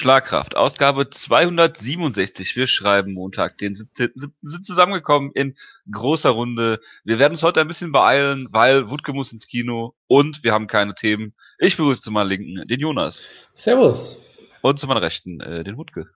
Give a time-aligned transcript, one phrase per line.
[0.00, 2.56] Schlagkraft, Ausgabe 267.
[2.56, 4.12] Wir schreiben Montag, den 17.
[4.40, 5.54] sind zusammengekommen in
[5.92, 6.80] großer Runde.
[7.04, 10.68] Wir werden uns heute ein bisschen beeilen, weil Wutke muss ins Kino und wir haben
[10.68, 11.34] keine Themen.
[11.58, 13.28] Ich begrüße zu meiner Linken den Jonas.
[13.52, 14.22] Servus.
[14.62, 16.06] Und zu meiner Rechten äh, den Wutke.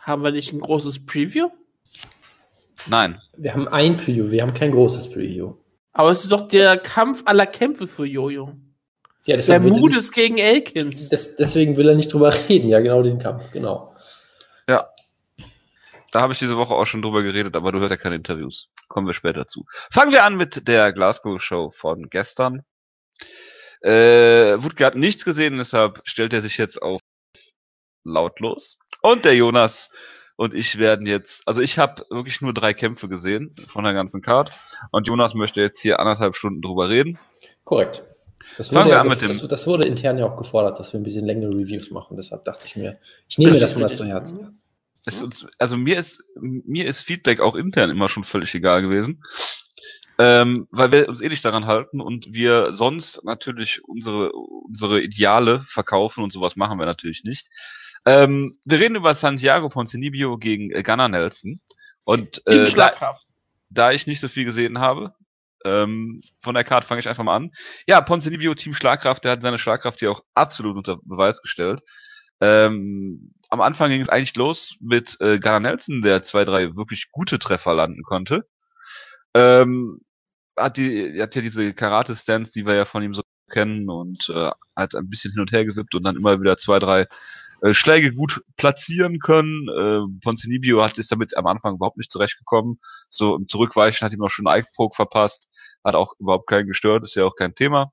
[0.00, 1.50] Haben wir nicht ein großes Preview?
[2.86, 3.20] Nein.
[3.36, 5.52] Wir haben ein Preview, wir haben kein großes Preview.
[5.92, 8.56] Aber es ist doch der Kampf aller Kämpfe für Jojo.
[9.26, 11.08] Ja, der Mut ist gegen Elkins.
[11.08, 12.68] Das, deswegen will er nicht drüber reden.
[12.68, 13.94] Ja, genau den Kampf, genau.
[14.68, 14.90] Ja.
[16.12, 18.68] Da habe ich diese Woche auch schon drüber geredet, aber du hörst ja keine Interviews.
[18.88, 19.64] Kommen wir später zu.
[19.90, 22.62] Fangen wir an mit der Glasgow-Show von gestern.
[23.80, 27.00] Äh, Wutke hat nichts gesehen, deshalb stellt er sich jetzt auf
[28.04, 28.78] lautlos.
[29.02, 29.90] Und der Jonas
[30.36, 34.20] und ich werden jetzt, also ich habe wirklich nur drei Kämpfe gesehen von der ganzen
[34.20, 34.52] Card
[34.90, 37.18] und Jonas möchte jetzt hier anderthalb Stunden drüber reden.
[37.64, 38.04] Korrekt.
[38.56, 39.28] Das Fangen wir ja, an mit dem.
[39.28, 42.16] Das, das, wurde intern ja auch gefordert, dass wir ein bisschen längere Reviews machen.
[42.16, 42.98] Deshalb dachte ich mir,
[43.28, 44.60] ich nehme das, das mal zu Herzen.
[45.06, 49.22] Uns, also mir ist, mir ist Feedback auch intern immer schon völlig egal gewesen.
[50.16, 55.60] Ähm, weil wir uns eh nicht daran halten und wir sonst natürlich unsere, unsere Ideale
[55.66, 57.48] verkaufen und sowas machen wir natürlich nicht.
[58.06, 61.60] Ähm, wir reden über Santiago Ponzinibbio gegen äh, Gunnar Nelson.
[62.04, 62.92] Und äh, da,
[63.70, 65.14] da ich nicht so viel gesehen habe,
[65.64, 67.50] ähm, von der Karte fange ich einfach mal an.
[67.86, 71.80] Ja, Ponzinibbio Team Schlagkraft, der hat seine Schlagkraft hier auch absolut unter Beweis gestellt.
[72.40, 77.10] Ähm, am Anfang ging es eigentlich los mit äh, Gunnar Nelson, der zwei, drei wirklich
[77.12, 78.46] gute Treffer landen konnte.
[79.34, 80.00] Ähm,
[80.56, 84.50] hat die, hat ja diese Karate-Stance, die wir ja von ihm so kennen und äh,
[84.76, 87.06] hat ein bisschen hin und her gewippt und dann immer wieder zwei, drei
[87.64, 89.66] äh, Schläge gut platzieren können.
[89.68, 92.78] Äh, Ponzinibio hat ist damit am Anfang überhaupt nicht zurechtgekommen.
[93.08, 95.48] So im Zurückweichen hat ihm auch schon einen Ike-Poke verpasst,
[95.82, 97.90] hat auch überhaupt keinen gestört, ist ja auch kein Thema.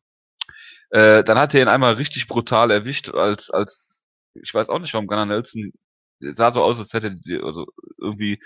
[0.90, 4.94] Äh, dann hat er ihn einmal richtig brutal erwischt, als, als, ich weiß auch nicht,
[4.94, 5.72] warum Gunnar Nelson
[6.20, 7.66] sah so aus, als hätte er also
[7.98, 8.40] irgendwie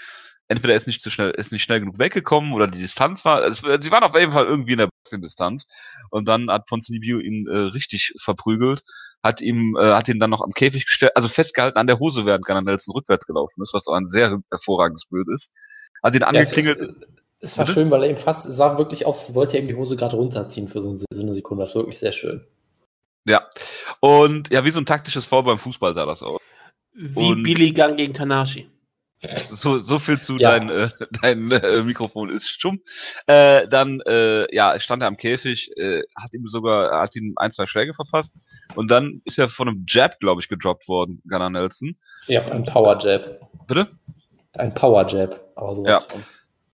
[0.48, 3.44] entweder ist nicht zu schnell, ist nicht schnell genug weggekommen oder die Distanz war.
[3.44, 5.68] Es, sie waren auf jeden Fall irgendwie in der besten Distanz.
[6.10, 8.84] Und dann hat Ponzinibbio ihn äh, richtig verprügelt,
[9.24, 12.26] hat ihm, äh, hat ihn dann noch am Käfig gestellt, also festgehalten an der Hose,
[12.26, 15.52] während Gunnar Nelson rückwärts gelaufen ist, was auch ein sehr hervorragendes Bild ist.
[16.04, 16.80] Hat ihn angeklingelt.
[16.80, 17.80] Ja, es, es war Bitte?
[17.80, 20.16] schön, weil er eben fast sah wirklich aus, als wollte er ihm die Hose gerade
[20.16, 21.64] runterziehen für so eine Sekunde.
[21.64, 22.46] Das war wirklich sehr schön.
[23.28, 23.48] Ja.
[24.00, 26.40] Und ja, wie so ein taktisches Foul beim Fußball sah das aus.
[26.94, 28.70] Wie und Billy Gunn gegen Tanashi.
[29.50, 30.52] So, so viel zu ja.
[30.52, 30.90] dein, äh,
[31.22, 32.82] dein äh, Mikrofon ist stumm.
[33.28, 37.52] Äh, dann äh, ja, stand er am Käfig, äh, hat ihm sogar, hat ihm ein,
[37.52, 38.36] zwei Schläge verpasst
[38.76, 41.96] und dann ist er von einem Jab, glaube ich, gedroppt worden, Gunnar Nelson.
[42.28, 43.50] Ja, ein Power Jab.
[43.68, 43.88] Bitte?
[44.58, 46.08] Ein Power Jab, aber sowas.
[46.12, 46.20] Ja.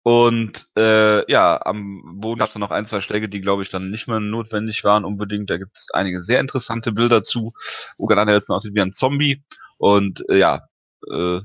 [0.02, 3.90] Und äh, ja, am Boden gab es noch ein, zwei Schläge, die, glaube ich, dann
[3.90, 5.50] nicht mehr notwendig waren unbedingt.
[5.50, 7.54] Da gibt es einige sehr interessante Bilder zu,
[7.98, 9.42] wo Gunnar Nelson aussieht wie ein Zombie.
[9.78, 10.68] Und äh, ja,
[11.10, 11.40] äh,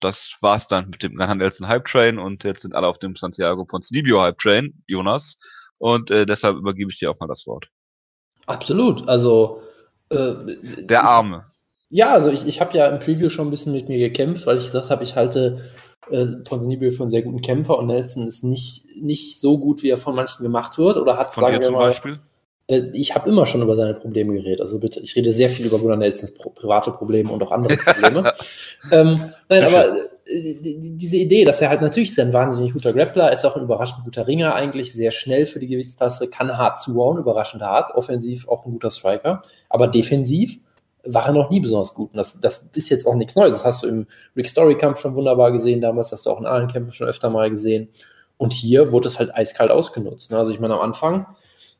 [0.00, 3.64] das war's dann mit dem Nelson Hype Train und jetzt sind alle auf dem Santiago
[3.64, 5.36] Ponzinibbio Hype Train, Jonas.
[5.78, 7.70] Und äh, deshalb übergebe ich dir auch mal das Wort.
[8.46, 9.08] Absolut.
[9.08, 9.62] Also
[10.10, 10.34] äh,
[10.82, 11.46] der Arme.
[11.88, 14.46] Ich, ja, also ich, ich habe ja im Preview schon ein bisschen mit mir gekämpft,
[14.46, 15.64] weil ich gesagt habe, ich halte
[16.10, 19.90] äh, Ponzinibbio für einen sehr guten Kämpfer und Nelson ist nicht, nicht so gut, wie
[19.90, 22.20] er von manchen gemacht wird oder hat, von sagen zum mal, Beispiel?
[22.70, 24.60] Äh, ich habe immer schon über seine Probleme geredet.
[24.60, 28.32] Also bitte, ich rede sehr viel über Gunnar Nelsons private Probleme und auch andere Probleme.
[28.92, 33.32] ähm, nein, aber äh, diese Idee, dass er halt natürlich ist ein wahnsinnig guter Grappler,
[33.32, 37.18] ist auch ein überraschend guter Ringer eigentlich, sehr schnell für die Gewichtsklasse, kann hart zuhauen,
[37.18, 40.60] überraschend hart, offensiv auch ein guter Striker, aber defensiv
[41.04, 42.10] war er noch nie besonders gut.
[42.12, 43.54] Und das, das ist jetzt auch nichts Neues.
[43.54, 46.46] Das hast du im Rick Story Kampf schon wunderbar gesehen damals, hast du auch in
[46.46, 47.88] allen Kämpfen schon öfter mal gesehen.
[48.36, 50.30] Und hier wurde es halt eiskalt ausgenutzt.
[50.30, 50.36] Ne?
[50.36, 51.26] Also ich meine, am Anfang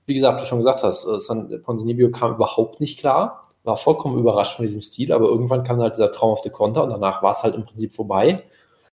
[0.07, 4.57] wie gesagt, du schon gesagt hast, äh, Ponzinibbio kam überhaupt nicht klar, war vollkommen überrascht
[4.57, 7.55] von diesem Stil, aber irgendwann kam halt dieser traumhafte Konter und danach war es halt
[7.55, 8.43] im Prinzip vorbei.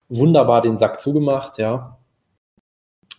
[0.09, 1.97] Wunderbar den Sack zugemacht, ja.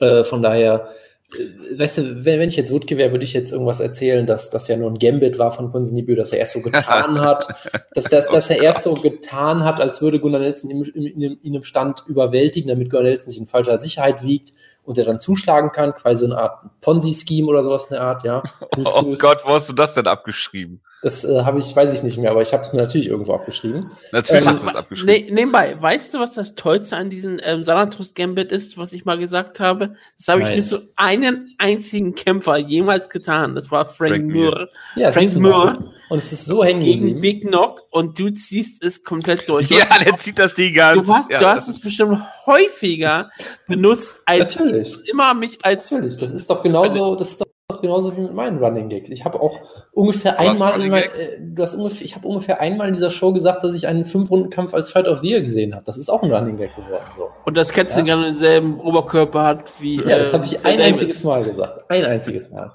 [0.01, 0.91] Äh, von daher,
[1.37, 4.51] äh, weißt du, wenn, wenn ich jetzt Wutke wäre, würde ich jetzt irgendwas erzählen, dass
[4.51, 7.49] das ja nur ein Gambit war von Ponzinibbio, dass er erst so getan hat,
[7.95, 11.55] dass, dass, dass er erst so getan hat, als würde Gunnar Nelson ihn, ihn, ihn
[11.55, 14.53] im Stand überwältigen, damit Gunnar Nelson sich in falscher Sicherheit wiegt
[14.89, 18.25] und der dann zuschlagen kann, quasi so eine Art Ponzi-Scheme oder sowas in der Art,
[18.25, 18.43] ja.
[18.79, 20.81] Oh Gott, wo hast du das denn abgeschrieben?
[21.03, 23.35] Das äh, habe ich, weiß ich nicht mehr, aber ich habe es mir natürlich irgendwo
[23.35, 23.91] abgeschrieben.
[24.13, 25.27] Natürlich ähm, hast du es abgeschrieben.
[25.27, 29.05] Ne, nebenbei, weißt du, was das Tollste an diesem ähm, Sanatos Gambit ist, was ich
[29.05, 29.95] mal gesagt habe?
[30.17, 33.55] Das habe ich nur zu einen einzigen Kämpfer jemals getan.
[33.55, 34.69] Das war Frank, Frank Muir.
[34.97, 35.75] Ja, Frank Muir.
[36.09, 39.69] Und es ist so hängen Gegen Big Knock und du ziehst es komplett durch.
[39.71, 41.07] ja, der zieht das Ding ganz.
[41.07, 43.31] Du hast, ja, du hast es bestimmt häufiger
[43.67, 44.78] benutzt, als Natürlich.
[45.11, 45.91] Immer mich als.
[45.91, 49.11] Natürlich, das ist doch genauso, das ist doch genauso wie mit meinen Running Gags.
[49.11, 49.59] Ich habe auch
[49.93, 53.33] ungefähr einmal in mein, äh, du hast ungefähr, ich habe ungefähr einmal in dieser Show
[53.33, 55.85] gesagt, dass ich einen Fünf-Runden-Kampf als Fight of the Year gesehen habe.
[55.85, 57.05] Das ist auch ein Running Gag geworden.
[57.17, 57.31] So.
[57.45, 58.21] Und das Kätzchen ja?
[58.21, 59.97] denselben Oberkörper hat wie.
[59.97, 61.85] Ja, das habe ich ein einziges Mal gesagt.
[61.91, 62.73] Ein einziges Mal.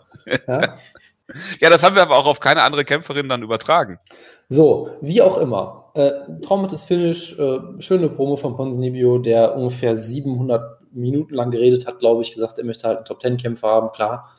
[0.48, 0.78] Ja?
[1.60, 4.00] ja, das haben wir aber auch auf keine andere Kämpferin dann übertragen.
[4.50, 5.92] So, wie auch immer.
[5.96, 6.12] Äh,
[6.42, 12.22] traumhaftes Finish, äh, schöne Promo von Ponzinibbio, der ungefähr 700 Minuten lang geredet hat, glaube
[12.24, 14.30] ich, gesagt, er möchte halt einen Top-10-Kämpfer haben, klar.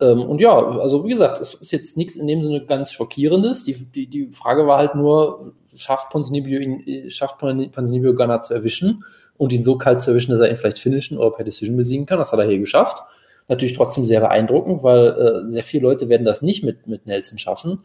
[0.00, 3.64] Ähm, und ja, also wie gesagt, es ist jetzt nichts in dem Sinne ganz Schockierendes.
[3.64, 9.04] Die, die, die Frage war halt nur, schafft Ponzinibbio, ihn, schafft Ponzinibbio Gunner zu erwischen
[9.36, 12.06] und ihn so kalt zu erwischen, dass er ihn vielleicht finishen oder per Decision besiegen
[12.06, 12.18] kann.
[12.18, 13.02] Das hat er hier geschafft.
[13.48, 17.38] Natürlich trotzdem sehr beeindruckend, weil äh, sehr viele Leute werden das nicht mit, mit Nelson
[17.38, 17.80] schaffen.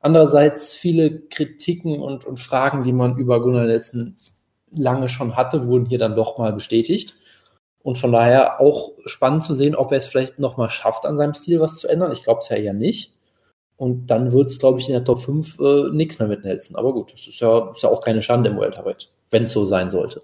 [0.00, 4.16] Andererseits viele Kritiken und, und Fragen, die man über Gunnar Nelson
[4.72, 7.16] lange schon hatte, wurden hier dann doch mal bestätigt.
[7.82, 11.34] Und von daher auch spannend zu sehen, ob er es vielleicht nochmal schafft, an seinem
[11.34, 12.12] Stil was zu ändern.
[12.12, 13.18] Ich glaube es ja eher nicht.
[13.76, 16.76] Und dann wird es, glaube ich, in der Top 5 äh, nichts mehr mit Nelson.
[16.76, 19.64] Aber gut, das ist ja, ist ja auch keine Schande im Welterweight, wenn es so
[19.64, 20.22] sein sollte.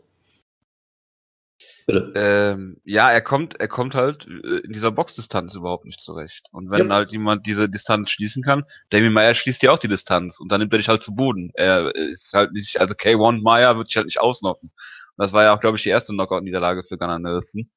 [1.88, 6.46] Ähm, ja, er kommt, er kommt halt äh, in dieser Boxdistanz überhaupt nicht zurecht.
[6.50, 6.94] Und wenn ja.
[6.94, 10.60] halt jemand diese Distanz schließen kann, Damien Meyer schließt ja auch die Distanz und dann
[10.60, 11.50] nimmt er dich halt zu Boden.
[11.54, 14.72] Er ist halt nicht, also K1 Meyer wird dich halt nicht ausnocken.
[15.16, 17.68] Das war ja auch, glaube ich, die erste Knockout-Niederlage für Gunnar Nelson.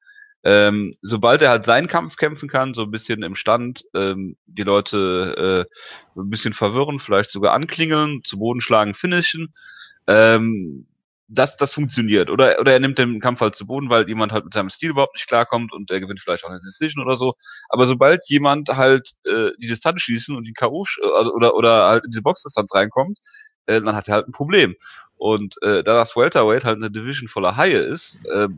[0.42, 4.62] Ähm, sobald er halt seinen Kampf kämpfen kann, so ein bisschen im Stand, ähm, die
[4.62, 5.66] Leute
[6.16, 9.54] äh, ein bisschen verwirren, vielleicht sogar anklingeln, zu Boden schlagen, finishen,
[10.06, 10.86] ähm,
[11.32, 12.28] das, das funktioniert.
[12.28, 14.90] Oder, oder er nimmt den Kampf halt zu Boden, weil jemand halt mit seinem Stil
[14.90, 17.34] überhaupt nicht klarkommt und er gewinnt vielleicht auch eine Decision oder so.
[17.68, 20.84] Aber sobald jemand halt äh, die Distanz schießen und die K.O.
[21.00, 23.18] Äh, oder, oder halt in diese Boxdistanz reinkommt,
[23.66, 24.74] äh, dann hat er halt ein Problem.
[25.14, 28.48] Und äh, da das Welterweight halt eine Division voller Haie ist, äh,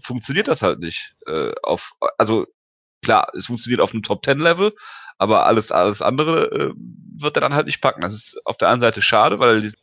[0.00, 1.16] funktioniert das halt nicht.
[1.26, 2.46] Äh, auf, also
[3.02, 4.72] klar, es funktioniert auf einem Top Ten Level,
[5.18, 6.74] aber alles alles andere äh,
[7.18, 8.02] wird er dann halt nicht packen.
[8.02, 9.78] Das ist auf der einen Seite schade, weil er diesen,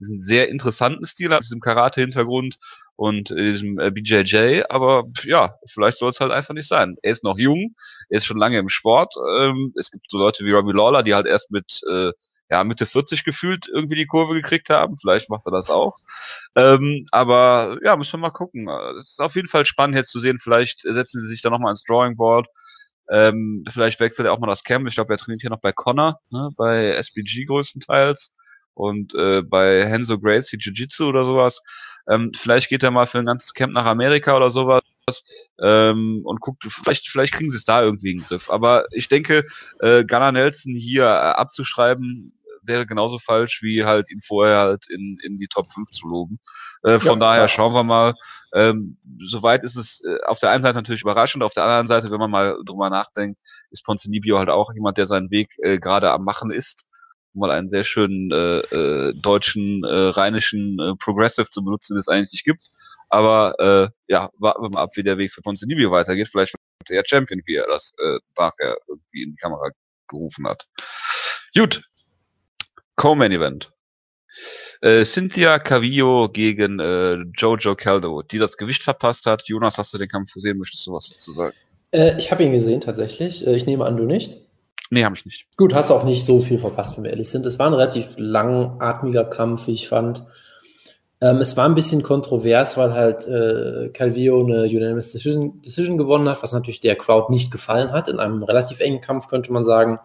[0.00, 2.56] diesen sehr interessanten Stil hat, diesem Karate-Hintergrund
[2.96, 6.96] und diesem äh, BJJ, aber ja, vielleicht soll es halt einfach nicht sein.
[7.02, 7.74] Er ist noch jung,
[8.08, 9.14] er ist schon lange im Sport.
[9.38, 12.12] Ähm, es gibt so Leute wie Robbie Lawler, die halt erst mit äh,
[12.50, 14.96] ja, Mitte 40 gefühlt irgendwie die Kurve gekriegt haben.
[14.96, 15.96] Vielleicht macht er das auch.
[16.54, 18.68] Ähm, aber ja, müssen wir mal gucken.
[18.98, 20.38] Es ist auf jeden Fall spannend jetzt zu sehen.
[20.38, 22.46] Vielleicht setzen sie sich da nochmal ins Drawing Board.
[23.10, 24.86] Ähm, vielleicht wechselt er auch mal das Camp.
[24.88, 28.32] Ich glaube, er trainiert hier noch bei Connor, ne, bei SBG größtenteils
[28.74, 31.62] und äh, bei Henzo Gracie Jiu-Jitsu oder sowas.
[32.08, 34.82] Ähm, vielleicht geht er mal für ein ganzes Camp nach Amerika oder sowas
[35.60, 38.50] ähm, und guckt, vielleicht, vielleicht kriegen sie es da irgendwie in den Griff.
[38.50, 39.44] Aber ich denke,
[39.80, 42.32] äh, Gunnar Nelson hier äh, abzuschreiben,
[42.66, 46.38] wäre genauso falsch, wie halt ihn vorher halt in, in die Top 5 zu loben.
[46.82, 47.48] Äh, von ja, daher ja.
[47.48, 48.14] schauen wir mal.
[48.54, 52.10] Ähm, soweit ist es äh, auf der einen Seite natürlich überraschend, auf der anderen Seite,
[52.10, 53.38] wenn man mal drüber nachdenkt,
[53.70, 56.88] ist Ponzinibbio halt auch jemand, der seinen Weg äh, gerade am Machen ist
[57.34, 62.08] mal einen sehr schönen äh, äh, deutschen, äh, rheinischen äh, Progressive zu benutzen, den es
[62.08, 62.70] eigentlich nicht gibt.
[63.08, 66.28] Aber äh, ja, warten wir mal ab, wie der Weg für Ponzinibbio weitergeht.
[66.30, 69.70] Vielleicht wird er Champion, wie er das äh, nachher irgendwie in die Kamera
[70.08, 70.66] gerufen hat.
[71.56, 71.82] Gut.
[72.96, 73.72] Co-Main Event.
[74.80, 79.46] Äh, Cynthia Cavillo gegen äh, Jojo Caldo, die das Gewicht verpasst hat.
[79.46, 80.58] Jonas, hast du den Kampf gesehen?
[80.58, 81.54] Möchtest du was dazu sagen?
[81.92, 83.46] Äh, ich habe ihn gesehen, tatsächlich.
[83.46, 84.43] Äh, ich nehme an, du nicht.
[84.94, 85.48] Nee, habe ich nicht.
[85.56, 87.44] Gut, hast auch nicht so viel verpasst, wenn wir ehrlich sind.
[87.46, 90.24] Es war ein relativ langatmiger Kampf, wie ich fand.
[91.20, 96.28] Ähm, es war ein bisschen kontrovers, weil halt äh, Calvillo eine Unanimous Decision, Decision gewonnen
[96.28, 98.06] hat, was natürlich der Crowd nicht gefallen hat.
[98.06, 99.98] In einem relativ engen Kampf könnte man sagen.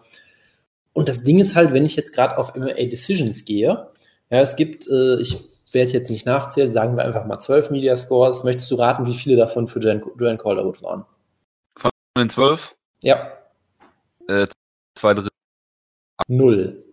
[0.92, 3.86] Und das Ding ist halt, wenn ich jetzt gerade auf MMA Decisions gehe,
[4.28, 5.38] ja, es gibt, äh, ich
[5.70, 8.42] werde jetzt nicht nachzählen, sagen wir einfach mal zwölf Media Scores.
[8.42, 11.04] Möchtest du raten, wie viele davon für Joanne Calderwood waren?
[11.76, 12.74] Von den zwölf?
[13.04, 13.30] Ja.
[14.26, 14.48] Äh,
[14.94, 15.30] zwei Drittel.
[16.28, 16.84] Null.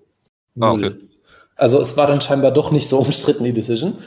[0.60, 0.96] Ah, okay.
[1.56, 3.98] Also es war dann scheinbar doch nicht so umstritten, die Decision.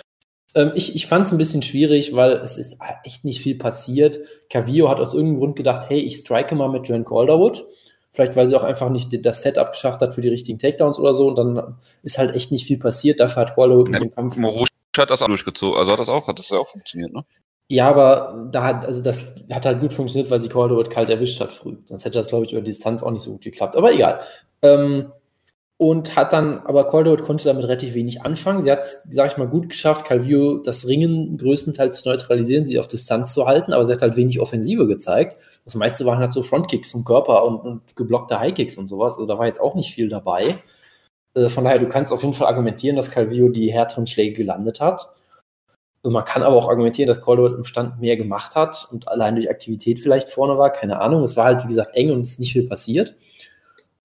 [0.55, 4.21] Ähm, ich ich fand es ein bisschen schwierig, weil es ist echt nicht viel passiert.
[4.49, 7.67] Cavillo hat aus irgendeinem Grund gedacht, hey, ich strike mal mit Joanne Calderwood.
[8.13, 11.15] Vielleicht, weil sie auch einfach nicht das Setup geschafft hat für die richtigen Takedowns oder
[11.15, 11.29] so.
[11.29, 13.21] Und dann ist halt echt nicht viel passiert.
[13.21, 14.37] Dafür hat Calderwood ja, mit dem Kampf...
[14.37, 14.69] Morusch
[14.99, 15.79] hat das auch durchgezogen.
[15.79, 17.25] Also hat das auch, hat das ja auch funktioniert, ne?
[17.71, 21.41] Ja, aber da hat, also das hat halt gut funktioniert, weil sie Calderwood kalt erwischt
[21.41, 21.77] hat früh.
[21.85, 23.77] Sonst hätte das, glaube ich, über Distanz auch nicht so gut geklappt.
[23.77, 24.23] Aber egal.
[24.61, 25.13] Ähm,
[25.77, 28.63] und hat dann, aber Calderwood konnte damit relativ wenig anfangen.
[28.63, 32.81] Sie hat es, sag ich mal, gut geschafft, Calvillo das Ringen größtenteils zu neutralisieren, sie
[32.81, 35.37] auf Distanz zu halten, aber sie hat halt wenig Offensive gezeigt.
[35.65, 39.13] Das meiste waren halt so Frontkicks zum Körper und, und geblockte Highkicks und sowas.
[39.13, 40.57] Also da war jetzt auch nicht viel dabei.
[41.35, 44.81] Äh, von daher, du kannst auf jeden Fall argumentieren, dass Calvillo die härteren Schläge gelandet
[44.81, 45.07] hat.
[46.03, 49.35] Und man kann aber auch argumentieren, dass Calderwood im Stand mehr gemacht hat und allein
[49.35, 51.23] durch Aktivität vielleicht vorne war, keine Ahnung.
[51.23, 53.15] Es war halt, wie gesagt, eng und es ist nicht viel passiert.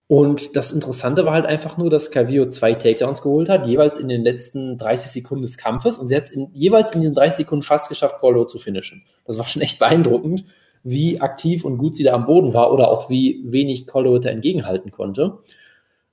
[0.07, 4.07] Und das Interessante war halt einfach nur, dass Calvillo zwei Takedowns geholt hat, jeweils in
[4.07, 5.97] den letzten 30 Sekunden des Kampfes.
[5.97, 9.03] Und sie hat es jeweils in diesen 30 Sekunden fast geschafft, Calvillo zu finishen.
[9.25, 10.45] Das war schon echt beeindruckend,
[10.83, 14.29] wie aktiv und gut sie da am Boden war oder auch wie wenig Calvillo da
[14.29, 15.39] entgegenhalten konnte.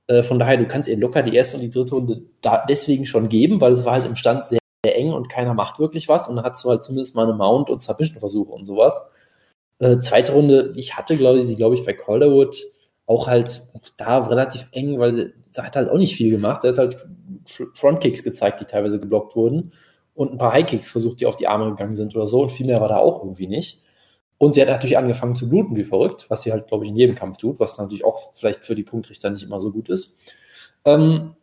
[0.07, 2.23] Äh, von daher, du kannst ihr locker die erste und die dritte Runde
[2.69, 6.09] deswegen schon geben, weil es war halt im Stand sehr eng und keiner macht wirklich
[6.09, 9.03] was und dann hast du halt zumindest mal eine Mount- und Submission-Versuche und sowas.
[9.79, 12.57] Äh, zweite Runde, ich hatte, glaube ich, sie, glaube ich, bei Calderwood
[13.07, 13.63] auch halt
[13.97, 16.63] da relativ eng, weil sie, sie, hat halt auch nicht viel gemacht.
[16.63, 16.97] Sie hat halt
[17.75, 19.73] Frontkicks gezeigt, die teilweise geblockt wurden
[20.15, 22.67] und ein paar Highkicks versucht, die auf die Arme gegangen sind oder so und viel
[22.67, 23.83] mehr war da auch irgendwie nicht.
[24.39, 26.97] Und sie hat natürlich angefangen zu bluten wie verrückt, was sie halt, glaube ich, in
[26.97, 30.17] jedem Kampf tut, was natürlich auch vielleicht für die Punktrichter nicht immer so gut ist.
[30.85, 31.37] Ähm,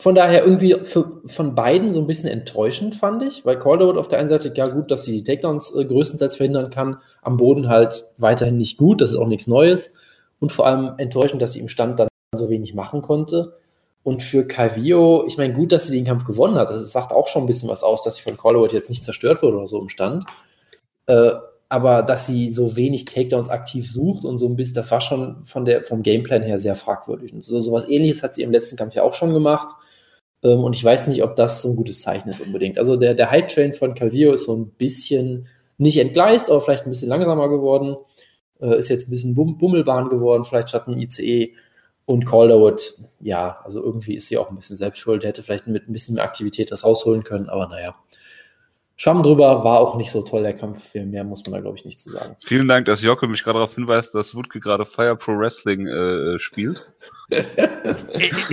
[0.00, 4.08] von daher irgendwie für, von beiden so ein bisschen enttäuschend, fand ich, weil Calderwood auf
[4.08, 7.68] der einen Seite, ja gut, dass sie die Takedowns äh, größtenteils verhindern kann, am Boden
[7.68, 9.94] halt weiterhin nicht gut, das ist auch nichts Neues
[10.40, 13.56] und vor allem enttäuschend, dass sie im Stand dann so wenig machen konnte.
[14.02, 17.26] Und für Calvillo, ich meine, gut, dass sie den Kampf gewonnen hat, das sagt auch
[17.26, 19.80] schon ein bisschen was aus, dass sie von Calderwood jetzt nicht zerstört wurde oder so
[19.80, 20.24] im Stand.
[21.06, 21.32] Äh,
[21.68, 25.44] aber dass sie so wenig Takedowns aktiv sucht und so ein bisschen, das war schon
[25.44, 27.32] von der, vom Gameplan her sehr fragwürdig.
[27.32, 29.74] Und so, sowas ähnliches hat sie im letzten Kampf ja auch schon gemacht.
[30.42, 32.78] Ähm, und ich weiß nicht, ob das so ein gutes Zeichen ist unbedingt.
[32.78, 36.90] Also der, der Hype-Train von Calvillo ist so ein bisschen nicht entgleist, aber vielleicht ein
[36.90, 37.96] bisschen langsamer geworden.
[38.60, 41.52] Äh, ist jetzt ein bisschen Bum Bummelbahn geworden, vielleicht statt einem ICE.
[42.04, 45.24] Und Calderwood, ja, also irgendwie ist sie auch ein bisschen selbst schuld.
[45.24, 47.96] Hätte vielleicht mit ein bisschen mehr Aktivität das rausholen können, aber naja.
[48.98, 50.94] Schwamm drüber, war auch nicht so toll, der Kampf.
[50.94, 52.34] Mehr muss man da, glaube ich, nicht zu sagen.
[52.38, 56.38] Vielen Dank, dass Jocke mich gerade darauf hinweist, dass Wutke gerade Fire Pro Wrestling äh,
[56.38, 56.86] spielt.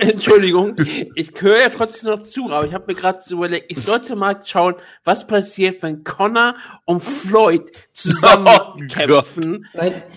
[0.00, 0.76] Entschuldigung,
[1.14, 4.16] ich höre ja trotzdem noch zu, aber ich habe mir gerade so überlegt, ich sollte
[4.16, 6.54] mal schauen, was passiert, wenn Connor
[6.86, 9.66] und Floyd zusammen oh kämpfen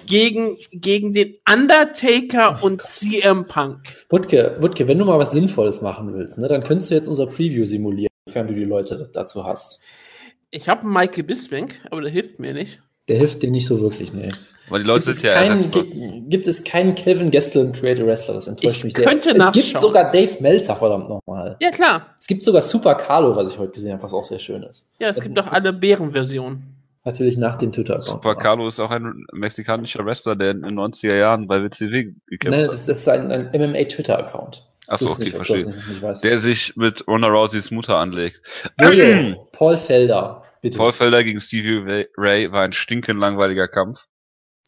[0.06, 3.80] gegen, gegen den Undertaker und CM Punk.
[4.10, 7.28] Wutke, Wutke, wenn du mal was Sinnvolles machen willst, ne, dann könntest du jetzt unser
[7.28, 9.80] Preview simulieren sofern du die Leute dazu hast.
[10.50, 12.82] Ich habe Michael Bisping, aber der hilft mir nicht.
[13.08, 14.32] Der hilft dir nicht so wirklich, nee.
[14.68, 18.34] Weil die Leute gibt sind ja keinen, gibt, gibt, es keinen Kelvin Gastelum Creator Wrestler,
[18.34, 19.06] das enttäuscht ich mich sehr.
[19.06, 21.56] Könnte es gibt sogar Dave Meltzer, verdammt nochmal.
[21.60, 22.16] Ja, klar.
[22.20, 24.90] Es gibt sogar Super Carlo, was ich heute gesehen habe, was auch sehr schön ist.
[24.98, 26.64] Ja, es gibt auch alle Bärenversionen.
[27.04, 28.24] Natürlich nach dem Twitter-Account.
[28.24, 32.62] Super Carlo ist auch ein mexikanischer Wrestler, der in den 90er Jahren bei WCW gekämpft
[32.62, 32.74] hat.
[32.74, 34.64] Das, das ist ein, ein MMA-Twitter-Account.
[34.88, 35.66] Achso, okay, nicht, verstehe.
[35.66, 38.70] Nicht, der sich mit Ronda Rouseys Mutter anlegt.
[38.80, 40.78] Jojo, Paul Felder, bitte.
[40.78, 44.06] Paul Felder gegen Stevie Ray war ein stinkend langweiliger Kampf.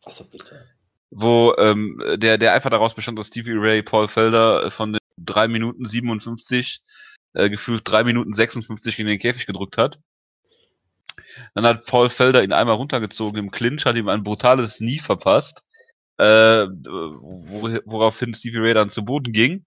[0.05, 0.65] Achso, bitte.
[1.09, 5.47] Wo ähm, der, der einfach daraus bestand, dass Stevie Ray Paul Felder von den 3
[5.47, 6.81] Minuten 57
[7.33, 9.99] äh, gefühlt 3 Minuten 56 gegen den Käfig gedrückt hat.
[11.53, 15.67] Dann hat Paul Felder ihn einmal runtergezogen im Clinch, hat ihm ein brutales Knie verpasst,
[16.17, 16.65] äh,
[17.85, 19.63] woraufhin Stevie Ray dann zu Boden ging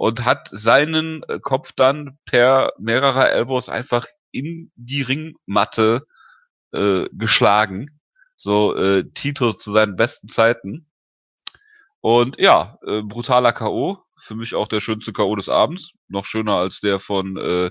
[0.00, 6.06] und hat seinen äh, Kopf dann per mehrerer Elbows einfach in die Ringmatte
[6.72, 8.00] äh, geschlagen.
[8.34, 10.86] So äh, Tito zu seinen besten Zeiten.
[12.00, 13.98] Und ja, äh, brutaler K.O.
[14.16, 15.36] Für mich auch der schönste K.O.
[15.36, 15.92] des Abends.
[16.08, 17.70] Noch schöner als der von äh,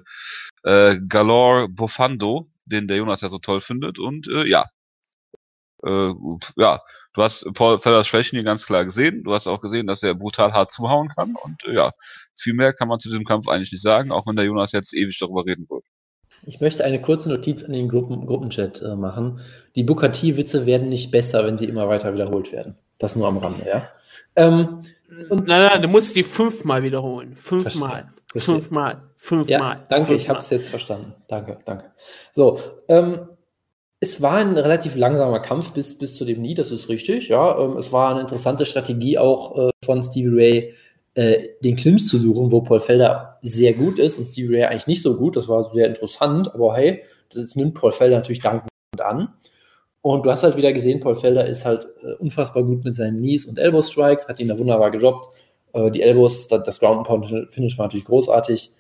[0.61, 3.97] äh, Galore Bofando, den der Jonas ja so toll findet.
[3.97, 4.67] Und äh, ja,
[5.83, 6.13] äh,
[6.57, 6.81] ja,
[7.13, 9.23] du hast Paul Fellers Schwächen hier ganz klar gesehen.
[9.23, 11.35] Du hast auch gesehen, dass er brutal hart zuhauen kann.
[11.43, 11.91] Und äh, ja,
[12.35, 14.93] viel mehr kann man zu diesem Kampf eigentlich nicht sagen, auch wenn der Jonas jetzt
[14.93, 15.83] ewig darüber reden wird.
[16.45, 19.41] Ich möchte eine kurze Notiz in den Gruppen, Gruppenchat äh, machen.
[19.75, 22.77] Die Bukati-Witze werden nicht besser, wenn sie immer weiter wiederholt werden.
[22.97, 23.89] Das nur am Rande, ja.
[24.35, 24.81] Ähm,
[25.29, 27.35] und nein, nein, du musst die fünfmal wiederholen.
[27.35, 28.07] Fünfmal.
[28.35, 29.09] Fünfmal.
[29.15, 29.49] Fünfmal.
[29.49, 30.15] Ja, danke, fünfmal.
[30.15, 31.13] ich habe es jetzt verstanden.
[31.27, 31.91] Danke, danke.
[32.31, 33.27] So, ähm,
[33.99, 37.27] es war ein relativ langsamer Kampf bis, bis zu dem Nie, das ist richtig.
[37.27, 40.73] Ja, ähm, es war eine interessante Strategie auch äh, von Stevie Ray,
[41.15, 44.87] äh, den Clinch zu suchen, wo Paul Felder sehr gut ist und Stevie Ray eigentlich
[44.87, 45.35] nicht so gut.
[45.35, 47.03] Das war sehr interessant, aber hey,
[47.33, 49.33] das nimmt Paul Felder natürlich dankend an.
[50.01, 53.17] Und du hast halt wieder gesehen, Paul Felder ist halt äh, unfassbar gut mit seinen
[53.17, 55.27] Knees und Elbow Strikes, hat ihn da wunderbar gedroppt.
[55.73, 58.71] Äh, die Elbows, das, das Ground Pound Finish war natürlich großartig.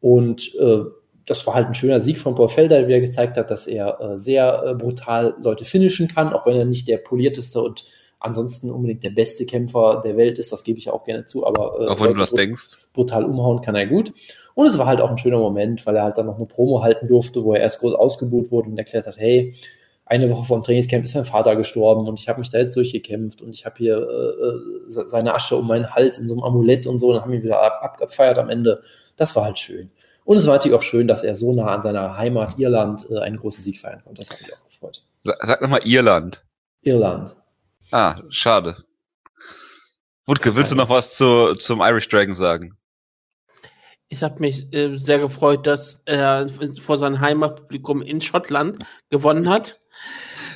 [0.00, 0.82] Und äh,
[1.26, 4.00] das war halt ein schöner Sieg von Paul Felder, wie er gezeigt hat, dass er
[4.00, 7.84] äh, sehr äh, brutal Leute finishen kann, auch wenn er nicht der polierteste und
[8.20, 11.80] ansonsten unbedingt der beste Kämpfer der Welt ist, das gebe ich auch gerne zu, aber
[11.80, 12.78] äh, auch wenn du das denkst.
[12.92, 14.12] Brutal umhauen kann er gut.
[14.54, 16.82] Und es war halt auch ein schöner Moment, weil er halt dann noch eine Promo
[16.82, 19.54] halten durfte, wo er erst groß ausgebucht wurde und erklärt hat, hey,
[20.06, 22.76] eine Woche vor dem Trainingscamp ist mein Vater gestorben und ich habe mich da jetzt
[22.76, 26.44] durchgekämpft und ich habe hier äh, äh seine Asche um meinen Hals in so einem
[26.44, 28.82] Amulett und so und dann haben wir wieder ab, abgefeiert am Ende.
[29.16, 29.90] Das war halt schön.
[30.26, 33.20] Und es war natürlich auch schön, dass er so nah an seiner Heimat Irland äh,
[33.20, 34.22] einen großen Sieg feiern konnte.
[34.22, 35.04] Das hat mich auch gefreut.
[35.14, 36.44] Sag nochmal Irland.
[36.82, 37.36] Irland.
[37.92, 38.76] Ah, schade.
[40.26, 42.76] Wutke, willst du noch was zu, zum Irish Dragon sagen?
[44.08, 49.80] Ich habe mich äh, sehr gefreut, dass er vor seinem Heimatpublikum in Schottland gewonnen hat.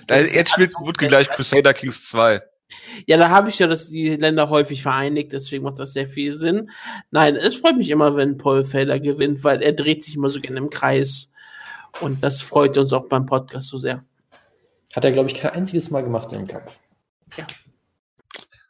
[0.09, 2.43] Da, jetzt spielt Wutke gleich Crusader Kings 2.
[3.07, 6.35] Ja, da habe ich ja, dass die Länder häufig vereinigt, deswegen macht das sehr viel
[6.35, 6.71] Sinn.
[7.11, 10.41] Nein, es freut mich immer, wenn Paul Felder gewinnt, weil er dreht sich immer so
[10.41, 11.31] gerne im Kreis.
[12.01, 14.05] Und das freut uns auch beim Podcast so sehr.
[14.95, 16.79] Hat er, glaube ich, kein einziges Mal gemacht im Kampf.
[17.37, 17.47] Ja.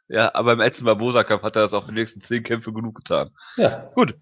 [0.07, 3.29] Ja, aber im letzten Barbosa-Kampf hat er das auf den nächsten zehn Kämpfe genug getan.
[3.55, 3.89] Ja.
[3.95, 4.15] Gut.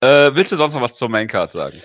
[0.00, 1.78] Äh, willst du sonst noch was zur Maincard sagen?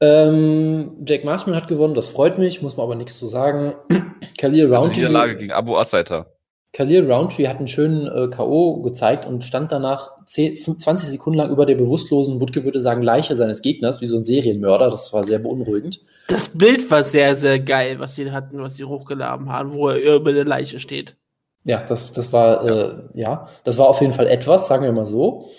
[0.00, 3.74] Ähm, Jack Marshman hat gewonnen, das freut mich, muss man aber nichts zu sagen.
[4.38, 4.96] Khalil Roundtree.
[4.96, 6.26] Niederlage gegen Abu Asaita.
[6.72, 8.80] Khalil Roundtree hat einen schönen äh, K.O.
[8.80, 13.36] gezeigt und stand danach 10, 20 Sekunden lang über der bewusstlosen, Wutke würde sagen, Leiche
[13.36, 14.88] seines Gegners, wie so ein Serienmörder.
[14.88, 16.00] Das war sehr beunruhigend.
[16.28, 20.16] Das Bild war sehr, sehr geil, was sie hatten, was sie hochgeladen haben, wo er
[20.16, 21.16] über der Leiche steht.
[21.64, 22.74] Ja, das, das war, ja.
[22.74, 25.50] Äh, ja, das war auf jeden Fall etwas, sagen wir mal so.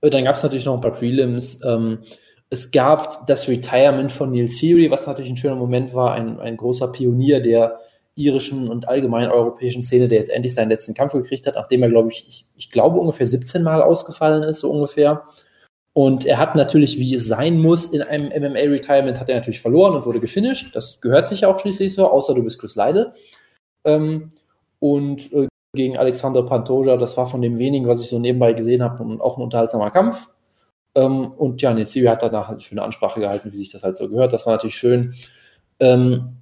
[0.00, 1.62] Äh, dann gab es natürlich noch ein paar Prelims.
[1.64, 1.98] Ähm,
[2.48, 6.56] es gab das Retirement von Neil Seary, was natürlich ein schöner Moment war, ein, ein
[6.56, 7.78] großer Pionier der
[8.14, 11.88] irischen und allgemein europäischen Szene, der jetzt endlich seinen letzten Kampf gekriegt hat, nachdem er,
[11.88, 15.24] glaube ich, ich, ich glaube, ungefähr 17 Mal ausgefallen ist, so ungefähr.
[15.94, 19.94] Und er hat natürlich, wie es sein muss, in einem MMA-Retirement hat er natürlich verloren
[19.94, 20.74] und wurde gefinisht.
[20.74, 23.14] Das gehört sich auch schließlich so, außer du bist Chris Leide.
[23.84, 24.30] Ähm,
[24.78, 28.82] und äh, gegen Alexander Pantoja, das war von dem wenigen, was ich so nebenbei gesehen
[28.82, 30.28] habe, und auch ein unterhaltsamer Kampf.
[30.94, 34.08] Ähm, und ja, Netsiri hat danach eine schöne Ansprache gehalten, wie sich das halt so
[34.08, 34.32] gehört.
[34.32, 35.14] Das war natürlich schön.
[35.80, 36.36] Ähm,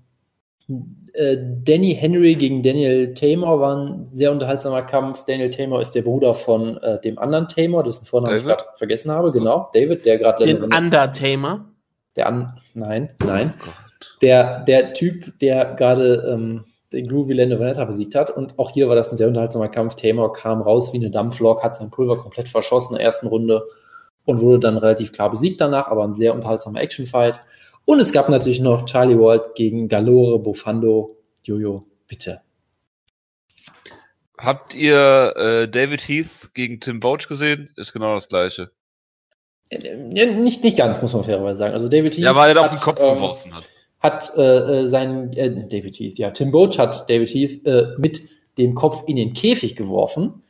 [1.15, 5.25] äh, Danny Henry gegen Daniel Tamer war ein sehr unterhaltsamer Kampf.
[5.25, 8.51] Daniel Tamer ist der Bruder von äh, dem anderen Tamer, dessen Vornamen David?
[8.51, 9.33] ich gerade vergessen habe.
[9.33, 10.45] Genau, David, der gerade.
[10.45, 11.67] Den Undertamer?
[12.17, 13.55] Der an, nein, nein.
[13.67, 13.71] Oh
[14.23, 18.31] der, der Typ, der gerade ähm, den Groovy Lando Vanetta besiegt hat.
[18.31, 19.95] Und auch hier war das ein sehr unterhaltsamer Kampf.
[19.95, 23.67] Tamer kam raus wie eine Dampflok, hat sein Pulver komplett verschossen in der ersten Runde
[24.25, 27.41] und wurde dann relativ klar besiegt danach, aber ein sehr unterhaltsamer Actionfight.
[27.91, 31.17] Und es gab natürlich noch Charlie Walt gegen Galore Bofando.
[31.43, 32.41] Jojo, bitte.
[34.39, 37.71] Habt ihr äh, David Heath gegen Tim Boach gesehen?
[37.75, 38.71] Ist genau das gleiche.
[39.73, 41.75] Ja, nicht, nicht ganz, muss man fairerweise sagen.
[41.75, 42.23] Also David Heath.
[42.23, 43.65] Ja, weil er da auf den Kopf ähm, geworfen hat.
[43.99, 48.23] Hat äh, äh seinen äh, David Heath, ja, Tim Boach hat David Heath äh, mit
[48.57, 50.45] dem Kopf in den Käfig geworfen.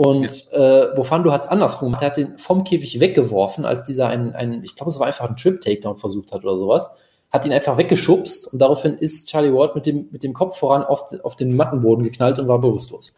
[0.00, 1.94] Und äh, Bofando hat es andersrum.
[1.94, 5.28] Er hat den vom Käfig weggeworfen, als dieser ein, ein ich glaube, es war einfach
[5.28, 6.88] ein Trip-Takedown versucht hat oder sowas.
[7.32, 10.84] Hat ihn einfach weggeschubst und daraufhin ist Charlie Ward mit dem, mit dem Kopf voran
[10.84, 13.12] auf, auf den Mattenboden geknallt und war bewusstlos.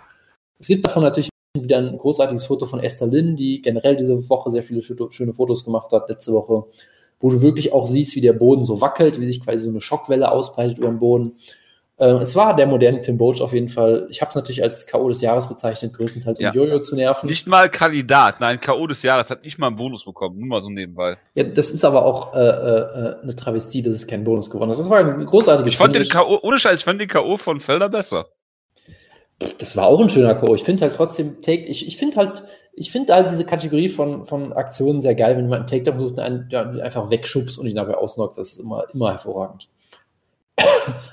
[0.59, 4.51] Es gibt davon natürlich wieder ein großartiges Foto von Esther Lynn, die generell diese Woche
[4.51, 6.65] sehr viele schöne Fotos gemacht hat, letzte Woche,
[7.19, 9.83] wo du wirklich auch siehst, wie der Boden so wackelt, wie sich quasi so eine
[9.83, 11.33] Schockwelle ausbreitet über den Boden.
[12.01, 14.07] Äh, es war der moderne Tim Boach auf jeden Fall.
[14.09, 15.07] Ich habe es natürlich als K.O.
[15.09, 16.53] des Jahres bezeichnet, größtenteils um ja.
[16.53, 17.29] Jojo zu nerven.
[17.29, 18.87] Nicht mal Kandidat, nein, K.O.
[18.87, 21.19] des Jahres hat nicht mal einen Bonus bekommen, nur mal so nebenbei.
[21.35, 24.79] Ja, das ist aber auch äh, äh, eine Travestie, dass es keinen Bonus gewonnen hat.
[24.79, 27.37] Das war ein großartiges Ich fand den K.O., ohne Scheiß, ich fand den K.O.
[27.37, 28.29] von Felder besser.
[29.59, 30.55] Das war auch ein schöner K.O.
[30.55, 34.25] Ich finde halt trotzdem, Take, ich, ich finde halt, ich finde halt diese Kategorie von,
[34.25, 37.77] von Aktionen sehr geil, wenn jemand einen Takedown versucht, einen, ja, einfach wegschubst und ihn
[37.77, 38.39] dabei ausnockt.
[38.39, 39.69] Das ist immer, immer hervorragend.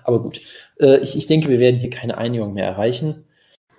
[0.03, 0.41] Aber gut,
[0.79, 3.25] äh, ich, ich denke, wir werden hier keine Einigung mehr erreichen.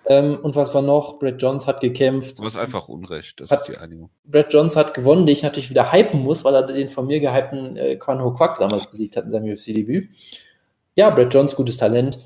[0.08, 1.18] Ähm, und was war noch?
[1.18, 2.40] Brad Jones hat gekämpft.
[2.40, 4.10] Was einfach Unrecht, das hat, ist die Einigung.
[4.24, 7.20] Brad Jones hat gewonnen, den ich natürlich wieder hypen muss, weil er den von mir
[7.20, 10.08] gehypten äh, Quan Ho Quack damals besiegt hat in seinem UFC-Debüt.
[10.94, 12.18] Ja, Brad Jones, gutes Talent.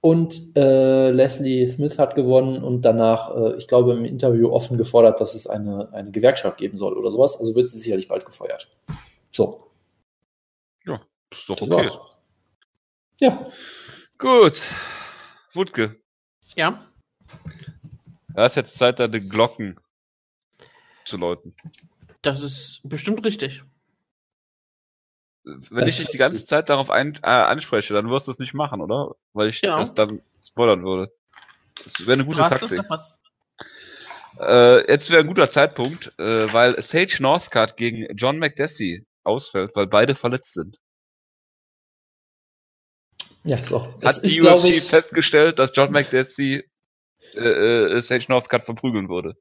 [0.00, 5.20] Und äh, Leslie Smith hat gewonnen und danach, äh, ich glaube, im Interview offen gefordert,
[5.20, 7.38] dass es eine, eine Gewerkschaft geben soll oder sowas.
[7.38, 8.68] Also wird sie sicherlich bald gefeuert.
[9.32, 9.70] So.
[10.84, 11.00] Ja,
[11.32, 11.88] ist doch okay.
[13.20, 13.50] Ja.
[14.18, 14.74] Gut.
[15.52, 16.00] Wutke.
[16.56, 16.84] Ja.
[18.34, 19.78] Da ist jetzt Zeit, deine Glocken
[21.04, 21.54] zu läuten.
[22.22, 23.62] Das ist bestimmt richtig.
[25.44, 28.54] Wenn ich dich die ganze Zeit darauf ein, äh, anspreche, dann wirst du es nicht
[28.54, 29.14] machen, oder?
[29.32, 29.76] Weil ich ja.
[29.76, 31.12] das dann spoilern würde.
[31.82, 32.82] Das wäre eine gute Taktik.
[34.38, 39.86] Äh, jetzt wäre ein guter Zeitpunkt, äh, weil Sage Northcutt gegen John McDessie ausfällt, weil
[39.86, 40.78] beide verletzt sind.
[43.48, 43.88] Ja, so.
[44.04, 46.64] Hat die UFC ich, festgestellt, dass John McDessie
[47.34, 49.36] äh, äh, Sage Northcutt verprügeln würde.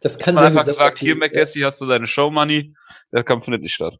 [0.00, 1.68] Das kann Man einfach gesagt, hier McDessie ja.
[1.68, 2.74] hast du deine Show Money,
[3.12, 3.98] der Kampf findet nicht statt.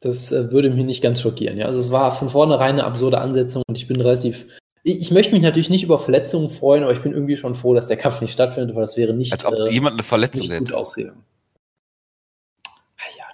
[0.00, 1.56] Das äh, würde mich nicht ganz schockieren.
[1.58, 4.48] Ja, also es war von vornherein eine absurde Ansetzung und ich bin relativ.
[4.82, 7.86] Ich, möchte mich natürlich nicht über Verletzungen freuen, aber ich bin irgendwie schon froh, dass
[7.86, 9.32] der Kampf nicht stattfindet, weil das wäre nicht.
[9.32, 10.58] Als ob äh, jemand eine Verletzung hätte.
[10.58, 11.24] gut ausgegangen.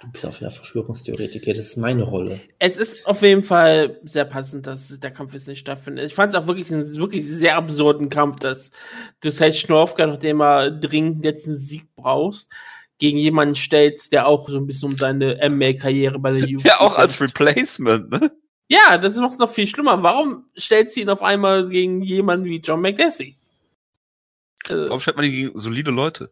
[0.01, 2.41] Du bist auch wieder Verschwörungstheoretiker, das ist meine Rolle.
[2.57, 6.05] Es ist auf jeden Fall sehr passend, dass der Kampf jetzt nicht stattfindet.
[6.05, 8.71] Ich fand es auch wirklich einen wirklich sehr absurden Kampf, dass
[9.19, 12.51] du Sage Schnorfka, nachdem er dringend jetzt einen Sieg brauchst,
[12.97, 16.79] gegen jemanden stellst, der auch so ein bisschen um seine ML-Karriere bei der UFC Ja,
[16.79, 18.31] auch als Replacement, ne?
[18.69, 20.01] Ja, das ist noch viel schlimmer.
[20.01, 23.37] Warum stellt sie ihn auf einmal gegen jemanden wie John McDessie?
[24.63, 26.31] Also, Warum stellt man ihn gegen solide Leute?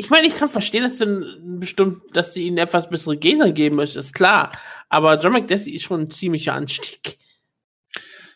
[0.00, 3.76] Ich meine, ich kann verstehen, dass du bestimmt, dass sie ihnen etwas bessere Gegner geben
[3.76, 4.50] möchtest, ist klar.
[4.88, 7.18] Aber John McDessie ist schon ein ziemlicher Anstieg.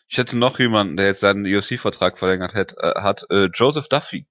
[0.07, 4.27] Ich hätte noch jemanden, der jetzt seinen UFC-Vertrag verlängert hat, äh, hat äh, Joseph Duffy.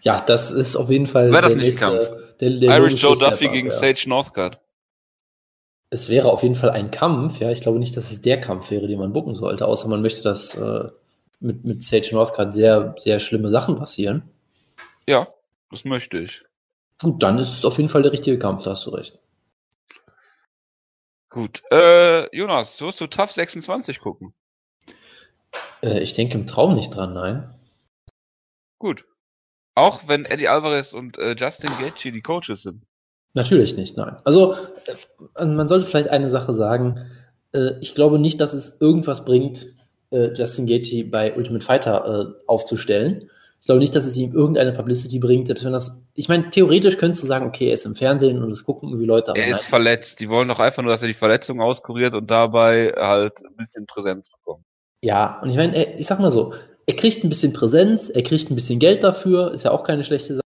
[0.00, 2.36] Ja, das ist auf jeden Fall Wäre das nicht nächste, Kampf?
[2.40, 3.74] Der, der Irish Joe Duffy gegen ja.
[3.74, 4.58] Sage Northcutt.
[5.90, 7.52] Es wäre auf jeden Fall ein Kampf, ja.
[7.52, 10.24] Ich glaube nicht, dass es der Kampf wäre, den man bucken sollte, außer man möchte,
[10.24, 10.88] dass äh,
[11.38, 14.31] mit, mit Sage Northcutt sehr, sehr schlimme Sachen passieren.
[15.08, 15.28] Ja,
[15.70, 16.44] das möchte ich.
[17.00, 19.18] Gut, dann ist es auf jeden Fall der richtige Kampf, da hast du recht.
[21.28, 21.62] Gut.
[21.72, 24.34] Äh, Jonas, wirst du TAF 26 gucken?
[25.82, 27.54] Äh, ich denke im Traum nicht dran, nein.
[28.78, 29.06] Gut.
[29.74, 32.84] Auch wenn Eddie Alvarez und äh, Justin Gaethje die Coaches sind.
[33.34, 34.16] Natürlich nicht, nein.
[34.24, 34.54] Also
[35.36, 37.10] äh, man sollte vielleicht eine Sache sagen.
[37.52, 39.74] Äh, ich glaube nicht, dass es irgendwas bringt,
[40.10, 43.30] äh, Justin Gaethje bei Ultimate Fighter aufzustellen.
[43.62, 46.02] Ich glaube nicht, dass es ihm irgendeine Publicity bringt, selbst wenn das.
[46.14, 49.06] Ich meine, theoretisch könntest du sagen, okay, er ist im Fernsehen und es gucken irgendwie
[49.06, 49.34] Leute.
[49.36, 50.18] er ist verletzt.
[50.18, 53.86] Die wollen doch einfach nur, dass er die Verletzung auskuriert und dabei halt ein bisschen
[53.86, 54.64] Präsenz bekommt.
[55.00, 56.54] Ja, und ich meine, ich sag mal so,
[56.86, 60.02] er kriegt ein bisschen Präsenz, er kriegt ein bisschen Geld dafür, ist ja auch keine
[60.02, 60.42] schlechte Sache.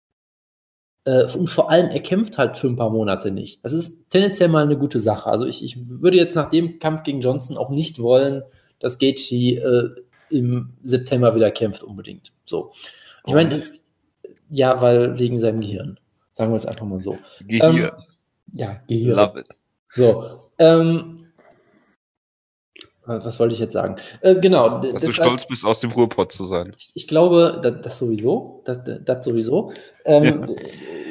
[1.04, 3.62] Äh, und vor allem, er kämpft halt für ein paar Monate nicht.
[3.62, 5.28] Das ist tendenziell mal eine gute Sache.
[5.28, 8.42] Also ich, ich würde jetzt nach dem Kampf gegen Johnson auch nicht wollen,
[8.78, 9.90] dass Gaethje äh,
[10.34, 12.32] im September wieder kämpft unbedingt.
[12.46, 12.72] So.
[13.26, 13.62] Ich meine,
[14.50, 15.98] ja, weil wegen seinem Gehirn.
[16.34, 17.18] Sagen wir es einfach mal so.
[17.46, 17.76] Gehirn.
[17.76, 17.90] Ähm,
[18.52, 19.16] ja, Gehirn.
[19.16, 19.48] Love it.
[19.90, 20.40] So.
[20.58, 21.22] Ähm,
[23.04, 23.96] was wollte ich jetzt sagen?
[24.20, 24.80] Äh, genau.
[24.80, 26.74] Dass deshalb, du stolz bist, aus dem Ruhrpott zu sein.
[26.78, 28.62] Ich, ich glaube, das, das, sowieso.
[28.64, 29.72] Das, das sowieso.
[30.04, 30.54] Ähm, ja.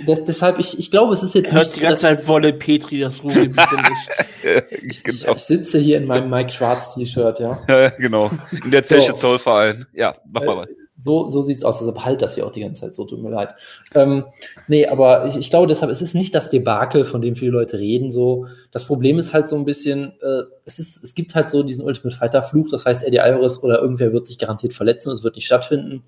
[0.05, 1.75] Das, deshalb, ich, ich glaube, es ist jetzt Hört nicht.
[1.75, 3.57] die ganze Zeit Wolle Petri, das Ruhrgebiet
[4.43, 5.35] ja, ich, genau.
[5.35, 7.59] ich, sitze hier in meinem Mike Schwarz T-Shirt, ja.
[7.69, 7.89] ja.
[7.89, 8.31] genau.
[8.63, 9.17] In der Zeche so.
[9.17, 9.85] Zollverein.
[9.93, 10.67] Ja, mach mal.
[10.67, 11.79] Äh, so, so sieht's aus.
[11.79, 13.55] Deshalb halt das hier auch die ganze Zeit so, tut mir leid.
[13.95, 14.25] Ähm,
[14.67, 17.79] nee, aber ich, ich glaube deshalb, es ist nicht das Debakel, von dem viele Leute
[17.79, 18.11] reden.
[18.11, 21.63] So, das Problem ist halt so ein bisschen, äh, es ist, es gibt halt so
[21.63, 22.69] diesen Ultimate Fighter Fluch.
[22.69, 26.03] Das heißt, Eddie Alvarez oder irgendwer wird sich garantiert verletzen und es wird nicht stattfinden.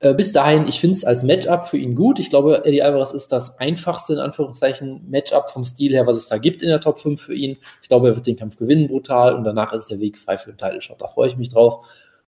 [0.00, 2.18] Äh, bis dahin, ich finde es als Matchup für ihn gut.
[2.18, 6.28] Ich glaube, Eddie Alvarez ist das einfachste, in Anführungszeichen, Matchup vom Stil her, was es
[6.28, 7.56] da gibt in der Top 5 für ihn.
[7.82, 10.52] Ich glaube, er wird den Kampf gewinnen, brutal, und danach ist der Weg frei für
[10.52, 11.00] den Title Shot.
[11.00, 11.86] Da freue ich mich drauf.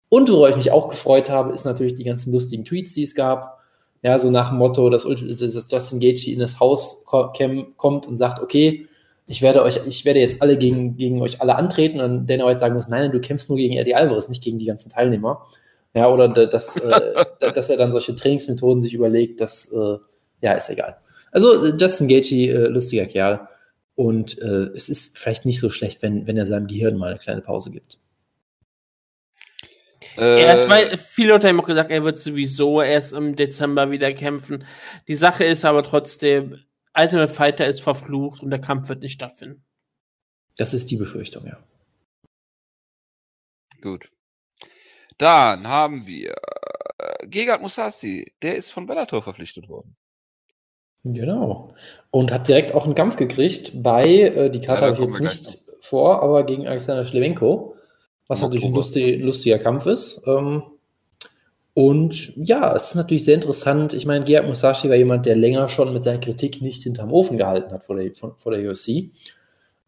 [0.10, 3.16] Und worüber ich mich auch gefreut habe, ist natürlich die ganzen lustigen Tweets, die es
[3.16, 3.60] gab.
[4.04, 8.40] Ja, so nach dem Motto, dass, dass Justin Gaethje in das Haus kommt und sagt,
[8.40, 8.88] okay,
[9.28, 12.60] ich werde euch, ich werde jetzt alle gegen, gegen euch alle antreten und Dana White
[12.60, 15.48] sagen muss, nein, du kämpfst nur gegen Eddie Alvarez, nicht gegen die ganzen Teilnehmer.
[15.94, 19.98] Ja, oder dass, äh, dass er dann solche Trainingsmethoden sich überlegt, das, äh,
[20.42, 20.98] ja, ist egal.
[21.32, 23.48] Also Justin Gaethje, äh, lustiger Kerl.
[23.96, 27.20] Und äh, es ist vielleicht nicht so schlecht, wenn, wenn er seinem Gehirn mal eine
[27.20, 28.00] kleine Pause gibt.
[30.16, 34.66] Äh, weil viele Leute haben auch gesagt, er wird sowieso erst im Dezember wieder kämpfen.
[35.08, 36.60] Die Sache ist aber trotzdem,
[36.96, 39.64] Ultimate Fighter ist verflucht und der Kampf wird nicht stattfinden.
[40.58, 41.58] Das ist die Befürchtung, ja.
[43.82, 44.12] Gut.
[45.18, 46.34] Dann haben wir
[46.98, 49.96] äh, Gegard Musasi, der ist von Bellator verpflichtet worden.
[51.04, 51.74] Genau.
[52.12, 55.20] Und hat direkt auch einen Kampf gekriegt bei, äh, die Karte ja, habe ich jetzt
[55.20, 57.76] nicht vor, aber gegen Alexander Schlewenko.
[58.28, 60.24] Was natürlich ein lustig, lustiger Kampf ist.
[60.26, 60.64] Ähm,
[61.74, 63.94] und ja, es ist natürlich sehr interessant.
[63.94, 67.38] Ich meine, Gerhard Musashi war jemand, der länger schon mit seiner Kritik nicht hinterm Ofen
[67.38, 69.12] gehalten hat vor der, vor der UFC.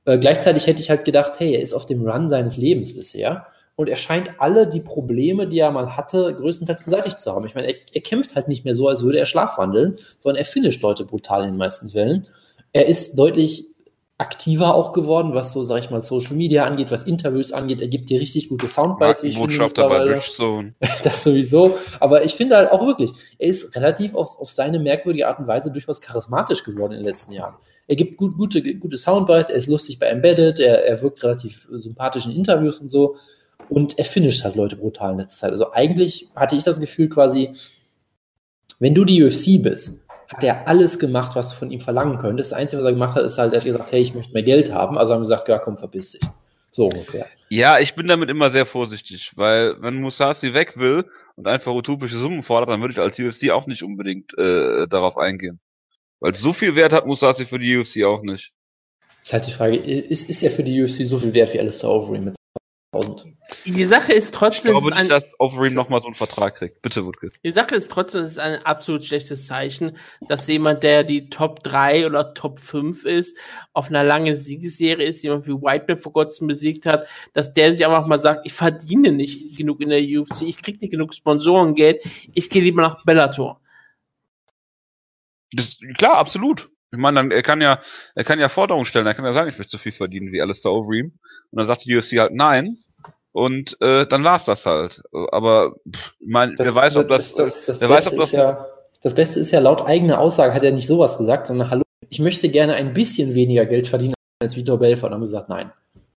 [0.05, 3.47] Äh, gleichzeitig hätte ich halt gedacht, hey, er ist auf dem Run seines Lebens bisher.
[3.75, 7.45] Und er scheint alle die Probleme, die er mal hatte, größtenteils beseitigt zu haben.
[7.45, 10.45] Ich meine, er, er kämpft halt nicht mehr so, als würde er schlafwandeln, sondern er
[10.45, 12.27] finisht Leute brutal in den meisten Fällen.
[12.71, 13.75] Er ist deutlich
[14.17, 17.81] aktiver auch geworden, was so, sag ich mal, Social Media angeht, was Interviews angeht.
[17.81, 19.23] Er gibt dir richtig gute Soundbites.
[19.23, 20.73] Wie ich Botschafter bei Bridgestone.
[21.03, 21.77] Das sowieso.
[21.99, 25.47] Aber ich finde halt auch wirklich, er ist relativ auf, auf seine merkwürdige Art und
[25.47, 27.55] Weise durchaus charismatisch geworden in den letzten Jahren.
[27.87, 31.67] Er gibt gut, gute, gute Soundbites, er ist lustig bei Embedded, er, er wirkt relativ
[31.69, 33.17] sympathisch in Interviews und so.
[33.69, 35.51] Und er finisht halt Leute brutal in letzter Zeit.
[35.51, 37.53] Also eigentlich hatte ich das Gefühl quasi,
[38.79, 42.51] wenn du die UFC bist, hat er alles gemacht, was du von ihm verlangen könntest.
[42.51, 44.43] Das Einzige, was er gemacht hat, ist halt, er hat gesagt, hey, ich möchte mehr
[44.43, 44.97] Geld haben.
[44.97, 46.21] Also haben wir gesagt, ja, komm, verpiss dich.
[46.71, 47.27] So ungefähr.
[47.49, 52.17] Ja, ich bin damit immer sehr vorsichtig, weil wenn Musasi weg will und einfach utopische
[52.17, 55.59] Summen fordert, dann würde ich als UFC auch nicht unbedingt äh, darauf eingehen.
[56.19, 58.51] Weil so viel Wert hat Musashi für die UFC auch nicht.
[59.23, 61.89] Ist halt die Frage, ist, ist er für die UFC so viel wert wie Alistair
[61.89, 62.34] Overeem mit
[62.95, 63.25] 1000?
[63.65, 64.75] Die Sache ist trotzdem.
[64.75, 66.81] Ich glaube nicht, dass Overeem nochmal so einen Vertrag kriegt.
[66.81, 67.31] Bitte, Wutke.
[67.43, 71.63] Die Sache ist trotzdem, es ist ein absolut schlechtes Zeichen, dass jemand, der die Top
[71.63, 73.37] 3 oder Top 5 ist,
[73.73, 77.85] auf einer langen Siegesserie ist, jemand wie Whiteman vor kurzem besiegt hat, dass der sich
[77.85, 82.01] einfach mal sagt, ich verdiene nicht genug in der UFC, ich kriege nicht genug Sponsorengeld,
[82.33, 83.61] ich gehe lieber nach Bellator.
[85.51, 86.69] Das, klar, absolut.
[86.91, 87.79] Ich meine, dann, er kann ja,
[88.15, 90.41] er kann ja Forderungen stellen, er kann ja sagen, ich möchte so viel verdienen wie
[90.41, 91.07] Alistair Overeem.
[91.51, 92.77] Und dann sagt die UFC halt nein.
[93.35, 95.03] Und äh, dann war's das halt.
[95.11, 98.65] Aber pff, ich meine, wer weiß, ob das, das, das, wer weiß, ob das, ja,
[99.03, 102.19] das Beste ist ja laut eigener Aussage hat er nicht sowas gesagt, sondern hallo, ich
[102.19, 105.07] möchte gerne ein bisschen weniger Geld verdienen als Vitor Belfort.
[105.07, 105.73] Und dann haben gesagt, nein.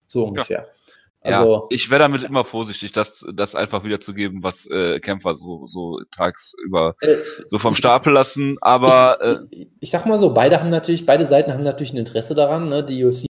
[0.06, 0.60] So ungefähr.
[0.60, 1.40] Ja.
[1.40, 5.66] Also, ja, ich wäre damit immer vorsichtig, das, das einfach wiederzugeben, was äh, Kämpfer so,
[5.66, 7.16] so tagsüber äh,
[7.48, 8.58] so vom Stapel lassen.
[8.62, 9.18] Aber
[9.50, 12.36] ich, äh, ich, sag mal so, beide haben natürlich, beide Seiten haben natürlich ein Interesse
[12.36, 12.86] daran, ne?
[12.86, 13.26] Die UFC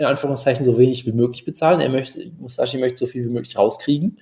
[0.00, 1.80] in Anführungszeichen so wenig wie möglich bezahlen.
[1.80, 4.18] Er möchte, Musashi möchte so viel wie möglich rauskriegen.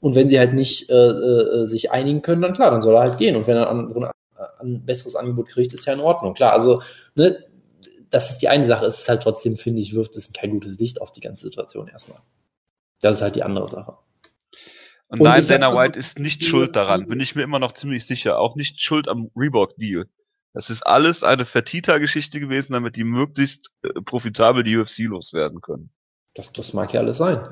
[0.00, 3.00] Und wenn sie halt nicht äh, äh, sich einigen können, dann klar, dann soll er
[3.00, 3.34] halt gehen.
[3.34, 4.10] Und wenn er ein, ein,
[4.60, 6.34] ein besseres Angebot kriegt, ist ja in Ordnung.
[6.34, 6.82] Klar, also
[7.14, 7.42] ne,
[8.10, 8.84] das ist die eine Sache.
[8.84, 11.88] Es ist halt trotzdem, finde ich, wirft es kein gutes Licht auf die ganze Situation
[11.88, 12.18] erstmal.
[13.00, 13.96] Das ist halt die andere Sache.
[15.08, 18.04] Und, und nein, Dana White ist nicht schuld daran, bin ich mir immer noch ziemlich
[18.04, 18.38] sicher.
[18.38, 20.04] Auch nicht schuld am Reebok-Deal.
[20.54, 25.90] Das ist alles eine Fertita-Geschichte gewesen, damit die möglichst äh, profitabel die UFC loswerden können.
[26.34, 27.46] Das, das mag ja alles sein.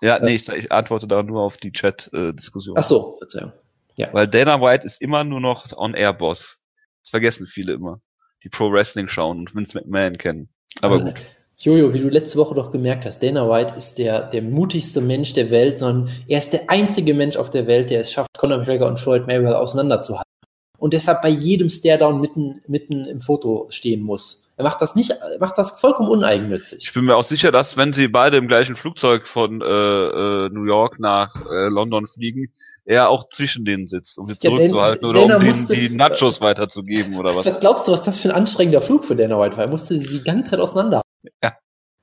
[0.00, 2.76] Ja, äh, nee, ich, ich, antworte da nur auf die Chat-Diskussion.
[2.78, 3.52] Ach so, Verzeihung.
[3.96, 4.08] Ja.
[4.12, 6.62] Weil Dana White ist immer nur noch On-Air-Boss.
[7.02, 8.00] Das vergessen viele immer
[8.46, 10.48] die Pro Wrestling schauen und Vince McMahon kennen.
[10.80, 11.14] Aber gut.
[11.58, 15.32] Jojo, wie du letzte Woche doch gemerkt hast, Dana White ist der, der mutigste Mensch
[15.32, 18.58] der Welt, sondern er ist der einzige Mensch auf der Welt, der es schafft, Conor
[18.58, 20.30] McGregor und Floyd Mayweather auseinanderzuhalten.
[20.78, 24.46] Und deshalb bei jedem Staredown mitten, mitten im Foto stehen muss.
[24.58, 26.78] Er macht das nicht, macht das vollkommen uneigennützig.
[26.82, 30.48] Ich bin mir auch sicher, dass wenn sie beide im gleichen Flugzeug von äh, äh,
[30.48, 32.50] New York nach äh, London fliegen,
[32.86, 37.16] er auch zwischen denen sitzt, um sie zurückzuhalten ja, oder um denen die Nachos weiterzugeben
[37.16, 37.44] oder was.
[37.44, 39.64] Was glaubst du, was das für ein anstrengender Flug für Dana White war?
[39.64, 41.02] Er musste sie die ganze Zeit auseinander.
[41.42, 41.52] Ja.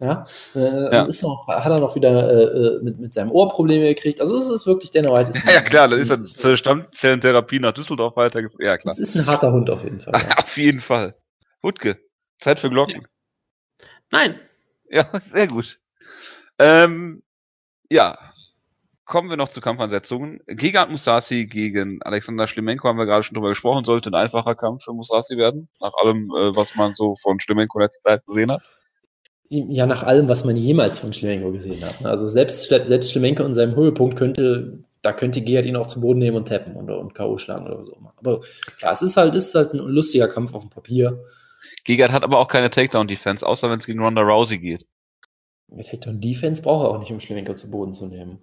[0.04, 1.06] Ja, äh, ja.
[1.06, 4.20] Ist noch, hat er noch wieder äh, äh mit, mit seinem Ohr Probleme gekriegt.
[4.20, 5.32] Also es ist wirklich Dana White.
[5.48, 8.62] ja, ja, klar, das ist dann zur Stammzellentherapie nach Düsseldorf weitergeführt.
[8.62, 8.94] Ja, klar.
[8.94, 10.14] Das ist ein harter Hund auf jeden Fall.
[10.24, 10.38] Ja.
[10.38, 11.16] auf jeden Fall.
[11.62, 12.00] Wutke,
[12.38, 13.08] Zeit für Glocken.
[14.12, 14.38] Nein.
[14.90, 15.80] Ja, sehr gut.
[16.60, 17.24] Ähm,
[17.90, 18.18] ja,
[19.06, 20.42] kommen wir noch zu Kampfansetzungen.
[20.48, 24.84] Gigant Musasi gegen Alexander Schlemenko haben wir gerade schon drüber gesprochen, sollte ein einfacher Kampf
[24.84, 28.64] für Musasi werden, nach allem, äh, was man so von Schlemenko letzte Zeit gesehen hat.
[29.56, 32.04] Ja, nach allem, was man jemals von Schlemenko gesehen hat.
[32.04, 36.18] Also selbst, selbst Schlemenko in seinem Höhepunkt könnte, da könnte Gerhard ihn auch zu Boden
[36.18, 37.38] nehmen und tappen und, und K.O.
[37.38, 37.96] schlagen oder so.
[38.18, 38.42] Aber
[38.80, 41.24] klar, es ist halt, es ist halt ein lustiger Kampf auf dem Papier.
[41.84, 44.88] Gegard hat aber auch keine Takedown-Defense, außer wenn es gegen Ronda Rousey geht.
[45.70, 48.40] Takedown-Defense braucht er auch nicht, um Schlemenko zu Boden zu nehmen.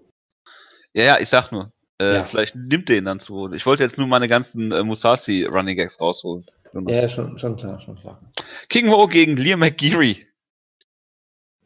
[0.93, 1.73] Ja, ja, ich sag nur.
[2.01, 2.25] Äh, ja.
[2.25, 3.55] Vielleicht nimmt er ihn dann zu Boden.
[3.55, 6.47] Ich wollte jetzt nur meine ganzen äh, Musasi Running Gags rausholen.
[6.87, 8.21] Ja, schon, schon klar, schon klar.
[8.69, 10.25] King Ho gegen Liam McGeary.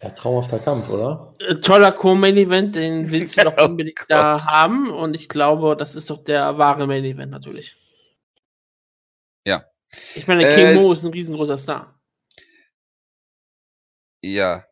[0.05, 1.33] Ja, traumhafter Kampf, oder?
[1.39, 4.91] Äh, toller Co-Main-Event, den willst du doch unbedingt oh da haben.
[4.91, 7.79] Und ich glaube, das ist doch der wahre Main-Event natürlich.
[9.47, 9.65] Ja.
[10.15, 11.99] Ich meine, King äh, Mo ist ein riesengroßer Star.
[14.23, 14.65] Ja.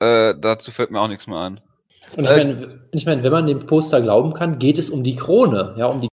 [0.00, 1.60] Äh, dazu fällt mir auch nichts mehr ein.
[2.16, 5.04] Und ich äh, meine, ich mein, wenn man dem Poster glauben kann, geht es um
[5.04, 6.08] die Krone, ja, um die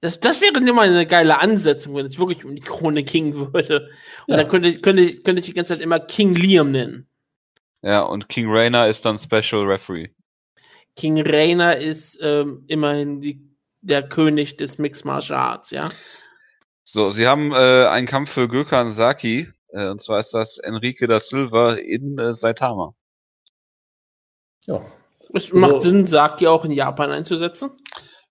[0.00, 3.90] das, das wäre immer eine geile Ansetzung, wenn es wirklich um die Krone King würde.
[4.26, 4.36] Und ja.
[4.36, 7.08] dann könnte, könnte, könnte ich die ganze Zeit immer King Liam nennen.
[7.86, 10.08] Ja, und King Rainer ist dann Special Referee.
[10.96, 13.48] King Rainer ist ähm, immerhin die,
[13.80, 15.90] der König des Mixed Martial Arts, ja.
[16.82, 21.06] So, sie haben äh, einen Kampf für Gökhan Saki, äh, und zwar ist das Enrique
[21.06, 22.92] da Silva in äh, Saitama.
[24.66, 24.80] Ja.
[25.32, 27.70] Es macht also, Sinn, Saki auch in Japan einzusetzen.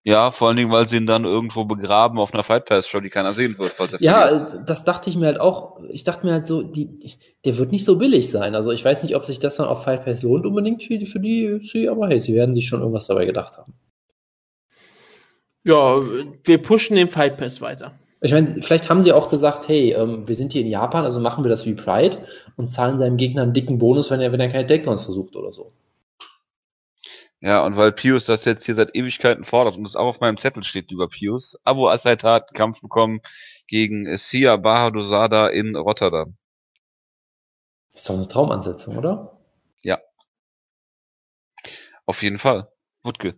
[0.07, 2.99] Ja, vor allen Dingen, weil sie ihn dann irgendwo begraben auf einer Fight Pass Show,
[2.99, 4.69] die keiner sehen wird, falls er Ja, verliert.
[4.69, 5.79] das dachte ich mir halt auch.
[5.89, 8.53] Ich dachte mir halt so, die, der wird nicht so billig sein.
[8.53, 11.07] Also ich weiß nicht, ob sich das dann auf Fight Pass lohnt unbedingt für die,
[11.07, 13.73] für die aber hey, sie werden sich schon irgendwas dabei gedacht haben.
[15.63, 15.99] Ja,
[16.43, 17.93] wir pushen den Fight Pass weiter.
[18.21, 21.19] Ich meine, vielleicht haben sie auch gesagt, hey, ähm, wir sind hier in Japan, also
[21.19, 22.19] machen wir das wie Pride
[22.57, 25.51] und zahlen seinem Gegner einen dicken Bonus, wenn er, wenn er keine Takedowns versucht oder
[25.51, 25.71] so.
[27.45, 30.39] Ja, und weil Pius das jetzt hier seit Ewigkeiten fordert und es auch auf meinem
[30.39, 33.21] Zettel steht, lieber Pius, Abu Asaita hat einen Kampf bekommen
[33.67, 36.37] gegen Sia Bahadusada in Rotterdam.
[37.91, 39.39] Das ist doch eine Traumansetzung, oder?
[39.83, 39.99] Ja.
[42.07, 42.67] Auf jeden Fall.
[43.03, 43.35] Wutke.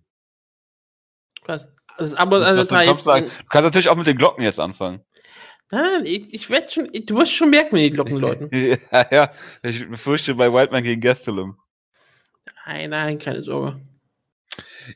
[1.46, 1.68] Was?
[1.98, 5.04] Also, aber, also, du, du kannst natürlich auch mit den Glocken jetzt anfangen.
[5.70, 8.50] Nein, ich, ich werde schon, du wirst schon merken, wenn die Glocken läuten.
[8.54, 9.32] ja, ja,
[9.64, 11.58] ich befürchte bei Wildman gegen Gastelum.
[12.66, 13.82] Nein, nein, keine Sorge.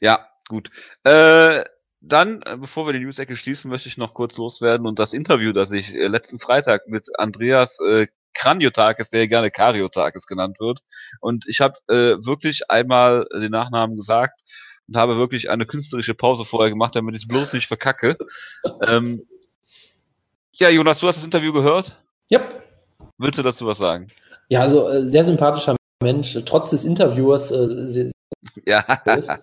[0.02, 0.70] Ja, gut.
[1.04, 1.64] Äh,
[2.02, 5.54] dann, äh, bevor wir die News-Ecke schließen, möchte ich noch kurz loswerden und das Interview,
[5.54, 10.80] das ich äh, letzten Freitag mit Andreas äh, Kraniotakis, der gerne Kariotakis genannt wird.
[11.20, 14.42] Und ich habe äh, wirklich einmal den Nachnamen gesagt
[14.88, 18.18] und habe wirklich eine künstlerische Pause vorher gemacht, damit ich es bloß nicht verkacke.
[18.88, 19.28] ähm,
[20.54, 22.02] ja, Jonas, du hast das Interview gehört?
[22.30, 22.42] Ja.
[23.18, 24.08] Willst du dazu was sagen?
[24.50, 27.52] Ja, also äh, sehr sympathischer Mensch, trotz des Interviewers.
[27.52, 28.12] Äh, sehr,
[28.66, 28.84] ja.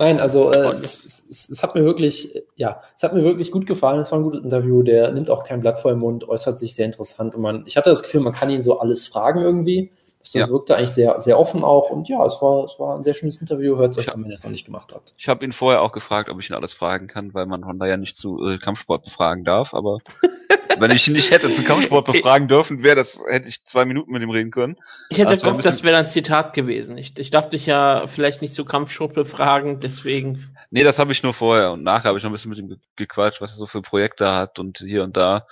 [0.00, 3.66] Nein, also äh, es, es, es, hat mir wirklich, ja, es hat mir wirklich gut
[3.66, 4.00] gefallen.
[4.00, 4.82] Es war ein gutes Interview.
[4.82, 7.76] Der nimmt auch kein Blatt vor den Mund, äußert sich sehr interessant und man, ich
[7.76, 9.92] hatte das Gefühl, man kann ihn so alles fragen irgendwie.
[10.20, 10.48] Das ja.
[10.48, 13.42] wirkte eigentlich sehr, sehr offen auch und ja, es war, es war ein sehr schönes
[13.42, 13.76] Interview.
[13.76, 15.12] Hört euch an, wenn ihr es noch nicht gemacht habt.
[15.18, 17.86] Ich habe ihn vorher auch gefragt, ob ich ihn alles fragen kann, weil man Honda
[17.86, 19.98] ja nicht zu äh, Kampfsport befragen darf, aber
[20.80, 24.12] wenn ich ihn nicht hätte zu Kampfsport befragen dürfen, wäre das, hätte ich zwei Minuten
[24.12, 24.76] mit ihm reden können.
[25.08, 26.98] Ich hätte also gehofft, das wäre ein Zitat gewesen.
[26.98, 30.54] Ich, ich darf dich ja vielleicht nicht zu Kampfsport befragen, deswegen.
[30.70, 32.76] Nee, das habe ich nur vorher und nachher habe ich noch ein bisschen mit ihm
[32.96, 35.46] gequatscht, was er so für Projekte hat und hier und da.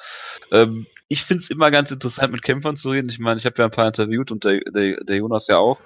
[0.53, 3.09] Ähm, ich finde es immer ganz interessant, mit Kämpfern zu reden.
[3.09, 5.81] Ich meine, ich habe ja ein paar interviewt und der, der, der Jonas ja auch.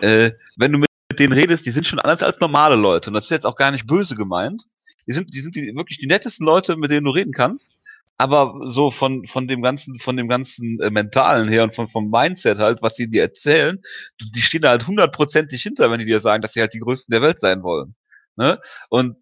[0.00, 3.10] Äh, wenn du mit denen redest, die sind schon anders als normale Leute.
[3.10, 4.64] Und das ist jetzt auch gar nicht böse gemeint.
[5.06, 7.74] Die sind, die sind die, wirklich die nettesten Leute, mit denen du reden kannst.
[8.18, 12.08] Aber so von, von dem ganzen, von dem ganzen äh, Mentalen her und von, vom
[12.10, 13.78] Mindset halt, was sie dir erzählen,
[14.34, 17.12] die stehen da halt hundertprozentig hinter, wenn die dir sagen, dass sie halt die Größten
[17.12, 17.94] der Welt sein wollen.
[18.36, 18.58] Ne?
[18.88, 19.16] Und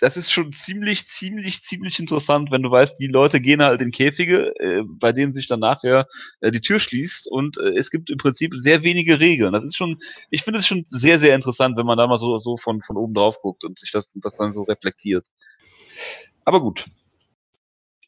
[0.00, 3.90] das ist schon ziemlich, ziemlich, ziemlich interessant, wenn du weißt, die Leute gehen halt in
[3.90, 6.06] Käfige, äh, bei denen sich dann nachher
[6.40, 9.52] äh, die Tür schließt und äh, es gibt im Prinzip sehr wenige Regeln.
[9.52, 9.98] Das ist schon,
[10.30, 12.96] ich finde es schon sehr, sehr interessant, wenn man da mal so, so von, von
[12.96, 15.26] oben drauf guckt und sich das, das dann so reflektiert.
[16.44, 16.86] Aber gut.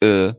[0.01, 0.35] Äh,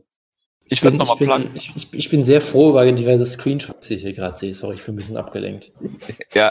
[0.72, 3.94] ich, ich, bin, noch mal ich, ich, ich, bin sehr froh über diverse Screenshots, die
[3.94, 4.54] ich hier gerade sehe.
[4.54, 5.70] Sorry, ich bin ein bisschen abgelenkt.
[6.34, 6.50] ja,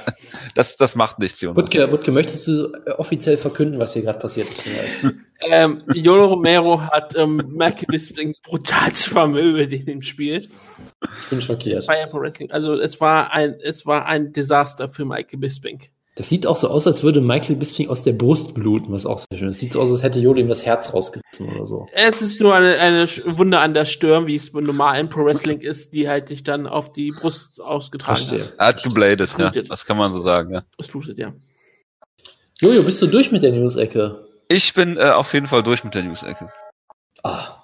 [0.53, 1.57] das, das macht nichts, Jonas.
[1.57, 5.07] Wutke, Wutke, möchtest du äh, offiziell verkünden, was hier gerade passiert ist?
[5.49, 10.47] ähm, Jolo Romero hat ähm, Michael Bisping brutal vermöbelt in dem Spiel.
[11.01, 11.89] Ich bin schockiert.
[12.51, 15.79] Also es war ein, es war ein Desaster für Michael Bisping.
[16.15, 19.19] Das sieht auch so aus, als würde Michael Bisping aus der Brust bluten, was auch
[19.19, 19.59] sehr schön ist.
[19.59, 21.87] Sieht so aus, als hätte Yoda ihm das Herz rausgerissen oder so.
[21.93, 25.61] Es ist nur eine, eine Wunde an der Stirn, wie es bei normalen Pro Wrestling
[25.61, 28.43] ist, die halt sich dann auf die Brust ausgetragen Verstehe.
[28.43, 28.53] hat.
[28.57, 29.51] Er hat gebladet, ja.
[29.51, 30.63] Das kann man so sagen, ja.
[30.77, 31.29] Es blutet, ja.
[32.59, 34.27] Jojo, bist du durch mit der News-Ecke?
[34.49, 36.49] Ich bin äh, auf jeden Fall durch mit der News-Ecke.
[37.23, 37.63] Ah.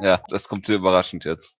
[0.00, 1.56] Ja, das kommt sehr überraschend jetzt.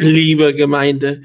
[0.00, 1.22] Liebe Gemeinde.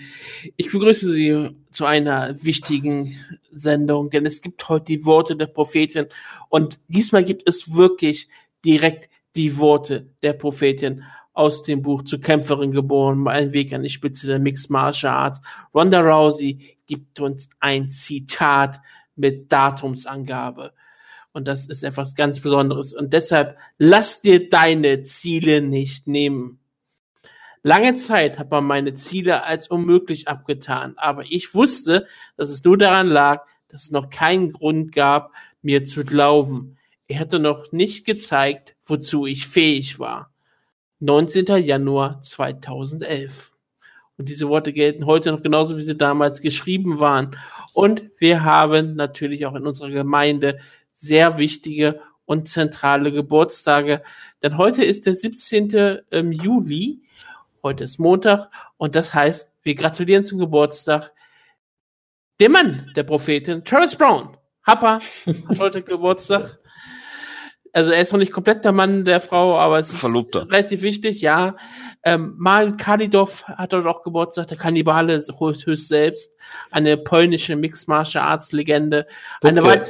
[0.55, 3.17] Ich begrüße Sie zu einer wichtigen
[3.51, 6.07] Sendung, denn es gibt heute die Worte der Prophetin
[6.49, 8.27] und diesmal gibt es wirklich
[8.65, 11.03] direkt die Worte der Prophetin
[11.33, 15.41] aus dem Buch zur Kämpferin geboren, mein Weg an die Spitze der Mixed Martial Arts.
[15.73, 18.79] Ronda Rousey gibt uns ein Zitat
[19.15, 20.73] mit Datumsangabe.
[21.33, 22.93] Und das ist etwas ganz Besonderes.
[22.95, 26.59] Und deshalb lass dir deine Ziele nicht nehmen.
[27.63, 32.77] Lange Zeit hat man meine Ziele als unmöglich abgetan, aber ich wusste, dass es nur
[32.77, 36.77] daran lag, dass es noch keinen Grund gab, mir zu glauben.
[37.07, 40.31] Er hatte noch nicht gezeigt, wozu ich fähig war.
[40.99, 41.45] 19.
[41.63, 43.51] Januar 2011.
[44.17, 47.37] Und diese Worte gelten heute noch genauso, wie sie damals geschrieben waren.
[47.73, 50.59] Und wir haben natürlich auch in unserer Gemeinde
[50.93, 54.01] sehr wichtige und zentrale Geburtstage.
[54.41, 55.99] Denn heute ist der 17.
[56.11, 57.01] Ähm, Juli
[57.67, 61.11] Heute ist Montag und das heißt, wir gratulieren zum Geburtstag
[62.39, 64.37] dem Mann der Prophetin, Travis Brown.
[64.65, 65.01] Happa
[65.49, 66.59] hat heute Geburtstag.
[67.73, 70.49] Also er ist noch nicht komplett der Mann der Frau, aber es ist Verlobter.
[70.49, 71.57] relativ wichtig, ja.
[72.03, 76.31] Ähm, Mal Kalidov hat dort auch Geburtstag, der Kannibale höchst selbst,
[76.71, 79.07] eine polnische Mixed Martial Arts Legende.
[79.43, 79.83] Eine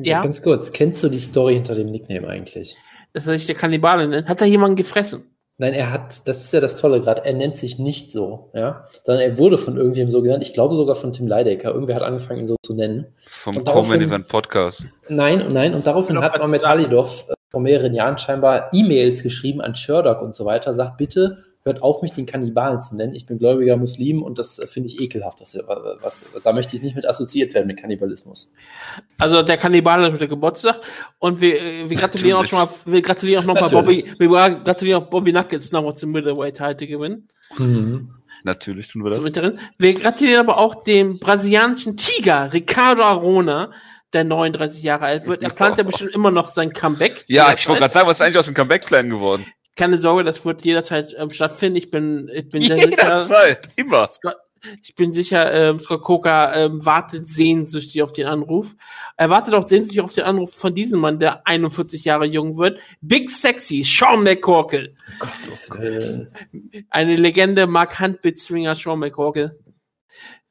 [0.00, 0.22] ja?
[0.22, 2.76] Ganz kurz, kennst du die Story hinter dem Nickname eigentlich?
[3.12, 4.28] Dass er sich der Kannibale nennt.
[4.28, 5.31] Hat da jemanden gefressen?
[5.58, 8.88] Nein, er hat, das ist ja das Tolle gerade, er nennt sich nicht so, ja,
[9.04, 12.02] sondern er wurde von irgendjemandem so genannt, ich glaube sogar von Tim Leidecker, irgendwer hat
[12.02, 13.14] angefangen, ihn so zu nennen.
[13.26, 14.86] Vom Common Event Podcast.
[15.08, 19.60] Nein, nein, und daraufhin hat man mit Halidov äh, vor mehreren Jahren scheinbar E-Mails geschrieben
[19.60, 23.14] an Sherdock und so weiter, sagt bitte, hört auf, mich den Kannibalen zu nennen.
[23.14, 25.40] Ich bin gläubiger Muslim und das finde ich ekelhaft.
[25.40, 25.56] Was,
[26.00, 28.52] was, da möchte ich nicht mit assoziiert werden mit Kannibalismus.
[29.18, 30.80] Also der Kannibale hat Geburtstag
[31.18, 34.28] und wir, äh, wir gratulieren auch schon mal, wir gratulieren auch noch mal Bobby, wir
[34.28, 37.28] gratulieren auch Bobby Nuggets nochmal zum Middleweight Title gewinnen.
[37.58, 38.10] Mhm.
[38.44, 39.62] Natürlich tun wir das.
[39.78, 43.70] Wir gratulieren aber auch dem brasilianischen Tiger Ricardo Arona,
[44.12, 45.42] der 39 Jahre alt wird.
[45.42, 47.24] Er plant ja bestimmt immer noch sein Comeback.
[47.28, 49.46] Ja, ich wollte gerade sagen, was ist eigentlich aus dem Comeback-Plan geworden?
[49.76, 51.76] Keine Sorge, das wird jederzeit ähm, stattfinden.
[51.76, 53.86] Ich bin, ich bin sehr jederzeit, sicher.
[53.86, 54.06] immer.
[54.06, 54.36] Scott,
[54.82, 58.76] ich bin sicher, ähm, Scott Coker ähm, wartet sehnsüchtig auf den Anruf.
[59.16, 62.80] Er wartet auch sehnsüchtig auf den Anruf von diesem Mann, der 41 Jahre jung wird.
[63.00, 64.94] Big Sexy, Sean McCorkle.
[65.18, 66.32] Gottes Willen.
[66.90, 69.58] Eine Legende, Mark Handbitswinger, Sean McCorkle.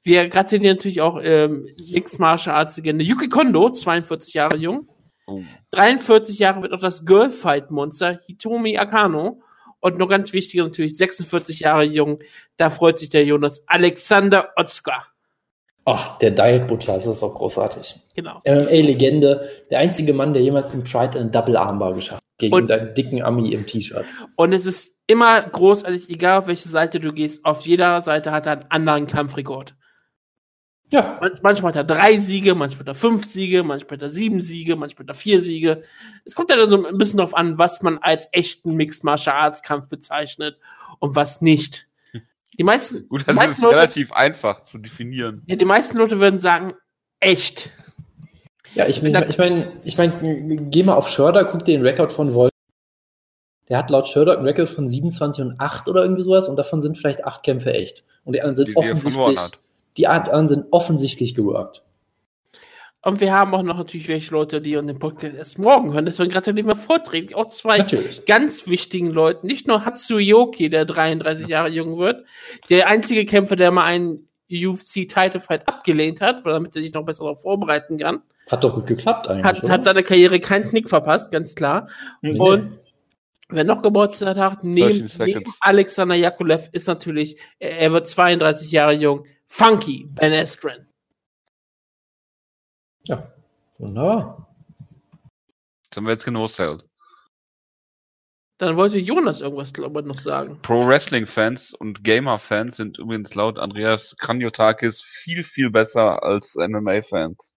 [0.04, 4.88] Wir gratulieren natürlich auch ähm, Mixed Martial Arts Legende Yuki Kondo, 42 Jahre jung.
[5.32, 5.44] Oh.
[5.72, 9.42] 43 Jahre wird auch das Girlfight Monster Hitomi Akano.
[9.80, 12.20] Und noch ganz wichtig natürlich, 46 Jahre jung,
[12.58, 15.08] da freut sich der Jonas Alexander Otzka.
[15.86, 17.96] Ach, der Diet Butcher, das ist doch großartig.
[18.16, 18.42] Genau.
[18.46, 22.38] MMA-Legende, der einzige Mann, der jemals im Pride einen Double Armbar geschafft hat.
[22.38, 24.06] Gegen und, einen dicken Ami im T-Shirt.
[24.36, 28.46] Und es ist immer großartig, egal auf welche Seite du gehst, auf jeder Seite hat
[28.46, 29.76] er einen anderen Kampfrekord.
[30.92, 31.22] Ja.
[31.42, 34.76] manchmal hat er drei Siege, manchmal hat er fünf Siege, manchmal hat er sieben Siege,
[34.76, 35.84] manchmal hat er vier Siege.
[36.26, 39.38] Es kommt ja dann so ein bisschen darauf an, was man als echten Mixed Martial
[39.38, 40.58] Arts Kampf bezeichnet
[41.00, 41.88] und was nicht.
[42.60, 45.44] Die meisten, Gut, das meisten ist Leute, relativ einfach zu definieren.
[45.48, 46.74] Ja, die meisten Leute würden sagen,
[47.22, 47.70] echt.
[48.74, 52.12] Ja, ich meine, ich meine, ich mein, geh mal auf Schörder, guck dir den Rekord
[52.12, 52.52] von Wolf.
[53.70, 56.82] Der hat laut Schörder einen Rekord von 27 und 8 oder irgendwie sowas und davon
[56.82, 58.04] sind vielleicht acht Kämpfe echt.
[58.26, 59.71] Und die anderen sind die offensichtlich die
[60.08, 61.84] anderen sind offensichtlich geworkt.
[63.04, 66.06] Und wir haben auch noch natürlich welche Leute, die den Podcast erst morgen hören.
[66.06, 67.34] Deswegen gratulieren wir vorträgen.
[67.34, 68.26] Auch zwei natürlich.
[68.26, 69.48] ganz wichtigen Leuten.
[69.48, 72.24] Nicht nur Hatsuyoki, der 33 Jahre jung wird.
[72.70, 77.24] Der einzige Kämpfer, der mal einen UFC-Title Fight abgelehnt hat, damit er sich noch besser
[77.24, 78.22] darauf vorbereiten kann.
[78.52, 79.46] Hat doch gut geklappt eigentlich.
[79.46, 81.88] Hat, hat seine Karriere keinen Knick verpasst, ganz klar.
[82.22, 82.38] Nee.
[82.38, 82.80] Und
[83.50, 89.26] wer noch Geburtstag hat, neben, neben Alexander Jakulev ist natürlich, er wird 32 Jahre jung,
[89.54, 90.88] Funky, Ben Askren.
[93.04, 93.32] Ja,
[93.78, 94.48] wunderbar.
[95.90, 96.86] Das haben wir jetzt genosszählt.
[98.60, 100.58] Dann wollte Jonas irgendwas, glaube ich, noch sagen.
[100.62, 106.56] Pro Wrestling Fans und Gamer Fans sind übrigens laut Andreas Kranjotakis viel, viel besser als
[106.56, 107.54] MMA Fans.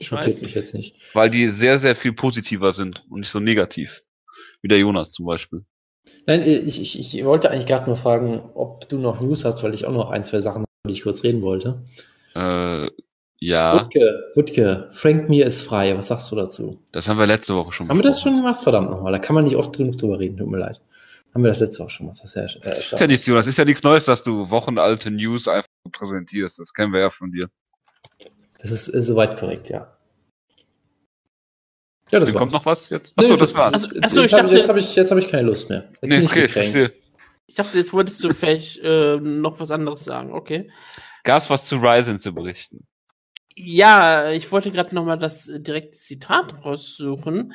[0.00, 0.96] Schockiert mich jetzt nicht.
[1.14, 4.04] Weil die sehr, sehr viel positiver sind und nicht so negativ.
[4.62, 5.64] Wie der Jonas zum Beispiel.
[6.26, 9.74] Nein, ich, ich, ich wollte eigentlich gerade nur fragen, ob du noch News hast, weil
[9.74, 11.82] ich auch noch ein, zwei Sachen die ich kurz reden wollte.
[12.34, 12.88] Äh,
[13.38, 13.84] ja.
[13.84, 15.96] Wutke, Wutke, Frank Mir ist frei.
[15.96, 16.78] Was sagst du dazu?
[16.92, 18.60] Das haben wir letzte Woche schon Haben wir das schon gemacht?
[18.60, 19.12] Verdammt nochmal.
[19.12, 20.36] Da kann man nicht oft genug drüber reden.
[20.36, 20.80] Tut mir leid.
[21.34, 22.20] Haben wir das letzte Woche schon gemacht.
[22.22, 23.46] Das ist ja, äh, ist ja nichts, Jonas.
[23.46, 26.58] Ist ja nichts Neues, dass du wochenalte News einfach präsentierst.
[26.58, 27.48] Das kennen wir ja von dir.
[28.60, 29.96] Das ist, ist soweit korrekt, ja.
[32.10, 33.16] Ja, das kommt noch was jetzt?
[33.16, 33.72] Achso, nee, das war's.
[33.72, 35.88] Also, achso, ich dachte, jetzt habe ich, hab ich keine Lust mehr.
[36.02, 36.90] Jetzt nee, okay, verstehe.
[37.50, 40.32] Ich dachte, jetzt wolltest du vielleicht äh, noch was anderes sagen.
[40.32, 40.70] Okay.
[41.24, 42.86] Gab es was zu Ryzen zu berichten?
[43.56, 47.52] Ja, ich wollte gerade noch mal das direkte Zitat raussuchen.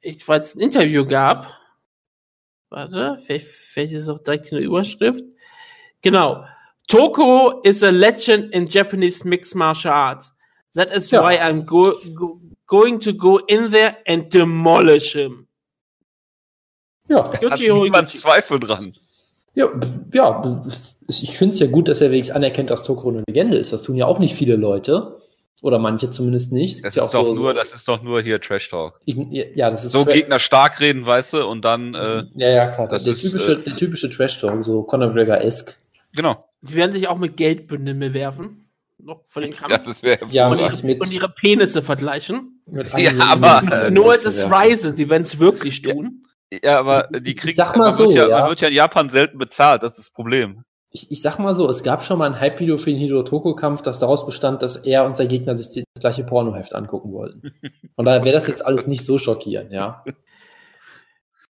[0.00, 1.54] Ich, weil es ein Interview gab.
[2.70, 5.22] Warte, vielleicht, vielleicht ist es auch direkt eine Überschrift.
[6.00, 6.46] Genau.
[6.88, 10.32] Toko is a legend in Japanese mixed martial arts.
[10.72, 11.22] That is ja.
[11.22, 15.46] why I'm go, go, going to go in there and demolish him.
[17.06, 18.96] Ja, hat niemand Zweifel dran.
[19.56, 19.68] Ja,
[20.12, 20.62] ja
[21.08, 23.72] ich finde es ja gut, dass er wenigstens anerkennt, dass Tokoro eine Legende ist.
[23.72, 25.18] Das tun ja auch nicht viele Leute.
[25.62, 26.84] Oder manche zumindest nicht.
[26.84, 29.00] Das, ist, ja doch so, nur, das ist doch nur hier Trash Talk.
[29.06, 31.94] Ich, ja, das ist so Tra Gegner stark reden, weißt du, und dann.
[31.94, 32.88] Äh, ja, ja, klar.
[32.88, 35.74] Der, ist, typische, äh, der typische Trash Talk, so Conor McGregor-esque.
[36.14, 36.44] Genau.
[36.60, 38.68] Die werden sich auch mit Geldbündeln bewerfen.
[38.98, 39.72] Noch von den Kampf.
[39.72, 42.62] Ja, das wäre ja, und, ihre, und ihre Penisse vergleichen.
[42.96, 43.90] ja, aber.
[43.90, 46.26] nur es ist Ryzen, die werden es wirklich tun.
[46.52, 48.38] Ja, aber die kriegen, sag mal man, so, wird ja, ja.
[48.40, 50.62] man wird ja in Japan selten bezahlt, das ist das Problem.
[50.90, 53.98] Ich, ich sag mal so, es gab schon mal ein Hype-Video für den Hidotoko-Kampf, das
[53.98, 57.52] daraus bestand, dass er und sein Gegner sich das gleiche Pornoheft angucken wollten.
[57.96, 60.04] Von daher wäre das jetzt alles nicht so schockierend, ja.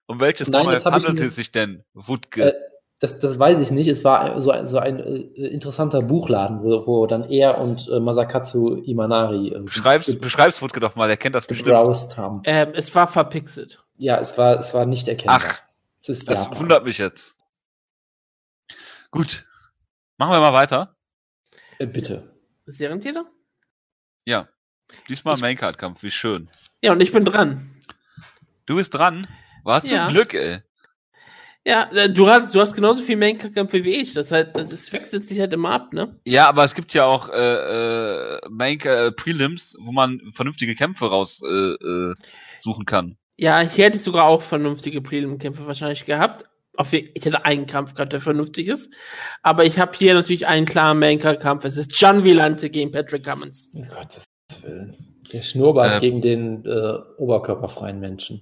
[0.10, 2.42] Um welches Pornoheft handelt es sich denn, Wutke?
[2.42, 2.54] Äh,
[3.00, 3.88] das, das weiß ich nicht.
[3.88, 8.00] Es war so ein, so ein äh, interessanter Buchladen, wo, wo dann er und äh,
[8.00, 11.76] Masakatsu Imanari äh, beschreib's, beschreib's Wutke doch mal, er kennt das bestimmt.
[12.18, 12.42] haben.
[12.46, 13.84] Ähm, es war verpixelt.
[13.98, 15.42] Ja, es war, es war nicht erkennbar.
[15.42, 15.62] Ach,
[16.06, 17.36] das, das wundert mich jetzt.
[19.12, 19.46] Gut.
[20.18, 20.96] Machen wir mal weiter.
[21.80, 22.36] Äh, bitte.
[22.66, 23.26] Serientäter?
[24.26, 24.48] Ja.
[25.10, 26.50] Diesmal Maincard-Kampf, wie schön.
[26.82, 27.70] Ja, und ich bin dran.
[28.66, 29.28] Du bist dran?
[29.64, 30.08] Warst ja.
[30.08, 30.60] du Glück, ey.
[31.66, 34.14] Ja, äh, du hast, du hast genauso viel Maincard-Kämpfe wie ich.
[34.14, 36.18] Das, halt, das ist, wechselt sich halt immer ab, ne?
[36.26, 41.08] Ja, aber es gibt ja auch äh, äh, Main äh, Prelims, wo man vernünftige Kämpfe
[41.08, 42.16] raussuchen äh, äh,
[42.60, 43.18] suchen kann.
[43.40, 46.46] Ja, hier hätte ich sogar auch vernünftige Prelim-Kämpfe wahrscheinlich gehabt.
[46.92, 48.92] Ich hätte einen Kampf gehabt, der vernünftig ist.
[49.42, 51.66] Aber ich habe hier natürlich einen klaren Main-Kampf.
[51.66, 53.70] Es ist John Villante gegen Patrick Cummins.
[53.74, 54.26] Um Gottes
[54.64, 54.96] Willen.
[55.32, 58.42] Der Schnurrbart äh, gegen den äh, oberkörperfreien Menschen.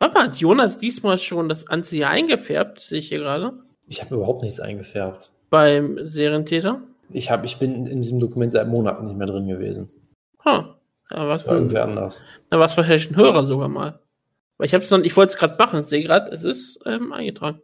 [0.00, 3.52] Warte mal, hat Jonas diesmal schon das Ganze hier eingefärbt, sehe ich hier gerade?
[3.86, 5.30] Ich habe überhaupt nichts eingefärbt.
[5.50, 6.82] Beim Serientäter?
[7.10, 9.90] Ich, hab, ich bin in diesem Dokument seit Monaten nicht mehr drin gewesen.
[10.44, 10.73] Huh.
[11.10, 12.24] Ja, was war irgendwie anders.
[12.50, 14.00] Na, was wahrscheinlich ein Hörer sogar mal.
[14.56, 17.60] Weil ich hab's ich wollte es gerade machen, sehe gerade, es ist ähm, eingetragen.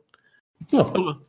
[0.71, 0.81] Ja.
[0.81, 1.21] Aber,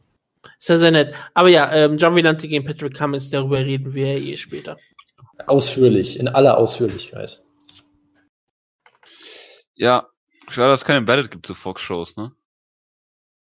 [0.58, 1.14] ist ja sehr nett.
[1.34, 4.78] Aber ja, ähm, John Villante gegen Patrick Cummins, darüber reden wir eh später.
[5.48, 7.44] Ausführlich, in aller Ausführlichkeit.
[9.76, 10.08] Ja,
[10.50, 12.32] schade, dass es keine Embedded gibt zu Fox-Shows, ne?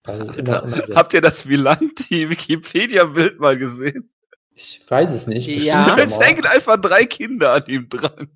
[0.04, 4.10] Das ist immer, immer Habt ihr das Villanti Wikipedia-Bild mal gesehen?
[4.54, 5.48] Ich weiß es nicht.
[5.48, 5.96] Ja.
[5.98, 8.28] Es hängen einfach drei Kinder an ihm dran.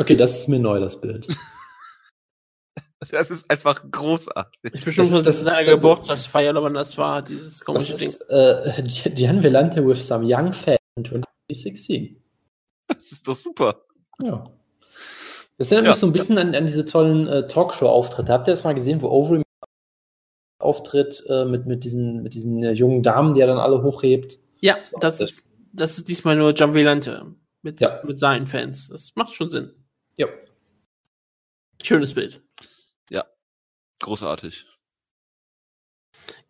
[0.00, 1.28] Okay, das ist mir neu, das Bild.
[3.10, 4.74] Das ist einfach großartig.
[4.74, 8.36] Ich bestimmt das, das ist seine Geburtstagsfeier, aber das war dieses komische das ist, Ding.
[8.36, 12.22] Äh, Gian Velante with some young fans in 2016.
[12.86, 13.86] Das ist doch super.
[14.22, 14.44] Ja.
[15.56, 15.90] Das erinnert ja.
[15.92, 18.30] mich so ein bisschen an, an diese tollen äh, Talkshow-Auftritte.
[18.32, 19.42] Habt ihr das mal gesehen, wo Overeem
[20.58, 24.38] auftritt äh, mit, mit diesen, mit diesen äh, jungen Damen, die er dann alle hochhebt?
[24.60, 28.00] Ja, das, das, ist, das ist diesmal nur John Velante mit, ja.
[28.04, 28.88] mit seinen Fans.
[28.88, 29.72] Das macht schon Sinn.
[30.16, 30.26] Ja.
[31.82, 32.42] Schönes Bild.
[33.10, 33.24] Ja,
[34.00, 34.66] großartig.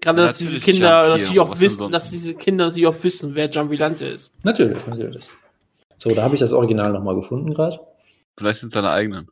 [0.00, 3.70] Gerade, dass diese Kinder natürlich auch wissen, dass diese Kinder natürlich auch wissen, wer John
[3.70, 4.32] Villante ist.
[4.42, 5.28] Natürlich, natürlich.
[5.98, 7.78] So, da habe ich das Original nochmal gefunden gerade.
[8.38, 9.28] Vielleicht sind seine eigenen.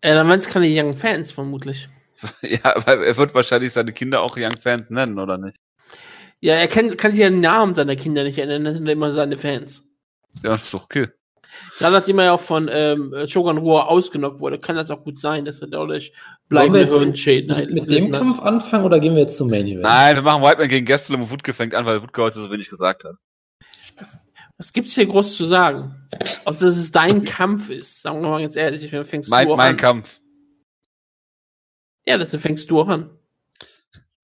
[0.00, 1.88] Äh, dann waren es keine Young Fans, vermutlich.
[2.42, 5.56] ja, weil er wird wahrscheinlich seine Kinder auch Young Fans nennen, oder nicht?
[6.40, 9.12] Ja, er kann, kann sich an den Namen seiner Kinder nicht erinnern, er nennt immer
[9.12, 9.84] seine Fans.
[10.42, 11.06] Ja, ist doch okay.
[11.78, 15.18] Gerade nachdem er ja auch von ähm, Shogun Ruhr ausgenockt wurde, kann das auch gut
[15.18, 16.12] sein, dass er dadurch
[16.48, 19.82] bleibende Hirnschäden Mit, mit dem Kampf anfangen oder gehen wir jetzt zum Main Event?
[19.82, 22.68] Nein, wir machen Whiteman gegen Gastelum und Wutke fängt an, weil Wutke heute so wenig
[22.68, 23.16] gesagt hat.
[23.98, 24.18] Was,
[24.58, 26.08] was gibt's hier groß zu sagen?
[26.44, 29.72] Ob das es dein Kampf ist, sagen wir mal ganz ehrlich, fängst mein, du mein
[29.72, 29.76] an.
[29.76, 30.20] Kampf.
[32.06, 33.10] Ja, das fängst du auch an.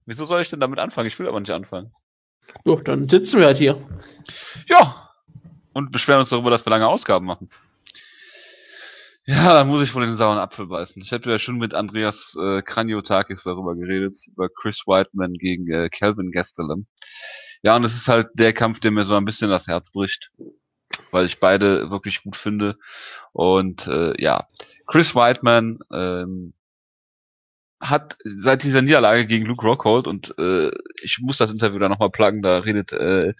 [0.05, 1.07] Wieso soll ich denn damit anfangen?
[1.07, 1.91] Ich will aber nicht anfangen.
[2.65, 3.77] Jo, dann sitzen wir halt hier.
[4.67, 5.08] Ja,
[5.73, 7.49] und beschweren uns darüber, dass wir lange Ausgaben machen.
[9.25, 11.01] Ja, dann muss ich wohl den sauren Apfel beißen.
[11.03, 15.89] Ich hatte ja schon mit Andreas äh, Kraniotakis darüber geredet, über Chris Whiteman gegen äh,
[15.89, 16.87] Calvin Gastelum.
[17.61, 20.31] Ja, und es ist halt der Kampf, der mir so ein bisschen das Herz bricht,
[21.11, 22.77] weil ich beide wirklich gut finde.
[23.31, 24.47] Und äh, ja,
[24.87, 26.53] Chris Whiteman ähm,
[27.81, 30.69] hat seit dieser Niederlage gegen Luke Rockhold und äh,
[31.01, 33.33] ich muss das Interview da nochmal pluggen, da redet äh,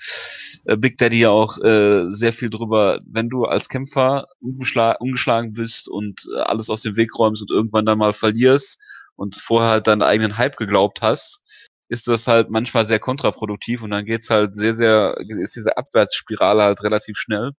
[0.65, 5.89] äh, Big Daddy ja auch äh, sehr viel drüber, wenn du als Kämpfer ungeschlagen bist
[5.89, 8.81] und äh, alles aus dem Weg räumst und irgendwann dann mal verlierst
[9.15, 11.41] und vorher halt deinen eigenen Hype geglaubt hast,
[11.89, 16.63] ist das halt manchmal sehr kontraproduktiv und dann geht's halt sehr, sehr, ist diese Abwärtsspirale
[16.63, 17.51] halt relativ schnell.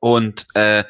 [0.00, 0.84] Und äh,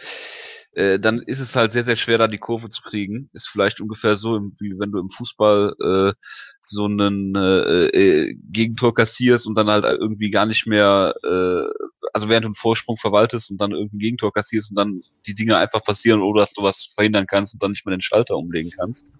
[0.79, 3.29] äh, dann ist es halt sehr, sehr schwer, da die Kurve zu kriegen.
[3.33, 6.12] Ist vielleicht ungefähr so, wie wenn du im Fußball äh,
[6.61, 11.64] so einen äh, äh, Gegentor kassierst und dann halt irgendwie gar nicht mehr, äh,
[12.12, 15.57] also während du einen Vorsprung verwaltest und dann irgendein Gegentor kassierst und dann die Dinge
[15.57, 18.70] einfach passieren oder dass du was verhindern kannst und dann nicht mehr den Schalter umlegen
[18.70, 19.12] kannst.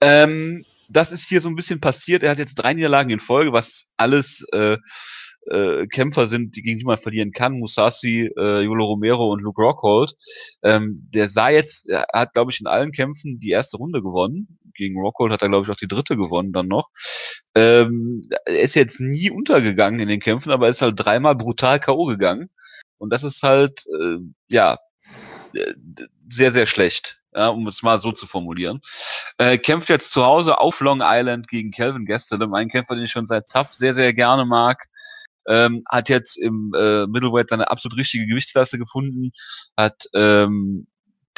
[0.00, 2.22] Ähm, das ist hier so ein bisschen passiert.
[2.22, 4.78] Er hat jetzt drei Niederlagen in Folge, was alles äh,
[5.46, 10.14] äh, Kämpfer sind, die gegen die man verlieren kann, Musasi, äh, Romero und Luke Rockhold.
[10.62, 14.58] Ähm, der sah jetzt, er hat, glaube ich, in allen Kämpfen die erste Runde gewonnen.
[14.74, 16.90] Gegen Rockhold hat er, glaube ich, auch die dritte gewonnen dann noch.
[17.54, 21.80] Ähm, er ist jetzt nie untergegangen in den Kämpfen, aber er ist halt dreimal brutal
[21.80, 22.06] K.O.
[22.06, 22.50] gegangen.
[22.98, 24.18] Und das ist halt, äh,
[24.48, 24.78] ja,
[25.54, 25.74] äh,
[26.28, 28.80] sehr, sehr schlecht ja, um es mal so zu formulieren.
[29.38, 33.12] Äh, kämpft jetzt zu Hause auf Long Island gegen Calvin Gastelum, ein Kämpfer, den ich
[33.12, 34.86] schon seit TAF sehr, sehr gerne mag.
[35.50, 39.32] Ähm, hat jetzt im äh, Middleweight seine absolut richtige Gewichtsklasse gefunden,
[39.76, 40.86] hat ähm,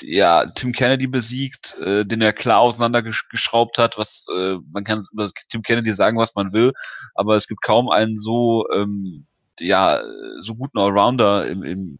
[0.00, 5.30] ja Tim Kennedy besiegt, äh, den er klar auseinandergeschraubt hat, was äh, man kann über
[5.48, 6.72] Tim Kennedy sagen, was man will,
[7.14, 9.26] aber es gibt kaum einen so ähm,
[9.58, 10.02] ja
[10.40, 11.98] so guten Allrounder im, im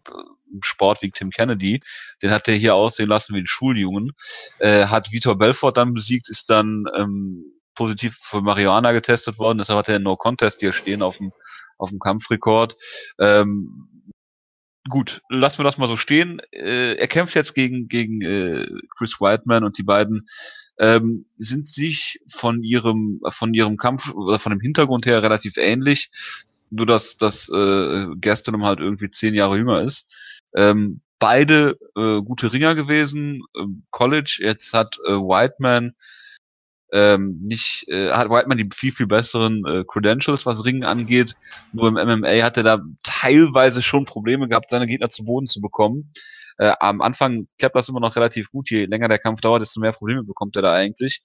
[0.52, 1.80] im Sport wie Tim Kennedy.
[2.22, 4.12] Den hat er hier aussehen lassen wie ein Schuljungen.
[4.58, 7.44] Äh, hat Vitor Belfort dann besiegt, ist dann ähm,
[7.74, 9.58] positiv für Marihuana getestet worden.
[9.58, 11.32] Deshalb hat er No Contest hier stehen auf dem
[11.82, 12.76] auf dem Kampfrekord.
[13.18, 13.88] Ähm,
[14.88, 16.40] gut, lassen wir das mal so stehen.
[16.52, 18.66] Äh, er kämpft jetzt gegen, gegen äh,
[18.96, 20.26] Chris Whiteman und die beiden
[20.78, 26.10] ähm, sind sich von ihrem, von ihrem Kampf oder von dem Hintergrund her relativ ähnlich.
[26.70, 30.40] Nur dass, dass äh, Gastelum halt irgendwie zehn Jahre jünger ist.
[30.56, 34.38] Ähm, beide äh, gute Ringer gewesen, äh, College.
[34.40, 35.94] Jetzt hat äh, Whiteman
[36.92, 41.34] ähm, nicht, äh, hat Whiteman die viel, viel besseren äh, Credentials, was Ringen angeht.
[41.72, 45.60] Nur im MMA hat er da teilweise schon Probleme gehabt, seine Gegner zu Boden zu
[45.60, 46.12] bekommen.
[46.58, 48.70] Äh, am Anfang klappt das immer noch relativ gut.
[48.70, 51.22] Je länger der Kampf dauert, desto mehr Probleme bekommt er da eigentlich.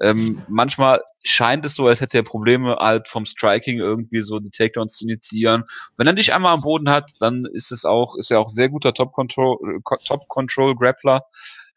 [0.00, 4.50] Ähm, manchmal scheint es so, als hätte er Probleme halt vom Striking irgendwie so die
[4.50, 5.64] Takedowns zu initiieren.
[5.98, 8.70] Wenn er dich einmal am Boden hat, dann ist es auch, ist er auch sehr
[8.70, 11.24] guter Top Control, äh, Top Control Grappler.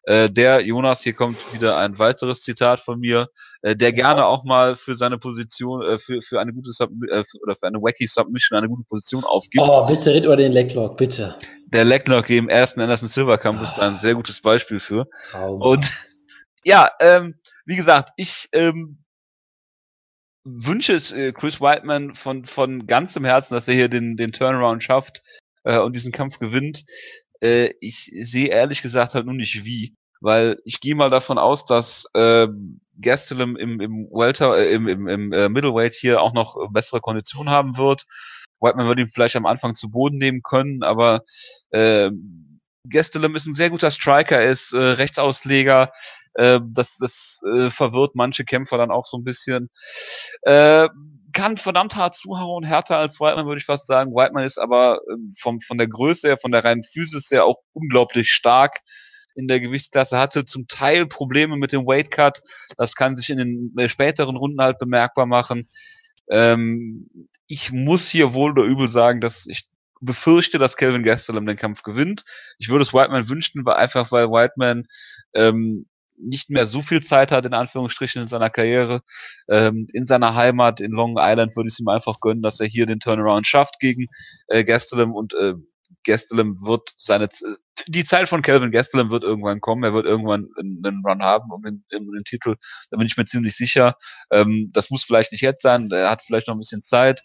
[0.05, 3.29] Äh, der Jonas, hier kommt wieder ein weiteres Zitat von mir,
[3.61, 7.23] äh, der gerne auch mal für seine Position, äh, für, für eine gute Sub äh,
[7.41, 9.63] oder für eine wacky Submission eine gute Position aufgibt.
[9.65, 11.37] Oh, bitte red über den Leglock, bitte.
[11.71, 13.63] Der Leglock im ersten Anderson Silver Kampf ah.
[13.63, 15.07] ist ein sehr gutes Beispiel für.
[15.31, 15.61] Traum.
[15.61, 15.89] Und
[16.65, 17.35] ja, ähm,
[17.65, 19.03] wie gesagt, ich ähm,
[20.43, 24.83] wünsche es äh, Chris Whiteman von, von ganzem Herzen, dass er hier den, den Turnaround
[24.83, 25.23] schafft
[25.63, 26.83] äh, und diesen Kampf gewinnt.
[27.43, 31.65] Äh, ich sehe ehrlich gesagt halt nur nicht wie, weil ich gehe mal davon aus,
[31.65, 32.47] dass äh,
[33.01, 37.51] Gastelum im, im Welter, äh, im, im, im äh, Middleweight hier auch noch bessere Konditionen
[37.51, 38.05] haben wird.
[38.61, 41.23] Whiteman würde ihn vielleicht am Anfang zu Boden nehmen können, aber
[41.71, 42.09] äh,
[42.89, 45.91] Gastelum ist ein sehr guter Striker, er ist äh, Rechtsausleger,
[46.35, 49.69] äh, das das äh, verwirrt manche Kämpfer dann auch so ein bisschen.
[50.43, 50.87] Äh,
[51.33, 54.11] kann verdammt hart zuhauen, härter als Whiteman, würde ich fast sagen.
[54.11, 57.57] Whiteman ist aber äh, vom, von der Größe her, von der reinen Physis her auch
[57.73, 58.79] unglaublich stark
[59.35, 62.41] in der Gewichtsklasse, hatte zum Teil Probleme mit dem Weight Cut.
[62.77, 65.67] Das kann sich in den äh, späteren Runden halt bemerkbar machen.
[66.29, 67.09] Ähm,
[67.47, 69.67] ich muss hier wohl oder übel sagen, dass ich
[69.99, 72.23] befürchte, dass Kelvin Gastelum den Kampf gewinnt.
[72.57, 74.85] Ich würde es Whiteman wünschen, weil einfach weil Whiteman
[75.33, 75.87] ähm,
[76.25, 79.01] nicht mehr so viel Zeit hat, in Anführungsstrichen, in seiner Karriere.
[79.49, 82.67] Ähm, in seiner Heimat in Long Island würde ich es ihm einfach gönnen, dass er
[82.67, 84.07] hier den Turnaround schafft gegen
[84.47, 85.53] äh, Gastelum und äh,
[86.05, 87.29] Gastelum wird seine
[87.87, 89.83] die Zeit von Calvin Gastelum wird irgendwann kommen.
[89.83, 92.55] Er wird irgendwann einen Run haben um den, um den Titel.
[92.91, 93.95] Da bin ich mir ziemlich sicher.
[94.31, 95.89] Ähm, das muss vielleicht nicht jetzt sein.
[95.91, 97.21] Er hat vielleicht noch ein bisschen Zeit.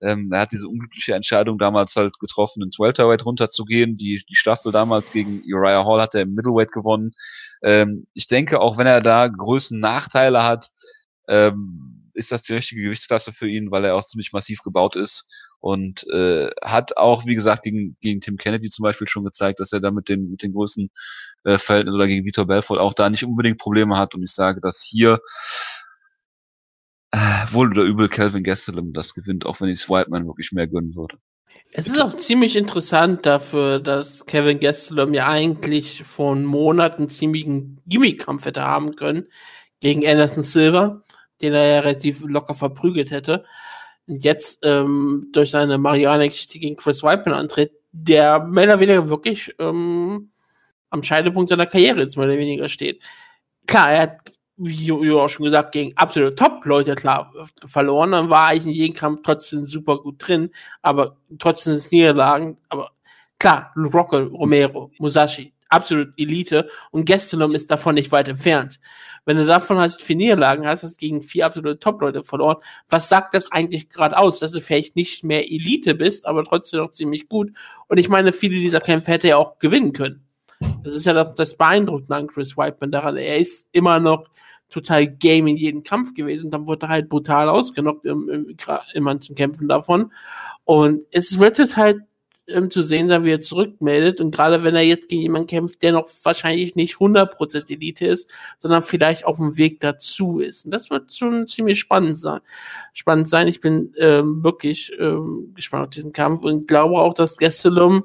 [0.00, 3.96] Ähm, er hat diese unglückliche Entscheidung damals halt getroffen, ins Welterweight runterzugehen.
[3.96, 7.12] Die, die Staffel damals gegen Uriah Hall hat er im Middleweight gewonnen.
[7.62, 10.70] Ähm, ich denke, auch wenn er da Größen Nachteile hat,
[11.28, 15.48] ähm, ist das die richtige Gewichtsklasse für ihn, weil er auch ziemlich massiv gebaut ist
[15.60, 19.72] und äh, hat auch, wie gesagt, gegen, gegen Tim Kennedy zum Beispiel schon gezeigt, dass
[19.72, 20.90] er da mit den, mit den Größen
[21.44, 24.60] äh, Verhältnissen oder gegen Vitor Belfort auch da nicht unbedingt Probleme hat und ich sage,
[24.60, 25.20] dass hier
[27.52, 30.94] wohl oder übel Calvin Gastelum das gewinnt, auch wenn ich es Whiteman wirklich mehr gönnen
[30.94, 31.18] würde.
[31.72, 38.44] Es ist auch ziemlich interessant dafür, dass Kevin Gastelum ja eigentlich vor Monaten ziemlichen Gimmick-Kampf
[38.44, 39.26] hätte haben können
[39.80, 41.02] gegen Anderson Silver,
[41.42, 43.44] den er ja relativ locker verprügelt hätte.
[44.06, 49.54] Und jetzt ähm, durch seine Mariana-Geschichte gegen Chris Whiteman antritt, der mehr oder weniger wirklich
[49.58, 50.30] ähm,
[50.90, 53.00] am Scheidepunkt seiner Karriere jetzt mehr oder weniger steht.
[53.66, 54.32] Klar, er hat
[54.62, 57.32] wie du auch schon gesagt, gegen absolute Top-Leute klar
[57.64, 58.12] verloren.
[58.12, 60.50] Dann war eigentlich in jedem Kampf trotzdem super gut drin,
[60.82, 62.58] aber trotzdem ist Niederlagen.
[62.68, 62.90] Aber
[63.38, 68.78] klar, Rocco, Romero, Musashi, absolut Elite und Gastelum ist davon nicht weit entfernt.
[69.24, 72.56] Wenn du davon hast, vier Niederlagen hast, hast du gegen vier absolute Top-Leute verloren.
[72.88, 74.40] Was sagt das eigentlich gerade aus?
[74.40, 77.50] Dass du vielleicht nicht mehr Elite bist, aber trotzdem noch ziemlich gut.
[77.88, 80.26] Und ich meine, viele dieser Kämpfe hätte er auch gewinnen können.
[80.82, 83.16] Das ist ja das, das Beeindruckende an Chris Whiteman daran.
[83.16, 84.28] Er ist immer noch
[84.70, 86.46] total game in jedem Kampf gewesen.
[86.46, 88.56] Und dann wurde er halt brutal ausgenockt in, in,
[88.94, 90.12] in manchen Kämpfen davon.
[90.64, 92.02] Und es wird jetzt halt
[92.50, 94.20] ähm, zu sehen sein, wie er zurückmeldet.
[94.20, 98.30] Und gerade wenn er jetzt gegen jemanden kämpft, der noch wahrscheinlich nicht 100% Elite ist,
[98.58, 100.64] sondern vielleicht auf dem Weg dazu ist.
[100.64, 102.40] Und das wird schon ziemlich spannend sein.
[102.92, 103.48] Spannend sein.
[103.48, 108.04] Ich bin ähm, wirklich ähm, gespannt auf diesen Kampf und glaube auch, dass Gastelum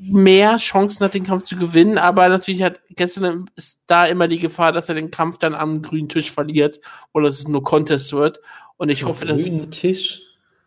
[0.00, 4.38] mehr Chancen hat, den Kampf zu gewinnen, aber natürlich hat gestern ist da immer die
[4.38, 6.80] Gefahr, dass er den Kampf dann am grünen Tisch verliert
[7.12, 8.40] oder dass es nur Contest wird.
[8.76, 9.44] Und ich hoffe, dass.
[9.44, 10.22] Grünen Tisch?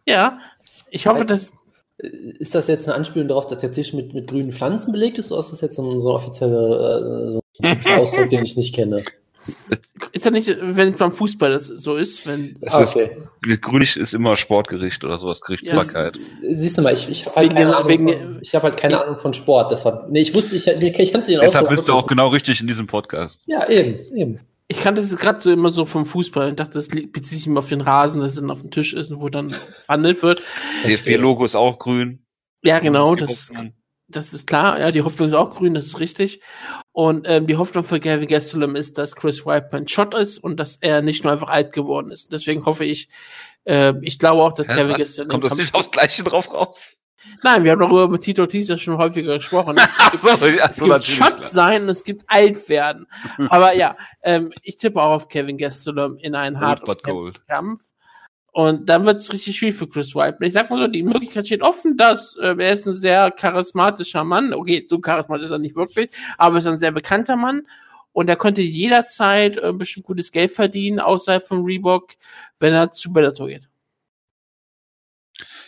[0.05, 0.39] Ja,
[0.89, 1.53] ich hoffe, dass.
[1.97, 5.31] Ist das jetzt eine Anspielung darauf, dass der Tisch mit, mit grünen Pflanzen belegt ist,
[5.31, 7.41] oder ist das jetzt so ein, so offizieller äh, so
[7.89, 9.03] Ausdruck, den ich nicht kenne?
[10.11, 12.57] Ist ja nicht, wenn es beim Fußball das so ist, wenn.
[12.61, 13.09] Es ist, okay.
[13.61, 16.17] Grünig ist immer Sportgericht oder sowas, Gerichtsbarkeit.
[16.17, 19.03] Ja, siehst du mal, ich, ich habe halt, keine Ahnung, von, ich hab halt keine
[19.03, 20.09] Ahnung von Sport, deshalb.
[20.09, 22.67] Nee, ich wusste, ich, ich, ich kannte den Deshalb bist du auch genau richtig in
[22.67, 23.39] diesem Podcast.
[23.45, 24.39] Ja, eben, eben.
[24.67, 27.59] Ich kannte es gerade so immer so vom Fußball und dachte, das bezieht sich immer
[27.59, 30.41] auf den Rasen, das dann auf dem Tisch ist und wo dann verhandelt wird.
[30.85, 32.25] DFB-Logo ist auch grün.
[32.63, 33.51] Ja, genau, das,
[34.07, 34.79] das ist klar.
[34.79, 36.41] Ja, die Hoffnung ist auch grün, das ist richtig.
[36.93, 40.77] Und ähm, die Hoffnung für Gavin Gastelum ist, dass Chris Whiteman Shot ist und dass
[40.79, 42.31] er nicht nur einfach alt geworden ist.
[42.31, 43.09] Deswegen hoffe ich,
[43.65, 45.29] äh, ich glaube auch, dass Hä, Gavin Gastelum.
[45.29, 46.97] Kommt das nicht aufs Gleiche drauf raus?
[47.41, 49.77] Nein, wir haben darüber mit Tito Teaser schon häufiger gesprochen.
[49.97, 53.07] Ach so, ja, es so gibt Schott sein und es gibt alt werden.
[53.49, 56.95] Aber ja, ähm, ich tippe auch auf Kevin Gastelum in einen harten
[57.47, 57.81] Kampf.
[58.53, 60.37] Und dann wird es richtig schwierig für Chris White.
[60.41, 64.23] Ich sag mal so, die Möglichkeit steht offen, dass äh, er ist ein sehr charismatischer
[64.23, 64.53] Mann.
[64.53, 67.63] Okay, so charismatisch ist er nicht wirklich, aber er ist ein sehr bekannter Mann.
[68.11, 72.11] Und er könnte jederzeit äh, bestimmt gutes Geld verdienen, außerhalb von Reebok,
[72.59, 73.67] wenn er zu Bellator geht.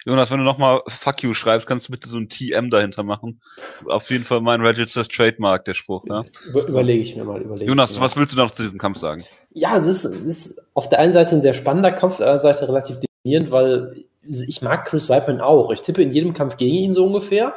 [0.06, 3.42] Jonas, wenn du nochmal Fuck you schreibst, kannst du bitte so ein TM dahinter machen.
[3.88, 6.06] Auf jeden Fall mein Registered Trademark, der Spruch.
[6.06, 6.22] Ne?
[6.54, 7.42] Überlege ich mir mal.
[7.42, 9.26] Überleg Jonas, was willst du noch zu diesem Kampf sagen?
[9.58, 12.28] Ja, es ist, es ist auf der einen Seite ein sehr spannender Kampf, auf der
[12.28, 15.72] anderen Seite relativ definierend, weil ich mag Chris Weidman auch.
[15.72, 17.54] Ich tippe in jedem Kampf gegen ihn so ungefähr.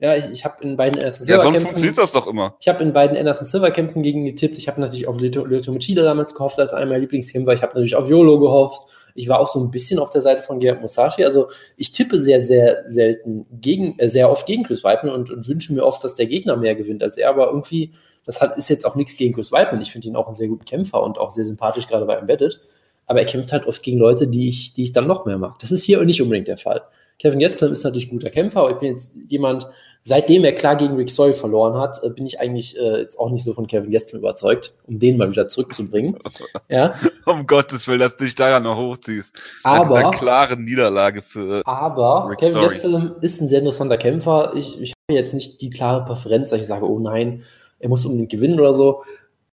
[0.00, 2.56] Ja, ich, ich habe in beiden Anderson Silver Ja, sonst funktioniert das doch immer.
[2.60, 4.58] Ich habe in beiden Anderson Silver Kämpfen gegen ihn getippt.
[4.58, 7.52] Ich habe natürlich auf Lyoto Machida damals gehofft als einer meiner Lieblingskämpfer.
[7.52, 8.90] Ich habe natürlich auf YOLO gehofft.
[9.14, 11.24] Ich war auch so ein bisschen auf der Seite von Gerhard Musashi.
[11.24, 15.46] Also ich tippe sehr, sehr selten gegen, äh, sehr oft gegen Chris Weidman und, und
[15.46, 17.30] wünsche mir oft, dass der Gegner mehr gewinnt als er.
[17.30, 17.92] Aber irgendwie,
[18.26, 19.80] das hat, ist jetzt auch nichts gegen Chris Weidman.
[19.80, 22.60] Ich finde ihn auch einen sehr guten Kämpfer und auch sehr sympathisch, gerade bei Embedded.
[23.06, 25.58] Aber er kämpft halt oft gegen Leute, die ich, die ich dann noch mehr mag.
[25.60, 26.82] Das ist hier nicht unbedingt der Fall.
[27.18, 29.68] Kevin Gastelum ist natürlich guter Kämpfer, aber ich bin jetzt jemand,
[30.02, 33.30] seitdem er klar gegen Rick Story verloren hat, äh, bin ich eigentlich äh, jetzt auch
[33.30, 36.18] nicht so von Kevin Gastelum überzeugt, um den mal wieder zurückzubringen.
[36.68, 36.94] ja.
[37.24, 39.32] Um Gottes Willen, dass du dich daran noch hochziehst.
[39.62, 39.96] Aber.
[39.96, 41.62] Eine klare Niederlage für.
[41.64, 42.62] Aber Rick Kevin.
[42.62, 44.52] Gastelum ist ein sehr interessanter Kämpfer.
[44.54, 47.44] Ich, ich habe jetzt nicht die klare Präferenz, dass ich sage, oh nein,
[47.78, 49.02] er muss unbedingt gewinnen oder so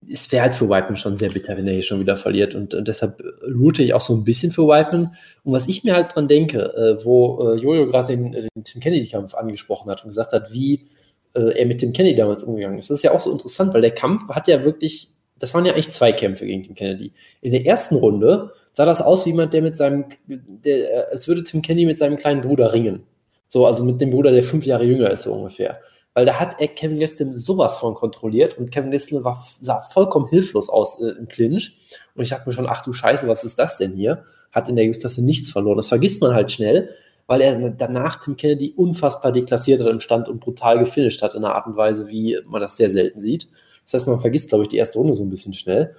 [0.09, 2.55] es wäre halt für Whiteman schon sehr bitter, wenn er hier schon wieder verliert.
[2.55, 5.15] Und, und deshalb route ich auch so ein bisschen für Whiteman.
[5.43, 8.82] Und was ich mir halt dran denke, äh, wo äh, Jojo gerade den, den, Tim
[8.82, 10.88] Kennedy-Kampf angesprochen hat und gesagt hat, wie
[11.34, 12.89] äh, er mit Tim Kennedy damals umgegangen ist.
[12.89, 15.09] Das ist ja auch so interessant, weil der Kampf hat ja wirklich,
[15.39, 17.13] das waren ja eigentlich zwei Kämpfe gegen Tim Kennedy.
[17.41, 21.28] In der ersten Runde sah das aus wie jemand, der mit seinem, der, äh, als
[21.28, 23.03] würde Tim Kennedy mit seinem kleinen Bruder ringen.
[23.49, 25.80] So, also mit dem Bruder, der fünf Jahre jünger ist, so ungefähr
[26.18, 29.24] weil da hat er Kevin Gastelum sowas von kontrolliert und Kevin Gastelum
[29.61, 31.78] sah vollkommen hilflos aus äh, im Clinch.
[32.15, 34.24] Und ich dachte mir schon, ach du Scheiße, was ist das denn hier?
[34.51, 35.78] Hat in der Justasse nichts verloren.
[35.78, 36.89] Das vergisst man halt schnell,
[37.28, 41.45] weil er danach Tim Kennedy unfassbar deklassiert hat im Stand und brutal gefinisht hat in
[41.45, 43.47] einer Art und Weise, wie man das sehr selten sieht.
[43.86, 45.93] Das heißt, man vergisst, glaube ich, die erste Runde so ein bisschen schnell.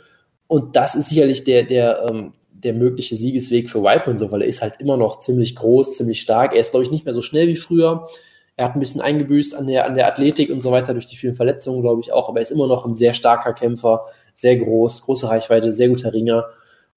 [0.49, 4.49] Und das ist sicherlich der, der, ähm, der mögliche Siegesweg für Whiteman so, weil er
[4.49, 6.55] ist halt immer noch ziemlich groß, ziemlich stark.
[6.55, 8.09] Er ist, glaube ich, nicht mehr so schnell wie früher.
[8.59, 11.15] Er hat ein bisschen eingebüßt an der, an der Athletik und so weiter durch die
[11.15, 12.29] vielen Verletzungen, glaube ich auch.
[12.29, 16.13] Aber er ist immer noch ein sehr starker Kämpfer, sehr groß, große Reichweite, sehr guter
[16.13, 16.45] Ringer.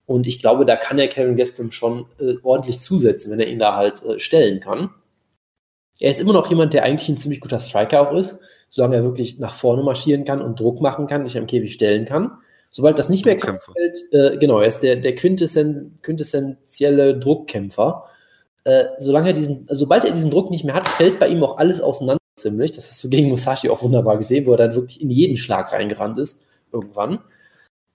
[0.07, 3.59] Und ich glaube, da kann er Kevin Gastelum schon äh, ordentlich zusetzen, wenn er ihn
[3.59, 4.89] da halt äh, stellen kann.
[5.99, 8.39] Er ist immer noch jemand, der eigentlich ein ziemlich guter Striker auch ist,
[8.71, 12.05] solange er wirklich nach vorne marschieren kann und Druck machen kann, dich am Käfig stellen
[12.05, 12.39] kann.
[12.71, 13.69] Sobald das nicht mehr klappt,
[14.13, 18.05] äh, genau, er ist der, der quintessenzielle Druckkämpfer
[18.63, 21.57] äh, solange er diesen, sobald er diesen Druck nicht mehr hat, fällt bei ihm auch
[21.57, 22.71] alles auseinander ziemlich.
[22.71, 25.71] Das hast du gegen Musashi auch wunderbar gesehen, wo er dann wirklich in jeden Schlag
[25.71, 26.41] reingerannt ist,
[26.71, 27.19] irgendwann.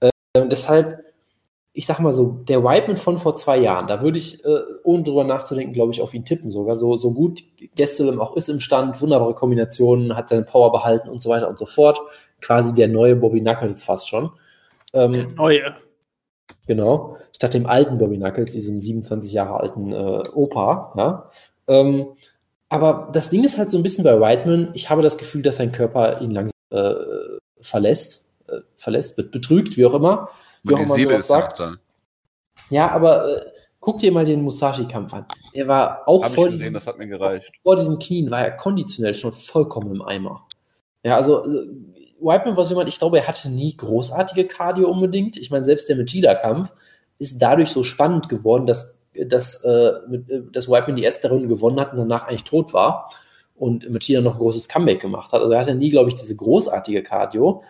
[0.00, 1.04] Äh, deshalb,
[1.72, 5.02] ich sag mal so, der Whiteman von vor zwei Jahren, da würde ich, äh, ohne
[5.02, 6.76] drüber nachzudenken, glaube ich, auf ihn tippen sogar.
[6.76, 7.42] So, so gut
[7.74, 11.58] Gestelem auch ist im Stand, wunderbare Kombinationen, hat seine Power behalten und so weiter und
[11.58, 12.00] so fort.
[12.40, 14.30] Quasi der neue Bobby Knuckles fast schon.
[14.92, 15.76] Ähm, neue.
[16.66, 20.92] Genau, statt dem alten Bobby Knuckles, diesem 27 Jahre alten äh, Opa.
[20.96, 21.30] Ja?
[21.68, 22.06] Ähm,
[22.68, 25.58] aber das Ding ist halt so ein bisschen bei Whiteman, ich habe das Gefühl, dass
[25.58, 26.94] sein Körper ihn langsam äh,
[27.60, 30.28] verlässt, äh, verlässt, wird betrügt, wie auch immer.
[30.64, 31.62] Wie auch immer Seele ist sagt.
[32.70, 35.26] Ja, aber äh, guck dir mal den Musashi-Kampf an.
[35.54, 39.94] Der war auch Hab vor, gesehen, diesen, vor diesen Knien, war er konditionell schon vollkommen
[39.94, 40.46] im Eimer.
[41.04, 41.62] Ja, also, also
[42.20, 45.36] Whiteman war so jemand, ich glaube, er hatte nie großartige Cardio unbedingt.
[45.36, 46.72] Ich meine, selbst der Machida-Kampf
[47.18, 51.80] ist dadurch so spannend geworden, dass, dass, äh, äh, dass Whiteman die erste Runde gewonnen
[51.80, 53.10] hat und danach eigentlich tot war
[53.54, 55.40] und Machida noch ein großes Comeback gemacht hat.
[55.40, 57.62] Also er hatte nie, glaube ich, diese großartige Cardio.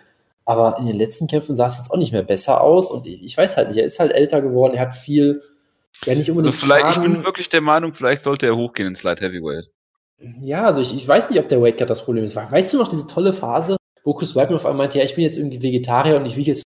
[0.44, 3.36] Aber in den letzten Kämpfen sah es jetzt auch nicht mehr besser aus und ich
[3.36, 5.42] weiß halt nicht, er ist halt älter geworden, er hat viel,
[6.04, 6.54] ja nicht unbedingt.
[6.54, 9.70] Also vielleicht, ich bin wirklich der Meinung, vielleicht sollte er hochgehen ins Light Heavyweight.
[10.38, 12.36] Ja, also ich, ich weiß nicht, ob der Weightcut das Problem ist.
[12.36, 13.75] Weißt du noch diese tolle Phase,
[14.06, 16.52] wo Chris Weidman auf einmal meinte, ja, ich bin jetzt irgendwie Vegetarier und ich wiege
[16.52, 16.62] jetzt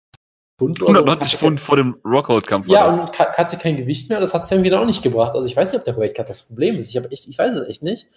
[0.58, 1.38] Pfund 190 so.
[1.38, 2.68] Pfund vor dem Rockhold-Kampf.
[2.68, 4.20] Ja, und hatte kein Gewicht mehr.
[4.20, 5.36] Das hat es irgendwie auch nicht gebracht.
[5.36, 6.90] Also ich weiß nicht, ob der Weightcut das Problem ist.
[6.90, 8.08] Ich echt, ich weiß es echt nicht.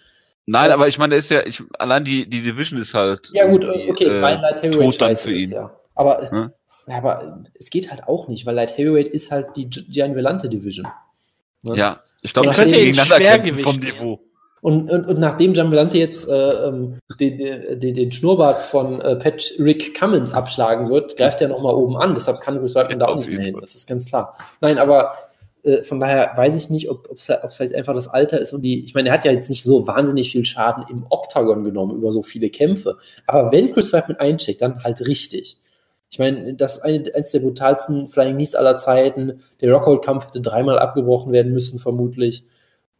[0.47, 3.29] Nein, aber ich meine, ist ja, ich, allein die, die Division ist halt.
[3.31, 5.43] Ja, gut, okay, äh, weil Light Heavyweight tot dann für ihn.
[5.43, 5.71] Ist, ja.
[5.93, 6.51] Aber, hm?
[6.87, 10.49] ja, aber es geht halt auch nicht, weil Light Heavyweight ist halt die Gian Velante
[10.49, 10.87] Division.
[11.61, 11.77] Ne?
[11.77, 14.19] Ja, ich glaube, das könnte gegeneinander kämpfen vom Niveau.
[14.61, 19.99] Und, und, und nachdem Jambalante jetzt äh, ähm, den, den, den Schnurrbart von äh, Patrick
[19.99, 22.13] Cummins abschlagen wird, greift er nochmal oben an.
[22.13, 23.57] Deshalb kann Bruce Weidman da auch nicht mehr hin.
[23.59, 24.37] Das ist ganz klar.
[24.61, 25.13] Nein, aber
[25.63, 28.83] Äh, von daher weiß ich nicht, ob es vielleicht einfach das Alter ist und die,
[28.83, 32.11] ich meine, er hat ja jetzt nicht so wahnsinnig viel Schaden im Oktagon genommen über
[32.11, 32.97] so viele Kämpfe.
[33.27, 35.57] Aber wenn Chris Weidman eincheckt, dann halt richtig.
[36.09, 39.41] Ich meine, das ist eine, eines der brutalsten Flying Knees aller Zeiten.
[39.61, 42.43] Der Rockhold-Kampf hätte dreimal abgebrochen werden müssen, vermutlich.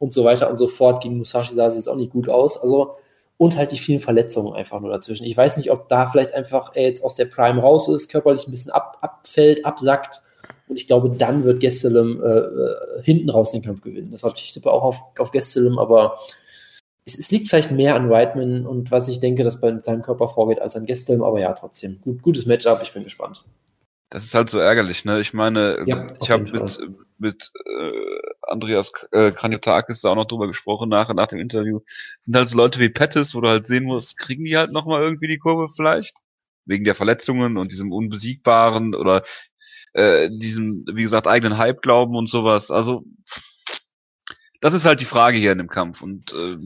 [0.02, 1.04] Und so weiter und so fort.
[1.04, 2.58] Gegen Musashi sah es jetzt auch nicht gut aus.
[2.58, 2.96] Also,
[3.38, 5.26] und halt die vielen Verletzungen einfach nur dazwischen.
[5.26, 8.48] Ich weiß nicht, ob da vielleicht einfach er jetzt aus der Prime raus ist, körperlich
[8.48, 10.22] ein bisschen ab, abfällt, absackt.
[10.68, 14.10] Und ich glaube, dann wird Gestelem äh, äh, hinten raus den Kampf gewinnen.
[14.12, 16.18] Das ich tippe auch auf, auf Gestelem, aber
[17.06, 20.30] es, es, liegt vielleicht mehr an Whiteman und was ich denke, dass bei seinem Körper
[20.30, 22.00] vorgeht, als an Gestelm, aber ja, trotzdem.
[22.02, 23.44] Gut, gutes Matchup, ich bin gespannt.
[24.12, 25.22] Das ist halt so ärgerlich, ne?
[25.22, 26.80] Ich meine, ja, ich habe mit,
[27.18, 31.80] mit äh, Andreas äh, Kranjotakis da auch noch drüber gesprochen nach, nach dem Interview.
[31.80, 34.74] Das sind halt so Leute wie Pettis, wo du halt sehen musst, kriegen die halt
[34.74, 36.18] nochmal irgendwie die Kurve vielleicht?
[36.66, 39.24] Wegen der Verletzungen und diesem Unbesiegbaren oder
[39.94, 42.70] äh, diesem, wie gesagt, eigenen Hype glauben und sowas.
[42.70, 43.06] Also,
[44.60, 46.02] das ist halt die Frage hier in dem Kampf.
[46.02, 46.58] Und äh,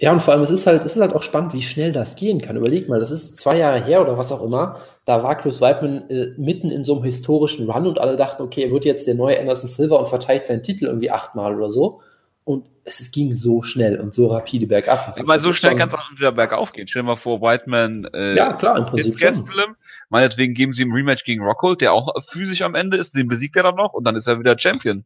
[0.00, 2.14] ja, und vor allem, es ist halt, es ist halt auch spannend, wie schnell das
[2.14, 2.56] gehen kann.
[2.56, 4.78] Überleg mal, das ist zwei Jahre her oder was auch immer.
[5.04, 8.62] Da war Chris Weidman äh, mitten in so einem historischen Run und alle dachten, okay,
[8.62, 12.00] er wird jetzt der neue Anderson Silva und verteidigt seinen Titel irgendwie achtmal oder so.
[12.44, 15.04] Und es, es ging so schnell und so rapide bergab.
[15.04, 16.86] Das ich meine, so schnell kann es auch wieder bergauf gehen.
[16.86, 19.74] Stell dir mal vor, Whiteman äh, ja, klar, im Prinzip Gastelum.
[20.10, 23.56] Meinetwegen geben sie ihm Rematch gegen Rockhold, der auch physisch am Ende ist, den besiegt
[23.56, 25.04] er dann noch und dann ist er wieder Champion.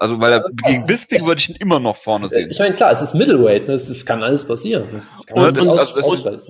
[0.00, 2.50] Also, weil er gegen Bisping würde ich ihn immer noch vorne sehen.
[2.50, 3.74] Ich meine, klar, es ist Middleweight, ne?
[3.74, 4.88] es kann alles passieren.
[4.92, 6.48] Das kann man das, aus, also das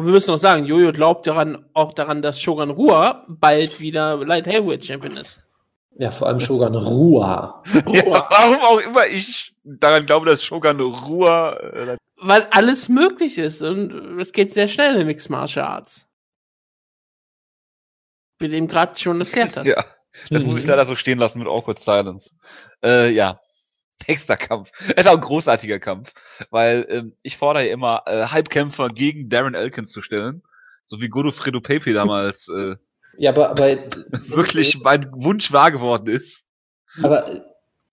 [0.00, 4.16] und wir müssen noch sagen, Jojo glaubt daran, auch daran, dass Shogun Rua bald wieder
[4.24, 5.42] Light Heavyweight Champion ist.
[5.98, 7.62] Ja, vor allem Shogun Rua.
[7.92, 11.52] ja, warum auch immer ich daran glaube, dass Shogun Rua.
[11.52, 16.06] Äh, weil alles möglich ist und es geht sehr schnell in Mixed Martial Arts.
[18.38, 19.66] Wie du eben gerade schon erklärt hast.
[19.66, 19.84] ja.
[20.30, 20.50] Das mhm.
[20.50, 20.70] muss ich mhm.
[20.70, 22.34] leider so stehen lassen mit Awkward Silence.
[22.84, 23.38] Äh, ja.
[24.08, 24.70] Nächster Kampf.
[24.78, 26.14] Das ist auch ein großartiger Kampf,
[26.50, 30.42] weil ähm, ich fordere ja immer, äh, Halbkämpfer gegen Darren Elkins zu stellen.
[30.86, 32.76] So wie Godofredo Pepe damals äh,
[33.18, 33.66] ja, aber, aber
[34.28, 36.46] wirklich mein Wunsch wahr geworden ist.
[37.02, 37.44] Aber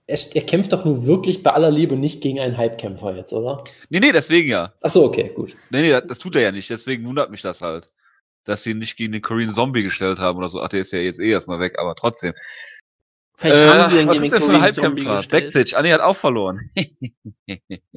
[0.07, 3.63] er, er, kämpft doch nun wirklich bei aller Liebe nicht gegen einen Halbkämpfer jetzt, oder?
[3.89, 4.73] Nee, nee, deswegen ja.
[4.81, 5.53] Ach so, okay, gut.
[5.69, 7.91] Nee, nee, das, das tut er ja nicht, deswegen wundert mich das halt
[8.47, 10.61] dass sie ihn nicht gegen den Korean Zombie gestellt haben oder so.
[10.61, 12.33] Ach, der ist ja jetzt eh erstmal weg, aber trotzdem.
[13.35, 15.23] Vielleicht äh, haben sie den was ist denn für ein Halbkämpfer?
[15.29, 15.73] Backstage.
[15.75, 16.71] Ah, nee, hat auch verloren.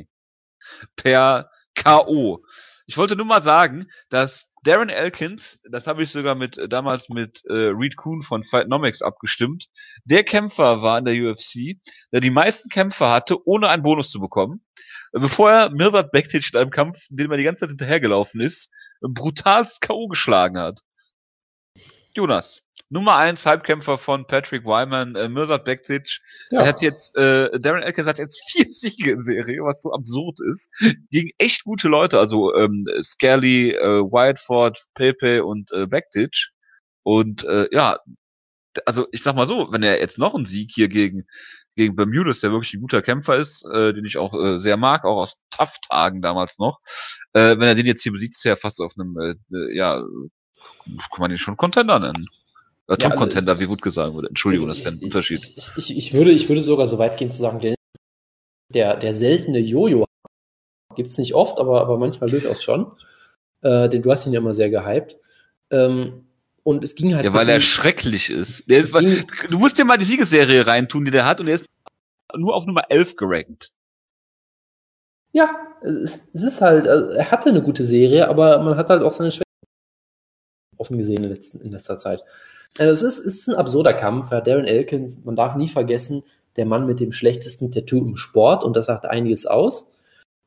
[0.96, 2.44] per K.O.
[2.86, 7.42] Ich wollte nur mal sagen, dass Darren Elkins, das habe ich sogar mit damals mit
[7.46, 9.68] äh, Reed Kuhn von Fightnomics abgestimmt,
[10.05, 11.78] der Kämpfer war in der UFC,
[12.12, 14.62] der die meisten Kämpfer hatte, ohne einen Bonus zu bekommen
[15.13, 18.73] bevor er Mirsad Bektic in einem Kampf, in dem er die ganze Zeit hinterhergelaufen ist,
[19.01, 20.09] brutalst K.O.
[20.09, 20.81] geschlagen hat.
[22.15, 26.19] Jonas, Nummer 1 Halbkämpfer von Patrick Wyman, äh, Mirsad Bektic.
[26.51, 26.63] Ja.
[26.63, 30.39] Er hat jetzt, äh, Darren Elkins hat jetzt vier Siege in Serie, was so absurd
[30.41, 30.73] ist,
[31.11, 36.49] gegen echt gute Leute, also ähm, Skelly, äh, Whiteford, Pepe und äh, Bektic.
[37.05, 37.99] Und äh, ja,
[38.85, 41.27] also ich sag mal so, wenn er jetzt noch einen Sieg hier gegen
[41.77, 45.05] gegen Bermudes, der wirklich ein guter Kämpfer ist, äh, den ich auch äh, sehr mag,
[45.05, 46.81] auch aus Tough-Tagen damals noch.
[47.33, 50.03] Äh, wenn er den jetzt hier besiegt, ist er fast auf einem, äh, äh ja,
[51.11, 52.29] kann man ihn schon Contender nennen.
[52.89, 54.29] Äh, Top-Contender, ja, also wie Wood gesagt wurde.
[54.29, 55.41] Entschuldigung, also das ist ein Unterschied.
[55.57, 57.61] Ich, ich, ich, würde, ich würde sogar so weit gehen zu sagen,
[58.73, 60.07] der, der seltene Jojo
[60.97, 62.93] gibt es nicht oft, aber, aber manchmal durchaus schon.
[63.62, 65.16] Äh, denn du hast ihn ja immer sehr gehypt.
[65.71, 66.27] Ähm,
[66.63, 67.25] und es ging halt.
[67.25, 68.61] Ja, weil er schrecklich ist.
[68.61, 71.67] ist weil, du musst dir mal die Siegesserie reintun, die der hat, und er ist
[72.37, 73.73] nur auf Nummer 11 gerankt.
[75.33, 75.51] Ja,
[75.83, 79.13] es, es ist halt, also er hatte eine gute Serie, aber man hat halt auch
[79.13, 79.45] seine Schwächen
[80.77, 82.23] offen gesehen in, letzten, in letzter Zeit.
[82.79, 84.31] Also es, ist, es ist ein absurder Kampf.
[84.33, 86.23] Ja, Darren Elkins, man darf nie vergessen,
[86.57, 89.93] der Mann mit dem schlechtesten Tattoo im Sport und das sagt einiges aus.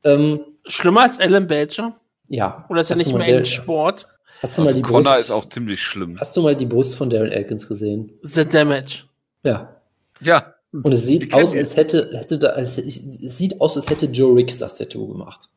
[0.03, 1.95] Ähm, Schlimmer als Alan Belcher?
[2.27, 2.65] Ja.
[2.69, 4.07] Oder ist er nicht mehr im Sport?
[4.43, 6.19] Hast du also mal die Connor Brust, ist auch ziemlich schlimm.
[6.19, 8.11] Hast du mal die Brust von Darren Elkins gesehen?
[8.23, 9.05] The Damage.
[9.43, 9.81] Ja.
[10.19, 10.53] Ja.
[10.73, 14.35] Und es sieht aus, als hätte, hätte da, als, es sieht aus, als hätte Joe
[14.35, 15.47] Riggs das Tattoo gemacht.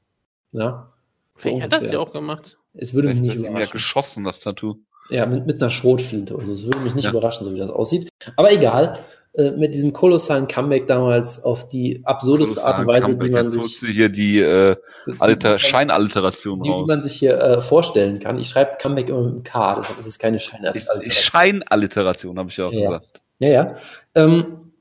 [0.52, 0.92] Ja.
[1.36, 2.58] So Wer hat das ja auch gemacht?
[2.74, 3.66] Es würde Vielleicht mich nicht überraschen.
[3.66, 4.76] ja geschossen, das Tattoo.
[5.10, 6.36] Ja, mit, mit einer Schrotflinte.
[6.36, 7.10] Also es würde mich nicht ja.
[7.10, 8.08] überraschen, so wie das aussieht.
[8.36, 9.00] Aber egal.
[9.36, 13.26] Äh, mit diesem kolossalen Comeback damals auf die absurdeste Art und Weise, Comeback.
[13.26, 13.80] die man Jetzt sich.
[13.80, 14.76] Du hier die äh,
[15.18, 16.86] Alter, Scheinalliteration die, raus.
[16.86, 18.38] Die man sich hier äh, vorstellen kann.
[18.38, 21.10] Ich schreibe Comeback immer mit einem K, deshalb ist es keine Scheinalliteration.
[21.10, 22.80] Scheinalliteration, habe ich ja auch ja.
[22.80, 23.20] gesagt.
[23.38, 23.76] Ja, ja.
[24.14, 24.72] Ähm,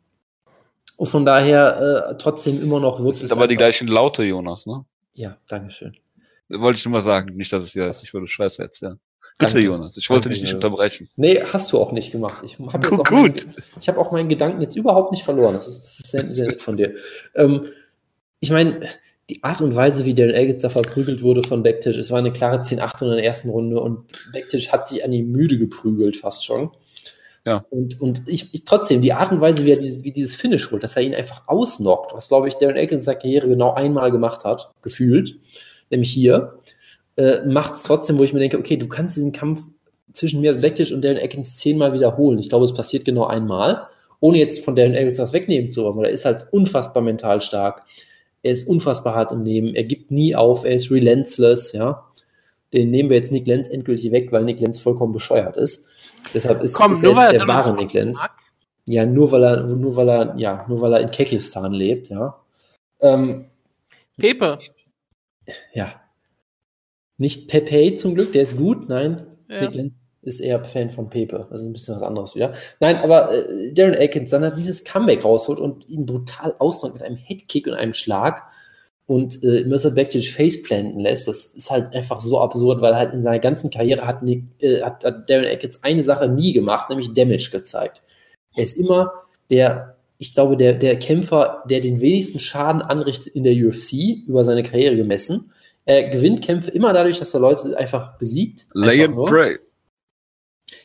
[0.96, 3.20] und von daher äh, trotzdem immer noch wirklich.
[3.20, 4.86] Das sind aber die gleichen Laute, Jonas, ne?
[5.14, 5.98] Ja, Dankeschön.
[6.48, 9.00] Wollte ich nur mal sagen, nicht, dass es ja, ich würde Scheiße erzählen.
[9.38, 9.68] Bitte, Danke.
[9.68, 11.10] Jonas, ich wollte Danke, dich nicht unterbrechen.
[11.18, 12.44] Nee, hast du auch nicht gemacht.
[12.46, 13.12] Ich habe gut.
[13.12, 15.54] Meinen, ich habe auch meinen Gedanken jetzt überhaupt nicht verloren.
[15.56, 16.96] Das ist, das ist sehr, sehr nett von dir.
[17.36, 17.66] Ähm,
[18.40, 18.88] ich meine,
[19.30, 22.32] die Art und Weise, wie Darren Elgitz da verprügelt wurde von Bektisch, es war eine
[22.32, 26.46] klare 10-8 in der ersten Runde und Bektisch hat sich an die müde geprügelt, fast
[26.46, 26.72] schon.
[27.46, 27.66] Ja.
[27.70, 30.72] Und, und ich, ich trotzdem, die Art und Weise, wie er dieses, wie dieses Finish
[30.72, 33.74] holt, dass er ihn einfach ausnockt, was, glaube ich, Darren Elkins in seiner Karriere genau
[33.74, 35.36] einmal gemacht hat, gefühlt,
[35.90, 36.60] nämlich hier,
[37.18, 39.62] äh, macht es trotzdem, wo ich mir denke, okay, du kannst diesen Kampf
[40.14, 42.40] zwischen mir Bektisch und Darren Elkins zehnmal wiederholen.
[42.40, 43.88] Ich glaube, es passiert genau einmal,
[44.20, 47.42] ohne jetzt von Darren Elkins was wegnehmen zu wollen, weil er ist halt unfassbar mental
[47.42, 47.84] stark.
[48.44, 49.76] Er ist unfassbar hart im Leben.
[49.76, 50.66] Er gibt nie auf.
[50.66, 52.06] Er ist relentless, ja.
[52.74, 55.88] Den nehmen wir jetzt Nick Lenz endgültig weg, weil Nick Lenz vollkommen bescheuert ist.
[56.34, 58.20] Deshalb ist, Komm, ist er jetzt der wahre Nick Lenz.
[58.88, 62.40] Ja, nur weil er, nur weil er, ja, nur weil er in Kekistan lebt, ja.
[63.00, 63.46] Ähm,
[64.18, 64.60] Pepe.
[65.74, 66.02] Ja.
[67.18, 69.26] Nicht Pepe zum Glück, der ist gut, nein.
[69.50, 69.62] Ja.
[69.62, 71.48] Nick Lenz ist eher Fan von Pepe.
[71.50, 72.54] Das ist ein bisschen was anderes wieder.
[72.80, 77.04] Nein, aber äh, Darren Elkins dann hat dieses Comeback rausholt und ihn brutal ausnockt mit
[77.04, 78.42] einem Headkick und einem Schlag
[79.08, 83.22] und äh, Mercer Bektic faceplanten lässt, das ist halt einfach so absurd, weil halt in
[83.22, 87.14] seiner ganzen Karriere hat, Nick, äh, hat, hat Darren Elkins eine Sache nie gemacht, nämlich
[87.14, 88.02] Damage gezeigt.
[88.56, 89.12] Er ist immer
[89.52, 94.44] der, ich glaube, der, der Kämpfer, der den wenigsten Schaden anrichtet in der UFC, über
[94.44, 95.52] seine Karriere gemessen.
[95.86, 98.66] Er gewinnt Kämpfe immer dadurch, dass er Leute einfach besiegt.
[98.74, 99.60] Lay and pray.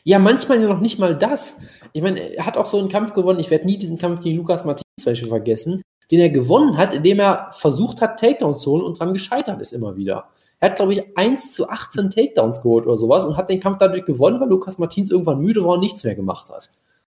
[0.03, 1.57] Ja, manchmal ja noch nicht mal das.
[1.93, 3.39] Ich meine, er hat auch so einen Kampf gewonnen.
[3.39, 5.81] Ich werde nie diesen Kampf gegen Lukas Martinez zum Beispiel vergessen,
[6.11, 9.73] den er gewonnen hat, indem er versucht hat, Takedowns zu holen und dran gescheitert ist
[9.73, 10.29] immer wieder.
[10.59, 13.77] Er hat, glaube ich, 1 zu 18 Takedowns geholt oder sowas und hat den Kampf
[13.79, 16.71] dadurch gewonnen, weil Lukas Martins irgendwann müde war und nichts mehr gemacht hat.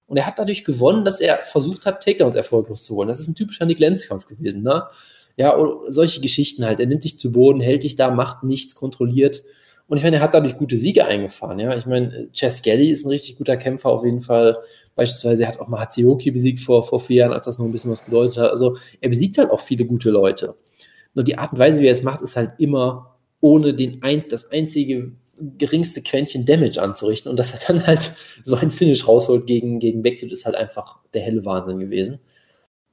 [0.07, 3.07] Und er hat dadurch gewonnen, dass er versucht hat, Takedowns erfolglos zu holen.
[3.07, 4.87] Das ist ein typischer Nick Lenz-Kampf gewesen, ne?
[5.37, 5.57] Ja,
[5.87, 6.79] solche Geschichten halt.
[6.79, 9.43] Er nimmt dich zu Boden, hält dich da, macht nichts, kontrolliert.
[9.87, 11.59] Und ich meine, er hat dadurch gute Siege eingefahren.
[11.59, 14.57] Ja, ich meine, Chess Gelly ist ein richtig guter Kämpfer auf jeden Fall.
[14.95, 17.71] Beispielsweise, er hat auch mal Hatsioki besiegt vor, vor vier Jahren, als das noch ein
[17.71, 18.51] bisschen was bedeutet hat.
[18.51, 20.55] Also, er besiegt halt auch viele gute Leute.
[21.13, 24.25] Nur die Art und Weise, wie er es macht, ist halt immer ohne den ein,
[24.29, 25.11] das einzige
[25.57, 27.29] geringste Quäntchen Damage anzurichten.
[27.29, 28.13] Und dass er dann halt
[28.43, 32.19] so ein Finish rausholt gegen, gegen Backtilt, ist halt einfach der helle Wahnsinn gewesen.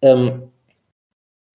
[0.03, 0.52] Ähm,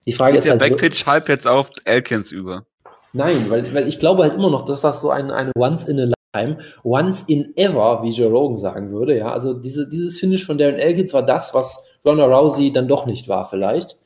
[0.08, 0.62] die Frage Geht ist der halt.
[0.62, 2.66] Der Backtilt jetzt auf Elkins über.
[3.14, 6.00] Nein, weil, weil ich glaube halt immer noch, dass das so ein, eine Once in
[6.00, 9.18] a Lifetime, Once in Ever, wie Joe Rogan sagen würde.
[9.18, 13.06] Ja, also diese, dieses Finish von Darren Elkins war das, was Ronda Rousey dann doch
[13.06, 13.98] nicht war, vielleicht.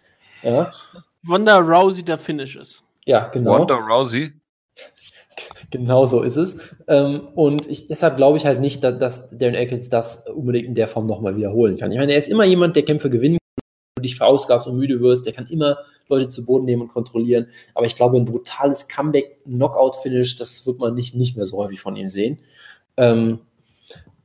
[0.41, 0.71] Ja.
[1.29, 2.83] Ronda Rousey der Finish ist.
[3.05, 3.57] Ja, genau.
[3.57, 4.33] Ronda Rousey.
[5.71, 6.59] Genau so ist es.
[6.87, 10.75] Ähm, und ich, deshalb glaube ich halt nicht, dass, dass Darren Elkins das unbedingt in
[10.75, 11.91] der Form nochmal wiederholen kann.
[11.91, 13.37] Ich meine, er ist immer jemand, der Kämpfe gewinnen
[14.01, 15.25] du dich verausgabst und müde wirst.
[15.25, 15.77] Der kann immer
[16.07, 17.47] Leute zu Boden nehmen und kontrollieren.
[17.73, 21.95] Aber ich glaube, ein brutales Comeback-Knockout-Finish, das wird man nicht, nicht mehr so häufig von
[21.95, 22.39] ihm sehen.
[22.97, 23.39] Ähm,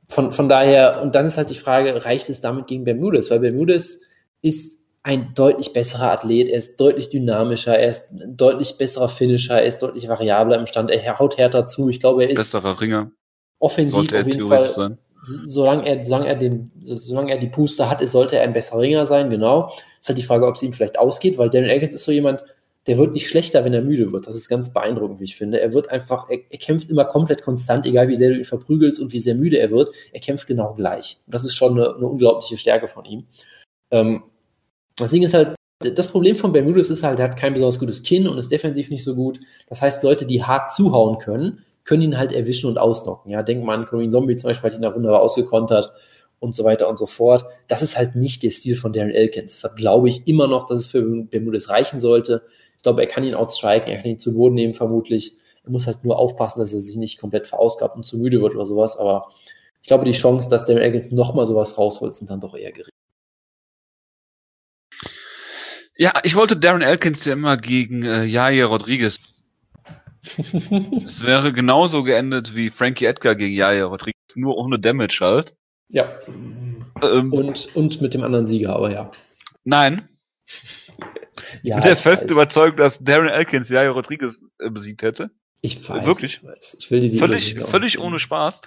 [0.09, 3.29] von, von daher, und dann ist halt die Frage, reicht es damit gegen Bermudes?
[3.31, 4.01] Weil Bermudes
[4.41, 9.55] ist ein deutlich besserer Athlet, er ist deutlich dynamischer, er ist ein deutlich besserer Finisher,
[9.55, 11.89] er ist deutlich variabler im Stand, er haut härter zu.
[11.89, 13.11] Ich glaube, er ist besserer Ringer.
[13.59, 14.67] Offensiv auf jeden Fall.
[14.69, 14.97] Sein.
[15.21, 19.05] Solange er, solange er den, solange er die Puste hat, sollte er ein besserer Ringer
[19.05, 19.73] sein, genau.
[19.99, 22.43] Ist halt die Frage, ob es ihm vielleicht ausgeht, weil Darren Elkins ist so jemand,
[22.87, 24.27] der wird nicht schlechter, wenn er müde wird.
[24.27, 25.59] Das ist ganz beeindruckend, wie ich finde.
[25.59, 29.01] Er wird einfach, er, er, kämpft immer komplett konstant, egal wie sehr du ihn verprügelst
[29.01, 29.93] und wie sehr müde er wird.
[30.13, 31.17] Er kämpft genau gleich.
[31.25, 33.25] Und das ist schon eine, eine unglaubliche Stärke von ihm.
[33.91, 34.23] Ähm,
[34.95, 38.03] das Ding ist halt, das Problem von Bermudes ist halt, er hat kein besonders gutes
[38.03, 39.39] Kinn und ist defensiv nicht so gut.
[39.67, 43.31] Das heißt, Leute, die hart zuhauen können, können ihn halt erwischen und ausnocken.
[43.31, 45.93] Ja, denk mal an Korean Zombie zum Beispiel, hat ihn da wunderbar ausgekontert
[46.39, 47.45] und so weiter und so fort.
[47.69, 49.53] Das ist halt nicht der Stil von Darren Elkins.
[49.53, 52.43] Deshalb glaube ich immer noch, dass es für Bermudez reichen sollte.
[52.75, 55.37] Ich glaube, er kann ihn outstriken, er kann ihn zu Boden nehmen, vermutlich.
[55.63, 58.53] Er muss halt nur aufpassen, dass er sich nicht komplett verausgabt und zu müde wird
[58.53, 58.97] oder sowas.
[58.97, 59.29] Aber
[59.81, 62.91] ich glaube, die Chance, dass Darren Elkins nochmal sowas rausholt, sind dann doch eher gering.
[65.95, 69.17] Ja, ich wollte Darren Elkins ja immer gegen äh, Jair Rodriguez.
[71.05, 75.55] Es wäre genauso geendet wie Frankie Edgar gegen Jair Rodriguez, nur ohne Damage halt.
[75.89, 76.19] Ja.
[77.01, 79.11] Ähm, und, und mit dem anderen Sieger, aber ja.
[79.63, 80.07] Nein.
[81.63, 85.31] ja, ich bin der fest überzeugt, dass Darren Elkins Jair Rodriguez äh, besiegt hätte.
[85.61, 86.05] Ich weiß.
[86.05, 86.35] Wirklich?
[86.37, 86.77] Ich, weiß.
[86.79, 88.61] ich will die völlig, völlig ohne Spaß.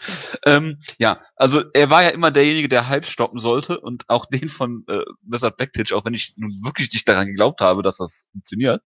[0.44, 4.48] Ähm, ja, also er war ja immer derjenige, der Hype stoppen sollte und auch den
[4.48, 8.28] von äh, Wesard Backtitch, auch wenn ich nun wirklich nicht daran geglaubt habe, dass das
[8.32, 8.82] funktioniert.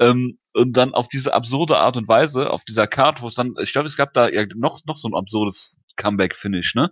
[0.00, 3.54] Ähm, und dann auf diese absurde Art und Weise, auf dieser Card, wo es dann,
[3.60, 6.90] ich glaube, es gab da ja noch, noch so ein absurdes Comeback-Finish, ne?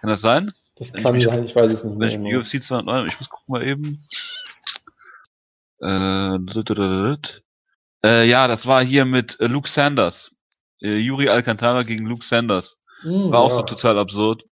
[0.00, 0.52] Kann das sein?
[0.76, 2.10] Das kann ich sein, ich weiß es nicht mehr.
[2.10, 2.40] Genau.
[2.40, 4.02] UFC 209, ich muss gucken mal eben.
[5.82, 6.36] Äh,
[8.04, 10.34] äh, ja, das war hier mit äh, Luke Sanders.
[10.80, 12.80] Äh, Yuri Alcantara gegen Luke Sanders.
[13.02, 13.56] Mm, War auch ja.
[13.56, 14.44] so total absurd.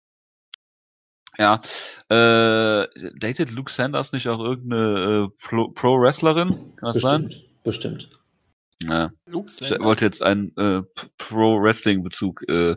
[1.39, 1.61] Ja.
[2.09, 2.87] Äh,
[3.19, 6.51] datet Luke Sanders nicht auch irgendeine äh, Pro-Wrestlerin?
[6.77, 7.54] Kann das bestimmt, sein?
[7.65, 8.11] Bestimmt.
[8.83, 9.11] Ja.
[9.27, 10.83] Ich wollte jetzt einen äh,
[11.19, 12.73] Pro-Wrestling-Bezug äh,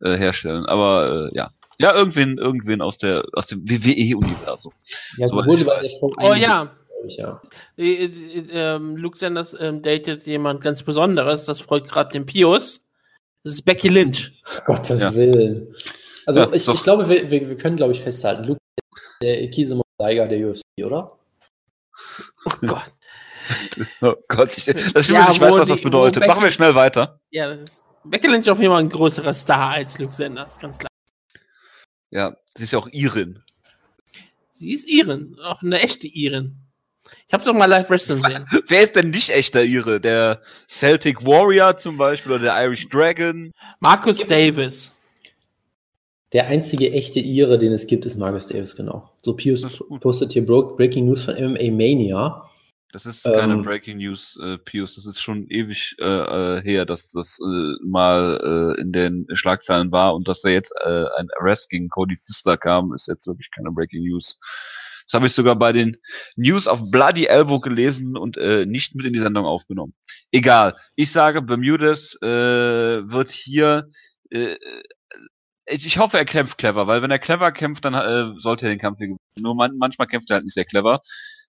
[0.00, 1.50] äh, herstellen, aber äh, ja.
[1.80, 4.72] Ja, irgendwen, irgendwen aus der aus dem WWE-Universum.
[5.16, 6.72] Ja, so wurde bei der Oh ja.
[7.04, 7.40] Ich, ja.
[7.76, 12.86] Äh, äh, ähm, Luke Sanders ähm, datet jemand ganz Besonderes, das freut gerade den Pius.
[13.42, 14.40] Das ist Becky Lynch.
[14.64, 15.14] Gottes ja.
[15.14, 15.74] Willen.
[16.26, 18.60] Also ja, ich, ich, glaube, wir, wir, wir können, glaube ich, festhalten, Luke
[19.20, 21.18] der Kise Seiger der UFC, oder?
[22.46, 22.93] Oh Gott.
[24.00, 26.26] Oh Gott, ich, das stimmt, ja, ich weiß, was die, das bedeutet.
[26.26, 27.20] Machen wir schnell weiter.
[27.30, 30.58] Ja, das ist, Becky Lynch ist auf jeden Fall ein größerer Star als Luke Sanders,
[30.58, 30.90] ganz klar.
[32.10, 33.42] Ja, sie ist ja auch Irin.
[34.52, 36.64] Sie ist Irin, auch eine echte Irin.
[37.26, 38.46] Ich hab's doch mal live wrestling gesehen.
[38.68, 40.00] Wer ist denn nicht echter Ire?
[40.00, 43.52] Der Celtic Warrior zum Beispiel oder der Irish Dragon?
[43.80, 44.92] Marcus Davis.
[46.32, 49.10] Der einzige echte Ire, den es gibt, ist Marcus Davis, genau.
[49.22, 49.62] So Pius
[50.00, 52.48] postet hier Breaking News von MMA Mania.
[52.94, 54.94] Das ist keine ähm, Breaking News, äh, Pius.
[54.94, 59.90] Das ist schon ewig äh, äh, her, dass das äh, mal äh, in den Schlagzeilen
[59.90, 63.50] war und dass da jetzt äh, ein Arrest gegen Cody Pfister kam, ist jetzt wirklich
[63.50, 64.38] keine Breaking News.
[65.06, 65.96] Das habe ich sogar bei den
[66.36, 69.94] News of Bloody Elbow gelesen und äh, nicht mit in die Sendung aufgenommen.
[70.30, 70.76] Egal.
[70.94, 73.88] Ich sage, Bermudes äh, wird hier
[74.30, 74.54] äh,
[75.66, 78.78] ich hoffe, er kämpft clever, weil wenn er clever kämpft, dann äh, sollte er den
[78.78, 79.18] Kampf gewinnen.
[79.36, 81.00] Nur man, manchmal kämpft er halt nicht sehr clever.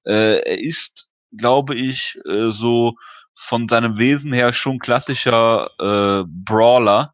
[0.06, 1.08] Äh, er ist,
[1.38, 2.96] glaube ich, äh, so
[3.36, 7.14] von seinem Wesen her schon klassischer äh, Brawler.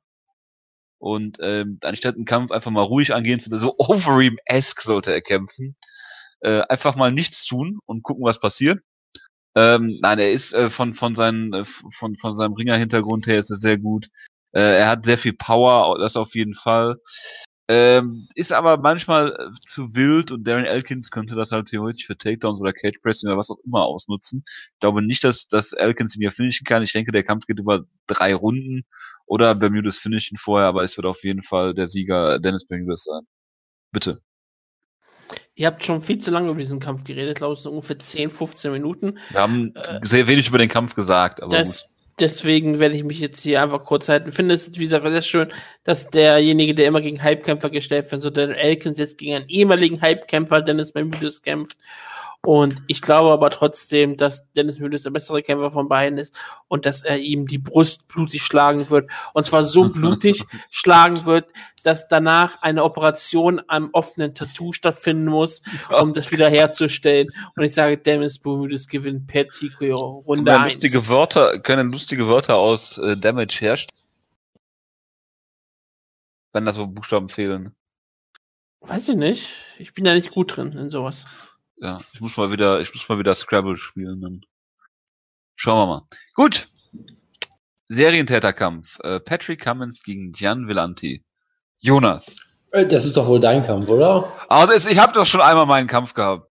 [1.00, 5.76] Und ähm, anstatt einen Kampf einfach mal ruhig angehen zu so Overeem-esque sollte er kämpfen.
[6.42, 8.80] Äh, einfach mal nichts tun und gucken, was passiert.
[9.56, 13.52] Ähm, nein, er ist äh, von von seinen äh, von von seinem Ringer-Hintergrund her ist
[13.52, 14.08] er sehr gut.
[14.54, 16.98] Äh, er hat sehr viel Power, das auf jeden Fall.
[17.68, 22.18] Ähm, ist aber manchmal äh, zu wild und Darren Elkins könnte das halt theoretisch für
[22.18, 24.44] Takedowns oder Cage Pressing oder was auch immer ausnutzen.
[24.46, 26.84] Ich glaube nicht, dass, dass Elkins ihn hier finishen kann.
[26.84, 28.84] Ich denke, der Kampf geht über drei Runden
[29.26, 33.22] oder Bermudas finishen vorher, aber es wird auf jeden Fall der Sieger Dennis Bermudas sein.
[33.92, 34.22] Bitte.
[35.56, 38.32] Ihr habt schon viel zu lange über diesen Kampf geredet, glaube ich, so ungefähr 10,
[38.32, 39.18] 15 Minuten.
[39.30, 41.86] Wir haben äh, sehr wenig über den Kampf gesagt, aber das,
[42.22, 44.32] deswegen werde ich mich jetzt hier einfach kurz halten.
[44.32, 45.52] Finde es, wie gesagt, sehr schön,
[45.84, 50.02] dass derjenige, der immer gegen Hypekämpfer gestellt wird, so der Elkins jetzt gegen einen ehemaligen
[50.02, 51.78] Hypekämpfer, Dennis Bermudes, kämpft.
[52.44, 56.36] Und ich glaube aber trotzdem, dass Dennis Müdes der bessere Kämpfer von beiden ist
[56.68, 59.12] und dass er ihm die Brust blutig schlagen wird.
[59.36, 61.52] Und zwar so blutig schlagen wird,
[61.84, 65.62] dass danach eine Operation am offenen Tattoo stattfinden muss,
[66.02, 67.28] um das wieder herzustellen.
[67.56, 70.74] Und ich sage, Dennis Bermudes gewinnt per TKO Runde 1.
[70.74, 74.00] Lustige Wörter, können lustige Wörter aus äh, Damage herstellen?
[76.54, 77.76] Wenn da so Buchstaben fehlen.
[78.82, 79.50] Weiß ich nicht.
[79.78, 81.26] Ich bin ja nicht gut drin in sowas.
[81.82, 84.22] Ja, ich muss mal wieder, ich muss mal wieder Scrabble spielen.
[84.22, 84.42] Dann
[85.56, 86.08] schauen wir mal.
[86.36, 86.68] Gut.
[87.88, 89.00] Serientäterkampf.
[89.00, 91.26] Äh, Patrick Cummins gegen Gian Villanti.
[91.80, 92.68] Jonas.
[92.72, 94.32] Äh, das ist doch wohl dein Kampf, oder?
[94.48, 96.48] Aber das, ich habe doch schon einmal meinen Kampf gehabt.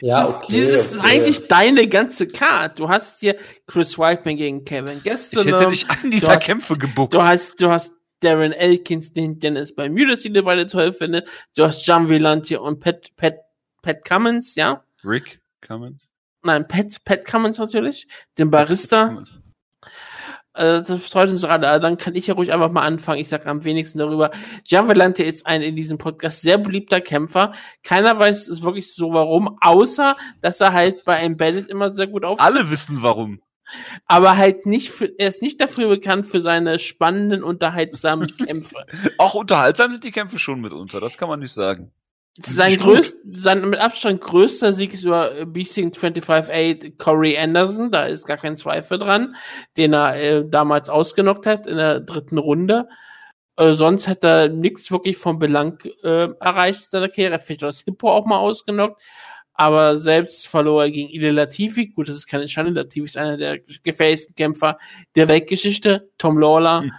[0.00, 0.60] Ja, okay.
[0.60, 1.08] Das ist okay.
[1.08, 2.78] eigentlich deine ganze Card.
[2.78, 5.46] Du hast hier Chris Whiteman gegen Kevin Gastelum.
[5.46, 7.14] Ich hätte dich an dieser hast, Kämpfe gebuckt.
[7.14, 11.28] Du hast, du hast Darren Elkins, den Dennis bei Mudas, die du beide toll findest.
[11.56, 13.34] Du hast John Villanti und Pat, Pat
[13.84, 14.82] Pat Cummins, ja.
[15.04, 16.08] Rick Cummins?
[16.42, 18.06] Nein, Pat, Pat Cummins natürlich,
[18.38, 19.24] den Barista.
[20.54, 21.80] Äh, das freut uns gerade.
[21.80, 23.20] Dann kann ich ja ruhig einfach mal anfangen.
[23.20, 24.30] Ich sage am wenigsten darüber.
[24.66, 27.52] Gianvalente ist ein in diesem Podcast sehr beliebter Kämpfer.
[27.82, 32.24] Keiner weiß es wirklich so warum, außer dass er halt bei Embedded immer sehr gut
[32.24, 32.40] auf.
[32.40, 33.40] Alle wissen warum.
[34.06, 38.86] Aber halt nicht für, er ist nicht dafür bekannt für seine spannenden, unterhaltsamen Kämpfe.
[39.18, 41.90] Auch unterhaltsam sind die Kämpfe schon mitunter, das kann man nicht sagen.
[42.42, 48.26] Sein, größt, sein mit Abstand größter Sieg ist über Beasting 25-8 Corey Anderson, da ist
[48.26, 49.36] gar kein Zweifel dran,
[49.76, 52.88] den er äh, damals ausgenockt hat in der dritten Runde.
[53.56, 57.38] Äh, sonst hat er nichts wirklich von Belang äh, erreicht in seiner Karriere.
[57.38, 59.00] Vielleicht das Hippo auch mal ausgenockt,
[59.52, 61.86] aber selbst verlor er gegen Ile Latifi.
[61.86, 64.78] Gut, das ist keine Schande, Latifi ist einer der gefährlichsten Kämpfer
[65.14, 66.10] der Weltgeschichte.
[66.18, 66.82] Tom Lawler.
[66.82, 66.92] Hm,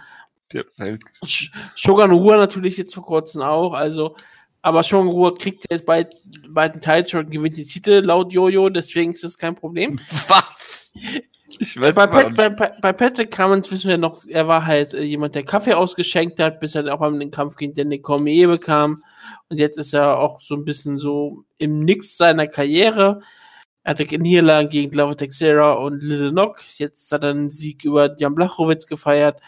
[0.54, 1.02] der Welt.
[1.74, 4.14] Shogun Rua natürlich jetzt vor kurzem auch, also
[4.66, 6.08] aber schon Ruhe kriegt jetzt bei
[6.48, 9.92] beiden Teils schon gewinnt die Titel laut Jojo, deswegen ist das kein Problem.
[10.26, 10.92] Was?
[11.60, 15.02] Ich weiß bei, Pat, bei, bei, Patrick Cummins wissen wir noch, er war halt äh,
[15.02, 19.04] jemand, der Kaffee ausgeschenkt hat, bis er auch mal den Kampf gegen Danny Cormier bekam.
[19.48, 23.20] Und jetzt ist er auch so ein bisschen so im Nix seiner Karriere.
[23.84, 26.58] Er hatte Niederlagen gegen Glover Texera und Little Nock.
[26.76, 29.40] Jetzt hat er einen Sieg über Jan Blachowitz gefeiert.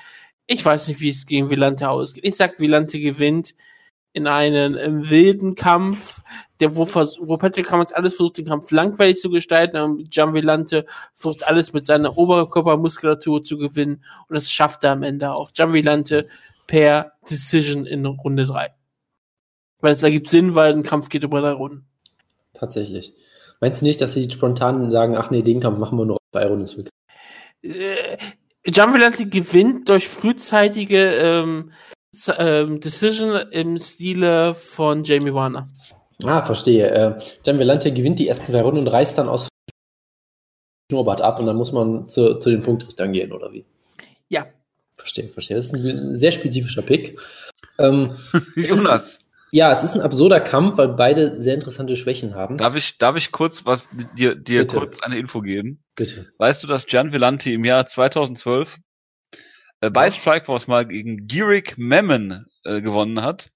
[0.46, 2.24] Ich weiß nicht, wie es gegen Villante ausgeht.
[2.24, 3.56] Ich sag, Villante gewinnt
[4.12, 6.22] in einen im wilden Kampf,
[6.60, 10.86] der wo, wo Patrick Cummins alles versucht, den Kampf langweilig zu gestalten, und Gian Villante
[11.14, 15.52] versucht alles mit seiner Oberkörpermuskulatur zu gewinnen und das schafft er am Ende auch.
[15.52, 16.28] Gian Villante
[16.66, 18.68] per Decision in Runde 3.
[19.80, 21.86] Weil es ergibt Sinn, weil ein Kampf geht über drei Runden.
[22.54, 23.14] Tatsächlich.
[23.60, 26.22] Meinst du nicht, dass sie spontan sagen, ach nee, den Kampf machen wir nur auf
[26.32, 26.88] drei Runden?
[27.62, 28.16] Äh,
[28.64, 31.72] Gianvillante gewinnt durch frühzeitige ähm,
[32.38, 35.68] ähm, Decision im Stile von Jamie Warner.
[36.24, 36.90] Ah, verstehe.
[36.90, 39.48] Äh, Gianvillante gewinnt die ersten drei Runden und reißt dann aus
[40.90, 43.64] Schnurrbart ab und dann muss man zu, zu den Punktrichtern gehen, oder wie?
[44.28, 44.46] Ja.
[44.94, 45.56] Verstehe, verstehe.
[45.56, 47.18] Das ist ein sehr spezifischer Pick.
[47.78, 48.16] Ähm,
[48.56, 49.20] Jonas.
[49.50, 52.58] Ja, es ist ein absurder Kampf, weil beide sehr interessante Schwächen haben.
[52.58, 54.76] Darf ich, darf ich kurz was dir, dir Bitte.
[54.76, 55.82] kurz eine Info geben?
[55.94, 56.26] Bitte.
[56.36, 58.78] Weißt du, dass Gian Villanti im Jahr 2012
[59.80, 63.48] äh, bei Strikeforce mal gegen Girick Memon äh, gewonnen hat?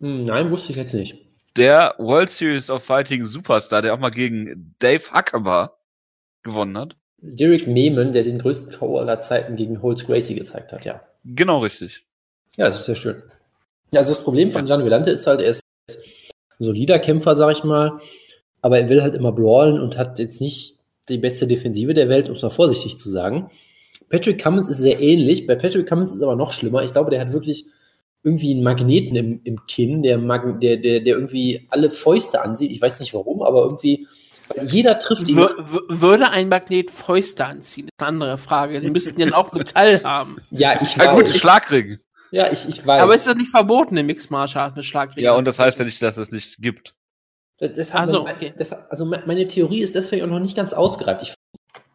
[0.00, 1.16] Hm, nein, wusste ich jetzt nicht.
[1.56, 5.78] Der World Series of Fighting Superstar, der auch mal gegen Dave Huckaber
[6.42, 6.96] gewonnen hat.
[7.18, 8.98] Derek Memon, der den größten K.O.
[8.98, 11.02] aller Zeiten gegen Holtz Gracie gezeigt hat, ja.
[11.24, 12.04] Genau richtig.
[12.56, 13.22] Ja, das ist sehr schön.
[13.92, 17.52] Ja, also das Problem von Gian Villante ist halt, er ist ein solider Kämpfer, sag
[17.52, 18.00] ich mal,
[18.60, 20.78] aber er will halt immer brawlen und hat jetzt nicht
[21.08, 23.50] die beste Defensive der Welt, um es mal vorsichtig zu sagen.
[24.08, 25.46] Patrick Cummins ist sehr ähnlich.
[25.46, 26.82] Bei Patrick Cummins ist es aber noch schlimmer.
[26.82, 27.66] Ich glaube, der hat wirklich
[28.24, 32.70] irgendwie einen Magneten im, im Kinn, der, der, der, der irgendwie alle Fäuste ansieht.
[32.70, 34.06] Ich weiß nicht warum, aber irgendwie
[34.64, 35.36] jeder trifft ihn.
[35.36, 37.86] würde ein Magnet Fäuste anziehen?
[37.86, 38.80] Das ist eine andere Frage.
[38.80, 40.36] Die müssten ja auch Metall haben.
[40.50, 41.06] Ja, ich weiß.
[41.06, 41.98] Ja, gut, Schlagring.
[42.30, 43.02] Ja, ich, ich weiß.
[43.02, 45.24] Aber ist das nicht verboten im Mixed Martial Arts mit Schlagring?
[45.24, 46.94] Ja, und das heißt ja nicht, dass es nicht gibt.
[47.58, 48.52] Das also, okay.
[48.56, 51.22] das, also meine Theorie ist deswegen auch noch nicht ganz ausgereift.
[51.22, 51.34] Ich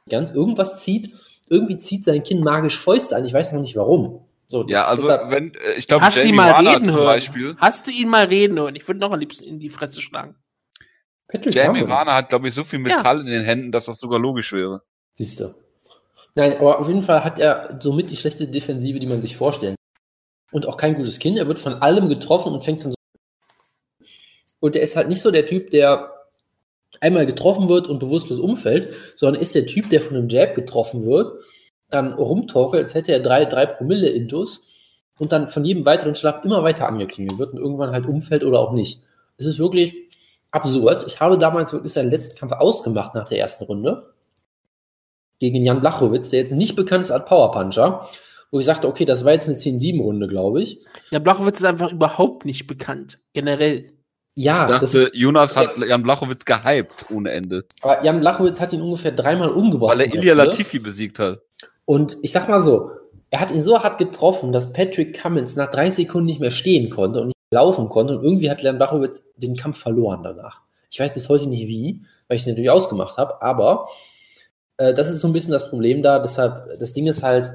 [0.09, 1.13] ganz irgendwas zieht,
[1.49, 3.25] irgendwie zieht sein Kind magisch Fäuste an.
[3.25, 4.25] Ich weiß noch nicht warum.
[4.47, 7.05] So, das, ja, also deshalb, wenn äh, ich glaube, Jamie mal Warner reden zum hören?
[7.05, 7.55] Beispiel.
[7.57, 8.75] Hast du ihn mal reden hören?
[8.75, 10.35] Ich würde noch am liebsten in die Fresse schlagen.
[11.27, 11.87] Patrick Jamie.
[11.87, 13.21] Warner hat, glaube ich, so viel Metall ja.
[13.21, 14.83] in den Händen, dass das sogar logisch wäre.
[15.15, 15.53] Siehst du.
[16.35, 19.75] Nein, aber auf jeden Fall hat er somit die schlechte Defensive, die man sich vorstellen
[20.51, 21.37] und auch kein gutes Kind.
[21.37, 22.97] Er wird von allem getroffen und fängt dann so.
[24.59, 26.16] Und er ist halt nicht so der Typ, der
[27.01, 31.05] einmal getroffen wird und bewusstlos umfällt, sondern ist der Typ, der von einem Jab getroffen
[31.05, 31.43] wird,
[31.89, 34.67] dann rumtorkelt, als hätte er drei, drei Promille Intus
[35.19, 38.59] und dann von jedem weiteren Schlag immer weiter angeklingelt wird und irgendwann halt umfällt oder
[38.59, 39.03] auch nicht.
[39.37, 39.93] Es ist wirklich
[40.51, 41.05] absurd.
[41.07, 44.13] Ich habe damals wirklich seinen letzten Kampf ausgemacht nach der ersten Runde
[45.39, 48.09] gegen Jan Blachowitz, der jetzt nicht bekannt ist als Powerpuncher
[48.51, 50.83] wo ich sagte, okay, das war jetzt eine 10-7-Runde, glaube ich.
[51.11, 53.91] Ja, Blachowitz ist einfach überhaupt nicht bekannt, generell.
[54.37, 57.65] Ja, ich dachte, das, Jonas hat Jan Blachowitz gehypt ohne Ende.
[57.81, 59.97] Aber Jan Blachowitz hat ihn ungefähr dreimal umgebracht.
[59.97, 61.39] Weil er Ilya Latifi besiegt hat.
[61.85, 62.91] Und ich sag mal so,
[63.31, 66.91] er hat ihn so hart getroffen, dass Patrick Cummins nach drei Sekunden nicht mehr stehen
[66.91, 68.15] konnte und nicht laufen konnte.
[68.15, 70.61] Und irgendwie hat Jan Blachowitz den Kampf verloren danach.
[70.91, 73.87] Ich weiß bis heute nicht wie, weil ich es natürlich ausgemacht habe, aber
[74.77, 76.19] äh, das ist so ein bisschen das Problem da.
[76.19, 77.51] Deshalb, das Ding ist halt,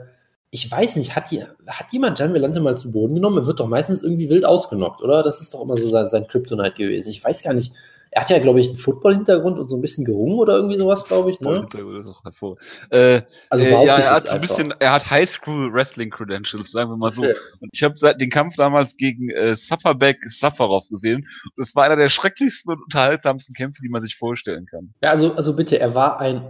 [0.55, 3.39] ich weiß nicht, hat, die, hat jemand Gian Vellante mal zu Boden genommen?
[3.39, 5.23] Er wird doch meistens irgendwie wild ausgenockt, oder?
[5.23, 7.09] Das ist doch immer so sein, sein Kryptonite gewesen.
[7.09, 7.73] Ich weiß gar nicht,
[8.14, 11.06] er hat ja, glaube ich, einen Football-Hintergrund und so ein bisschen gerungen oder irgendwie sowas,
[11.06, 11.40] glaube ich.
[11.40, 11.66] Ne?
[11.72, 12.59] Ist auch hervor.
[12.90, 17.10] Äh, also äh, ja, er hat so ein bisschen, er hat Highschool-Wrestling-Credentials, sagen wir mal
[17.10, 17.22] so.
[17.22, 17.34] Okay.
[17.60, 21.26] Und ich habe den Kampf damals gegen äh, Sufferback Safarov gesehen.
[21.56, 24.93] Das war einer der schrecklichsten und unterhaltsamsten Kämpfe, die man sich vorstellen kann.
[25.02, 26.44] Ja, also, also bitte, er war ein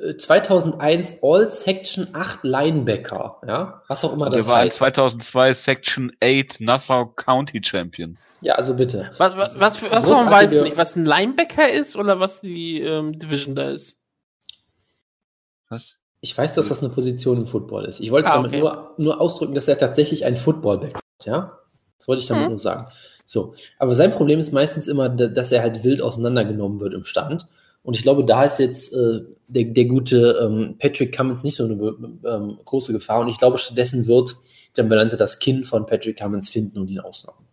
[0.00, 4.48] äh, 2001 All-Section 8 Linebacker, ja, was auch immer das heißt.
[4.48, 8.18] Er war ein 2002 Section 8 Nassau County Champion.
[8.44, 9.10] Ja, also bitte.
[9.16, 13.18] Was, was, was, was man weiß nicht, was ein Linebacker ist oder was die ähm,
[13.18, 13.98] Division da ist?
[15.68, 15.98] Was?
[16.20, 18.00] Ich weiß, dass das eine Position im Football ist.
[18.00, 18.60] Ich wollte ah, damit okay.
[18.60, 21.58] nur, nur ausdrücken, dass er tatsächlich ein Footballback hat, ja?
[21.98, 22.50] Das wollte ich damit mhm.
[22.50, 22.86] nur sagen.
[23.26, 27.46] So, aber sein Problem ist meistens immer, dass er halt wild auseinandergenommen wird im Stand.
[27.82, 31.64] Und ich glaube, da ist jetzt äh, der, der gute ähm, Patrick Cummins nicht so
[31.64, 31.74] eine
[32.26, 33.20] ähm, große Gefahr.
[33.20, 34.36] Und ich glaube, stattdessen wird
[34.76, 37.44] Jan Valente das Kind von Patrick Cummins finden und ihn ausnocken.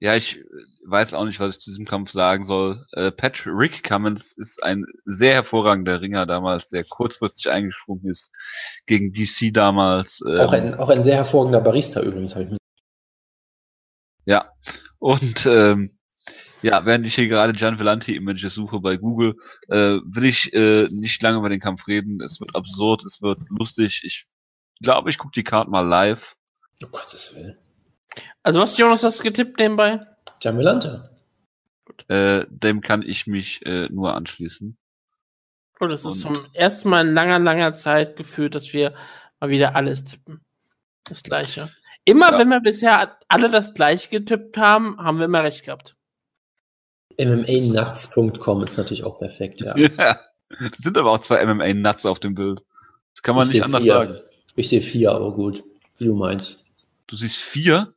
[0.00, 0.42] Ja, ich äh,
[0.86, 2.86] weiß auch nicht, was ich zu diesem Kampf sagen soll.
[2.92, 8.30] Äh, Patrick Cummins ist ein sehr hervorragender Ringer damals, der kurzfristig eingesprungen ist
[8.86, 10.22] gegen DC damals.
[10.26, 12.58] Ähm, auch, ein, auch ein sehr hervorragender Barista übrigens, habe ich mir.
[14.24, 14.52] Ja,
[14.98, 15.98] und ähm,
[16.62, 19.36] ja, während ich hier gerade Gian Vellanti Images suche bei Google,
[19.68, 22.20] äh, will ich äh, nicht lange über den Kampf reden.
[22.20, 24.02] Es wird absurd, es wird lustig.
[24.04, 24.26] Ich
[24.80, 26.36] glaube, ich gucke die Karte mal live.
[26.84, 27.58] Oh Gottes Willen.
[28.42, 30.00] Also was, Jonas, hast du getippt nebenbei?
[30.42, 31.10] Jamilante.
[32.08, 34.76] Äh, dem kann ich mich äh, nur anschließen.
[35.80, 38.94] Oh, das ist zum ersten Mal in langer, langer Zeit gefühlt, dass wir
[39.40, 40.40] mal wieder alles tippen.
[41.04, 41.70] Das gleiche.
[42.04, 42.38] Immer ja.
[42.38, 45.94] wenn wir bisher alle das gleiche getippt haben, haben wir immer recht gehabt.
[47.18, 49.76] MMAnuts.com ist natürlich auch perfekt, ja.
[49.76, 50.20] ja.
[50.48, 52.64] Das sind aber auch zwei MMA-Nuts auf dem Bild.
[53.14, 53.92] Das kann man ich nicht anders vier.
[53.92, 54.16] sagen.
[54.56, 55.62] Ich sehe vier, aber gut,
[55.98, 56.58] wie du meinst.
[57.06, 57.92] Du siehst vier?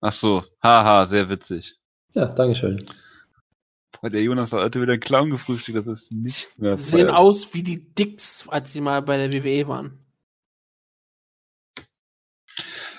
[0.00, 1.76] Ach so, haha, sehr witzig.
[2.14, 2.78] Ja, Dankeschön.
[4.00, 6.74] Boah, der Jonas hat heute wieder einen Clown gefrühstückt, das ist nicht mehr.
[6.74, 9.98] Sie sehen aus wie die Dicks, als sie mal bei der WWE waren.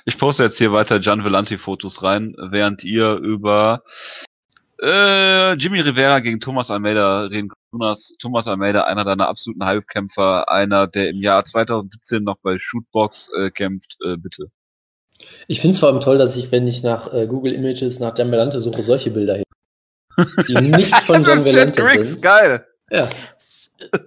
[0.06, 3.84] Ich poste jetzt hier weiter Gian Vellanti-Fotos rein, während ihr über
[4.82, 7.50] äh, Jimmy Rivera gegen Thomas Almeida reden.
[7.72, 13.30] Jonas, Thomas Almeida, einer deiner absoluten Halbkämpfer, einer, der im Jahr 2017 noch bei Shootbox
[13.38, 14.52] äh, kämpft, äh, bitte.
[15.48, 18.18] Ich finde es vor allem toll, dass ich, wenn ich nach äh, Google Images nach
[18.18, 19.46] John Velante suche, solche Bilder hier.
[20.48, 22.22] Die nicht von John Velante sind.
[22.22, 22.66] Geil.
[22.90, 23.08] Ja.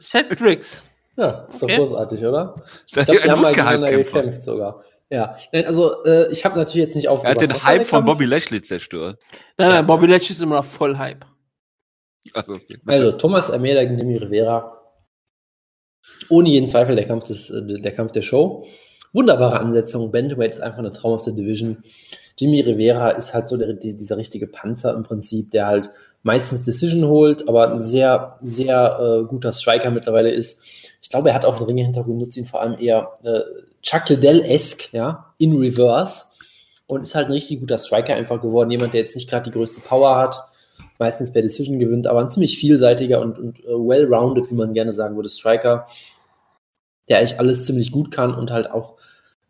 [0.01, 0.83] Chat Tricks.
[1.17, 1.77] Ja, ist doch okay.
[1.77, 2.55] großartig, oder?
[2.87, 4.85] Ich glaube, die haben mal gegeneinander gekämpft sogar.
[5.11, 7.43] Ja, also äh, ich habe natürlich jetzt nicht aufgepasst.
[7.43, 9.21] Er hat den Hype von Bobby Lashley zerstört.
[9.59, 11.25] Nein, nein, Bobby Lashley ist immer noch voll Hype.
[12.33, 12.79] Also, okay.
[12.87, 14.81] also Thomas Almeida gegen Demi Rivera.
[16.31, 18.67] Ohne jeden Zweifel der Kampf, des, äh, der Kampf der Show.
[19.15, 20.11] Wunderbare Ansetzung.
[20.11, 21.83] Bantamweight ist einfach eine traumhafte Division.
[22.37, 25.91] Jimmy Rivera ist halt so der, dieser richtige Panzer im Prinzip, der halt
[26.25, 30.61] meistens Decision holt, aber ein sehr, sehr äh, guter Striker mittlerweile ist.
[31.01, 33.41] Ich glaube, er hat auch einen Ringe-Hintergrund, nutzt ihn vor allem eher äh,
[33.83, 36.25] Chuck Liddell-esque, ja, in Reverse.
[36.87, 38.71] Und ist halt ein richtig guter Striker einfach geworden.
[38.71, 40.43] Jemand, der jetzt nicht gerade die größte Power hat,
[40.99, 44.93] meistens per Decision gewinnt, aber ein ziemlich vielseitiger und, und uh, well-rounded, wie man gerne
[44.93, 45.87] sagen würde, Striker,
[47.09, 48.97] der eigentlich alles ziemlich gut kann und halt auch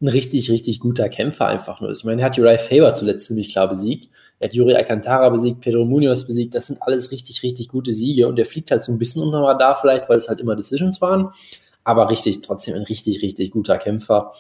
[0.05, 2.01] ein richtig, richtig guter Kämpfer einfach nur ist.
[2.01, 4.11] Ich meine, er hat Uriah Faber zuletzt ziemlich klar besiegt.
[4.39, 6.55] Er hat Yuri Alcantara besiegt, Pedro Munoz besiegt.
[6.55, 9.39] Das sind alles richtig, richtig gute Siege und der fliegt halt so ein bisschen unter
[9.39, 11.31] Radar vielleicht, weil es halt immer Decisions waren.
[11.85, 14.35] Aber richtig, trotzdem ein richtig, richtig guter Kämpfer.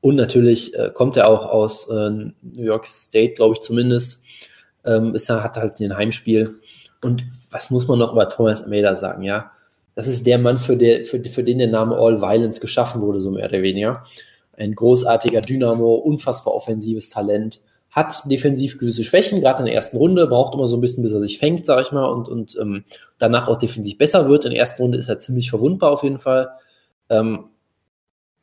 [0.00, 2.32] Und natürlich äh, kommt er auch aus äh, New
[2.62, 4.22] York State, glaube ich zumindest.
[4.84, 6.60] Ähm, ist er hat halt ein Heimspiel.
[7.02, 9.50] Und was muss man noch über Thomas Almeida sagen, ja?
[9.96, 13.20] Das ist der Mann, für, der, für, für den der Name All Violence geschaffen wurde,
[13.20, 14.04] so mehr oder weniger.
[14.60, 17.60] Ein großartiger Dynamo, unfassbar offensives Talent,
[17.90, 21.12] hat defensiv gewisse Schwächen, gerade in der ersten Runde, braucht immer so ein bisschen, bis
[21.12, 22.84] er sich fängt, sag ich mal, und, und ähm,
[23.18, 24.44] danach auch defensiv besser wird.
[24.44, 26.50] In der ersten Runde ist er ziemlich verwundbar auf jeden Fall.
[27.08, 27.46] Ähm,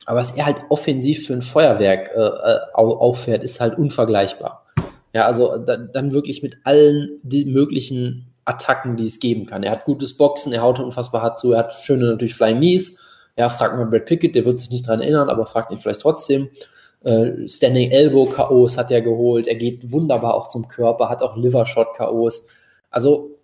[0.06, 4.66] aber was er halt offensiv für ein Feuerwerk äh, äh auffährt, ist halt unvergleichbar.
[5.14, 9.64] Ja, also da, dann wirklich mit allen möglichen Attacken, die es geben kann.
[9.64, 12.98] Er hat gutes Boxen, er haut unfassbar hart zu, er hat schöne natürlich Flying Knees.
[13.38, 16.02] Ja, fragt mal Brad Pickett, der wird sich nicht dran erinnern, aber fragt ihn vielleicht
[16.02, 16.50] trotzdem.
[17.04, 19.48] Äh, Standing Elbow KOs hat er geholt.
[19.48, 22.48] Er geht wunderbar auch zum Körper, hat auch Liver Shot KOs.
[22.90, 23.38] Also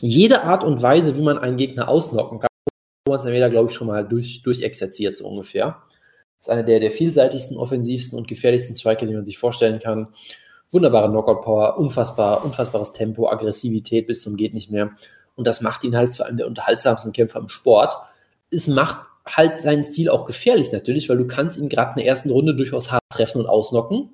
[0.00, 2.50] jede Art und Weise, wie man einen Gegner ausnocken kann,
[3.04, 5.82] Thomas Almeida, glaube ich, schon mal durch, durchexerziert, so ungefähr.
[6.38, 10.08] Ist einer der, der vielseitigsten, offensivsten und gefährlichsten Striker, die man sich vorstellen kann.
[10.70, 14.90] Wunderbare Knockout-Power, unfassbar, unfassbares Tempo, Aggressivität bis zum geht nicht mehr.
[15.36, 17.94] Und das macht ihn halt zu einem der unterhaltsamsten Kämpfer im Sport.
[18.50, 22.06] Es macht halt seinen Stil auch gefährlich natürlich, weil du kannst ihn gerade in der
[22.06, 24.10] ersten Runde durchaus hart treffen und ausnocken.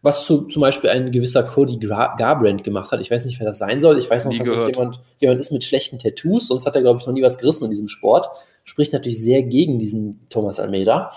[0.00, 3.00] Was zu, zum Beispiel ein gewisser Cody Garbrandt gemacht hat.
[3.00, 3.98] Ich weiß nicht, wer das sein soll.
[3.98, 6.82] Ich weiß noch, nie dass das jemand, jemand ist mit schlechten Tattoos, sonst hat er,
[6.82, 8.28] glaube ich, noch nie was gerissen in diesem Sport.
[8.62, 11.10] Spricht natürlich sehr gegen diesen Thomas Almeida.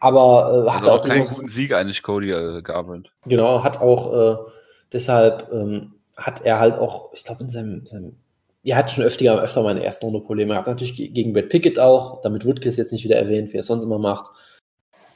[0.00, 3.12] Aber äh, hat also auch, auch keinen guten Sieg eigentlich, Cody äh, Garbrandt.
[3.26, 4.50] Genau, hat auch äh,
[4.92, 8.16] deshalb ähm, hat er halt auch, ich glaube, in seinem, seinem
[8.64, 10.68] er hat schon öfter, öfter mal in der ersten Runde Probleme gehabt.
[10.68, 13.84] Natürlich gegen Brad Pickett auch, damit Woodkiss jetzt nicht wieder erwähnt, wie er es sonst
[13.84, 14.30] immer macht.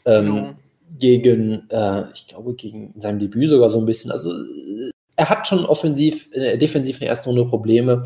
[0.04, 0.54] Ähm, ja.
[0.98, 4.10] Gegen, äh, ich glaube, gegen seinem Debüt sogar so ein bisschen.
[4.10, 4.32] Also,
[5.16, 8.04] er hat schon offensiv, äh, defensiv in der ersten Runde Probleme.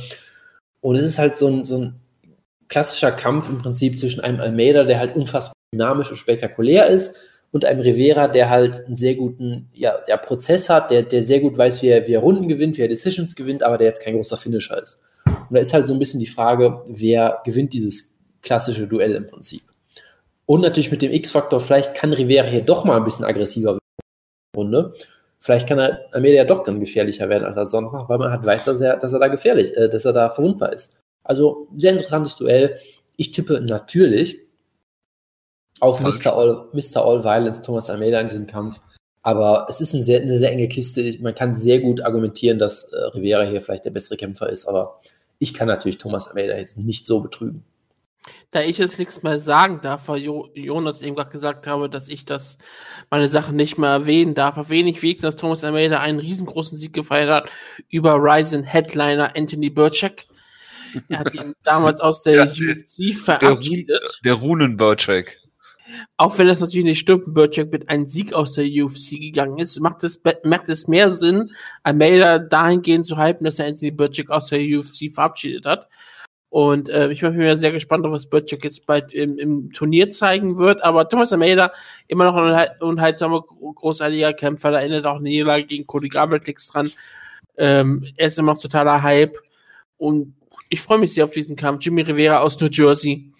[0.81, 2.01] Und es ist halt so ein, so ein
[2.69, 7.15] klassischer Kampf im Prinzip zwischen einem Almeida, der halt unfassbar dynamisch und spektakulär ist,
[7.53, 11.41] und einem Rivera, der halt einen sehr guten ja, der Prozess hat, der, der sehr
[11.41, 14.03] gut weiß, wie er, wie er Runden gewinnt, wie er Decisions gewinnt, aber der jetzt
[14.03, 15.01] kein großer Finisher ist.
[15.27, 19.27] Und da ist halt so ein bisschen die Frage, wer gewinnt dieses klassische Duell im
[19.27, 19.63] Prinzip.
[20.47, 23.79] Und natürlich mit dem X-Faktor, vielleicht kann Rivera hier doch mal ein bisschen aggressiver werden.
[24.57, 24.95] Runde.
[25.39, 28.31] Vielleicht kann er Almeida ja doch dann gefährlicher werden, als er sonst macht, weil man
[28.31, 31.01] halt weiß, dass er, dass er da gefährlich, äh, dass er da verwundbar ist.
[31.25, 32.79] Also sehr interessantes Duell.
[33.17, 34.39] Ich tippe natürlich
[35.81, 36.37] auf Mr.
[36.37, 37.05] All, Mr.
[37.05, 38.81] All Violence Thomas Almeida in diesem Kampf.
[39.23, 41.17] Aber es ist eine sehr, eine sehr enge Kiste.
[41.21, 45.01] Man kann sehr gut argumentieren, dass äh, Rivera hier vielleicht der bessere Kämpfer ist, aber
[45.39, 47.65] ich kann natürlich Thomas Almeida jetzt nicht so betrügen.
[48.53, 52.09] Da ich jetzt nichts mehr sagen darf, weil jo Jonas eben gerade gesagt habe, dass
[52.09, 52.59] ich das
[53.11, 56.93] meine Sachen nicht mehr erwähnen darf, erwähne ich wenigstens, dass Thomas Almeida einen riesengroßen Sieg
[56.93, 57.51] gefeiert hat
[57.89, 60.27] über Ryzen Headliner Anthony Burchak.
[61.09, 64.21] Er hat ihn damals aus der ja, UFC verabschiedet.
[64.25, 65.39] Der, der Runen Burchak.
[66.17, 69.81] Auch wenn das natürlich nicht stimmt, Burchak mit einem Sieg aus der UFC gegangen ist,
[69.81, 71.51] macht es, macht es mehr Sinn,
[71.83, 75.89] Almeida dahingehend zu halten, dass er Anthony Burchak aus der UFC verabschiedet hat.
[76.53, 80.59] Und äh, ich bin mir sehr gespannt, was Burchak jetzt bald im, im, Turnier zeigen
[80.59, 80.85] wird.
[80.85, 81.73] Aber Thomas Almeida,
[82.09, 86.93] immer noch ein unheilsamer, großartiger Kämpfer, da erinnert auch Niederlage gegen Cody Garbett nichts dran.
[87.57, 89.35] Ähm, er ist immer noch totaler Hype.
[89.97, 90.35] Und
[90.69, 91.85] ich freue mich sehr auf diesen Kampf.
[91.85, 93.33] Jimmy Rivera aus New Jersey.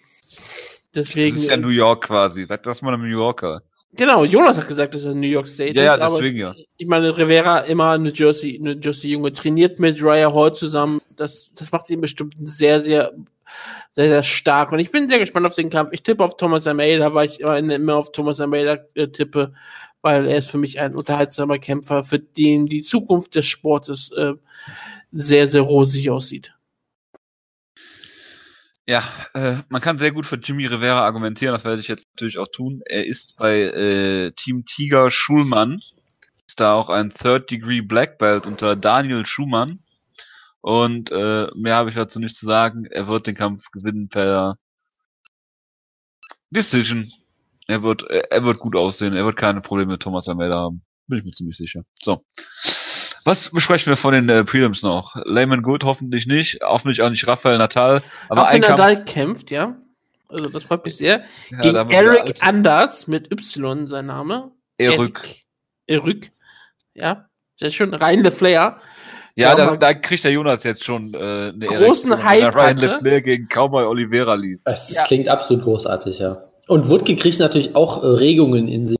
[0.95, 2.43] Deswegen, das ist ja New York quasi.
[2.45, 3.63] Sag das mal einem New Yorker.
[3.95, 5.99] Genau, Jonas hat gesagt, dass er New York State ja, ist.
[5.99, 6.55] Ja, deswegen ja.
[6.77, 10.99] Ich meine, Rivera immer New Jersey, New Jersey Junge, trainiert mit Raya Hall zusammen.
[11.15, 13.13] Das, das macht ihn bestimmt sehr, sehr,
[13.91, 14.71] sehr, sehr stark.
[14.71, 15.91] Und ich bin sehr gespannt auf den Kampf.
[15.93, 19.53] Ich tippe auf Thomas Almeida, weil ich immer, immer auf Thomas Almeida äh, tippe,
[20.01, 24.33] weil er ist für mich ein unterhaltsamer Kämpfer, für den die Zukunft des Sportes äh,
[25.11, 26.53] sehr, sehr rosig aussieht.
[28.85, 32.37] Ja, äh, man kann sehr gut für Jimmy Rivera argumentieren, das werde ich jetzt natürlich
[32.37, 32.81] auch tun.
[32.85, 35.81] Er ist bei äh, Team Tiger Schulmann,
[36.45, 39.79] ist da auch ein Third Degree Black Belt unter Daniel Schumann.
[40.59, 42.85] Und äh, mehr habe ich dazu nicht zu sagen.
[42.85, 44.57] Er wird den Kampf gewinnen per
[46.51, 47.11] Decision.
[47.67, 49.13] Er wird, er wird gut aussehen.
[49.13, 50.83] Er wird keine Probleme mit Thomas Almeida haben.
[51.07, 51.83] Bin ich mir ziemlich sicher.
[52.01, 52.23] So.
[53.25, 55.15] Was besprechen wir von den äh, Prelims noch?
[55.25, 58.01] Layman Good hoffentlich nicht, hoffentlich auch nicht Rafael Natal.
[58.29, 59.75] Aber Rafael Natal kämpft, ja.
[60.29, 61.23] Also das freut mich sehr.
[61.49, 64.51] Ja, Gegen Eric Anders mit Y sein Name.
[64.77, 65.43] Eryk.
[65.87, 66.31] Eryk.
[66.95, 67.93] Ja, sehr schön.
[67.93, 68.77] Ryan LeFlair.
[69.35, 73.21] Ja, da, da kriegt der Jonas jetzt schon äh, eine großen Erektion, Hype Ryan LeFlair
[73.21, 74.67] gegen Cowboy Oliveira liest.
[74.67, 75.03] Das, das ja.
[75.05, 76.43] klingt absolut großartig, ja.
[76.67, 78.97] Und Woodke kriegt natürlich auch äh, Regungen in sich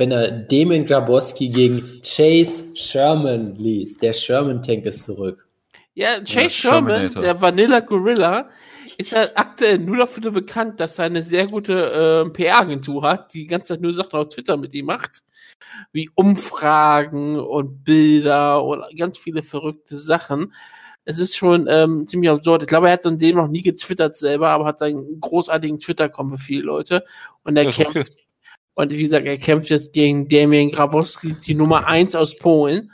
[0.00, 4.00] wenn er Damon Grabowski gegen Chase Sherman liest.
[4.00, 5.46] Der Sherman-Tank ist zurück.
[5.92, 8.48] Ja, Chase ja, Sherman, der Vanilla Gorilla,
[8.96, 13.40] ist ja aktuell nur dafür bekannt, dass er eine sehr gute äh, PR-Agentur hat, die
[13.40, 15.22] die ganze Zeit nur Sachen auf Twitter mit ihm macht.
[15.92, 20.54] Wie Umfragen und Bilder und ganz viele verrückte Sachen.
[21.04, 22.62] Es ist schon ähm, ziemlich absurd.
[22.62, 26.38] Ich glaube, er hat dann dem noch nie getwittert selber, aber hat einen großartigen Twitter-Kommen
[26.38, 27.04] für viele Leute.
[27.44, 28.24] Und er kämpft, okay.
[28.80, 32.90] Und wie gesagt, er kämpft jetzt gegen Damien Grabowski, die Nummer 1 aus Polen.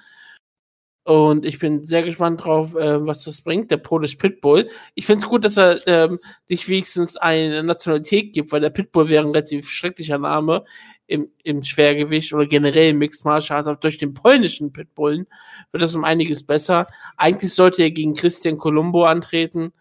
[1.04, 4.68] Und ich bin sehr gespannt drauf, äh, was das bringt, der Polish Pitbull.
[4.96, 6.18] Ich finde es gut, dass er ähm,
[6.48, 10.64] sich wenigstens eine Nationalität gibt, weil der Pitbull wäre ein relativ schrecklicher Name
[11.06, 13.68] im, im Schwergewicht oder generell im Mixed Martial Arts.
[13.68, 15.28] Aber durch den polnischen Pitbullen
[15.70, 16.88] wird das um einiges besser.
[17.16, 19.72] Eigentlich sollte er gegen Christian Colombo antreten,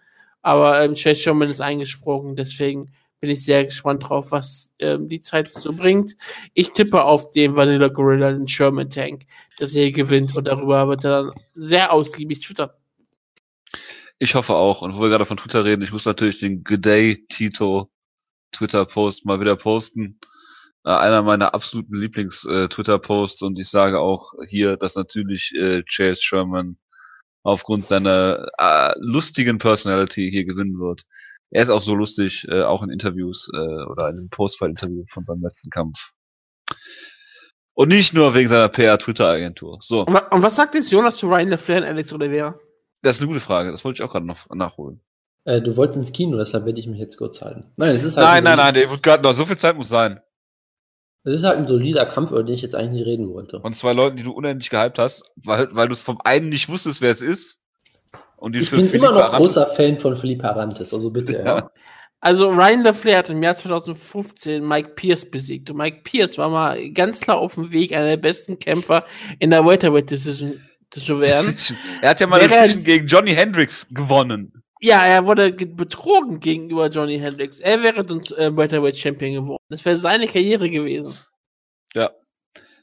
[0.44, 2.91] aber ähm, Chase Sherman ist eingesprungen, deswegen
[3.26, 6.15] bin ich sehr gespannt drauf, was ähm, die Zeit so bringt.
[6.53, 9.23] Ich tippe auf den Vanilla Gorilla, den Sherman Tank,
[9.57, 12.69] dass er hier gewinnt und darüber wird er dann sehr ausgiebig twittern.
[14.19, 14.84] Ich hoffe auch.
[14.84, 17.89] Und wo wir gerade von Twitter reden, ich muss natürlich den Good Day Tito
[18.52, 20.19] Twitter-Post mal wieder posten.
[20.84, 26.22] Äh, einer meiner absoluten Lieblings-Twitter-Posts äh, und ich sage auch hier, dass natürlich äh, Chase
[26.22, 26.77] Sherman
[27.41, 31.07] aufgrund seiner äh, lustigen Personality hier gewinnen wird
[31.51, 35.23] er ist auch so lustig, äh, auch in Interviews äh, oder in diesem Postfight-Interview von
[35.23, 36.11] seinem letzten Kampf.
[37.73, 39.80] Und nicht nur wegen seiner PR-Twitter-Agentur.
[39.81, 40.05] So.
[40.05, 42.57] Und, und, was sagt jetzt Jonas zu Ryan LeFlair und Alex Oliveira?
[43.01, 43.72] Das ist eine gute Frage.
[43.72, 45.01] Das wollte ich auch gerade noch nachholen.
[45.43, 47.72] Äh, du wolltest ins Kino, deshalb werde ich mich jetzt kurz halten.
[47.76, 49.34] Nein, es ist halt nein, nein, nein, der wird gerade noch.
[49.34, 50.19] So viel Zeit muss sein.
[51.23, 53.59] Es ist halt ein solider Kampf, über den ich jetzt eigentlich nicht reden wollte.
[53.59, 56.69] Und zwei Leuten, die du unendlich gehypt hast, weil, weil du es vom einen nicht
[56.69, 57.64] wusstest, wer es ist
[58.45, 59.39] und ich bin immer noch Arantes.
[59.39, 61.34] großer Fan von Philippe Arantes, also bitte.
[61.34, 61.45] Ja.
[61.45, 61.72] ja.
[62.19, 65.72] Also Ryan LaFlair hat im Jahr 2015 Mike Pierce besiegt.
[65.72, 69.03] Und Mike Pierce war mal ganz klar auf dem Weg, einer der besten Kämpfer
[69.39, 70.61] in der Welterweight Decision
[70.91, 71.57] zu werden.
[72.03, 74.61] er hat ja mal Decision gegen Johnny Hendricks gewonnen.
[74.80, 77.59] Ja, er wurde betrogen gegenüber Johnny Hendricks.
[77.59, 79.63] Er wäre uns äh, Welterweight Champion geworden.
[79.69, 81.15] Das wäre seine Karriere gewesen.
[81.95, 82.11] Ja.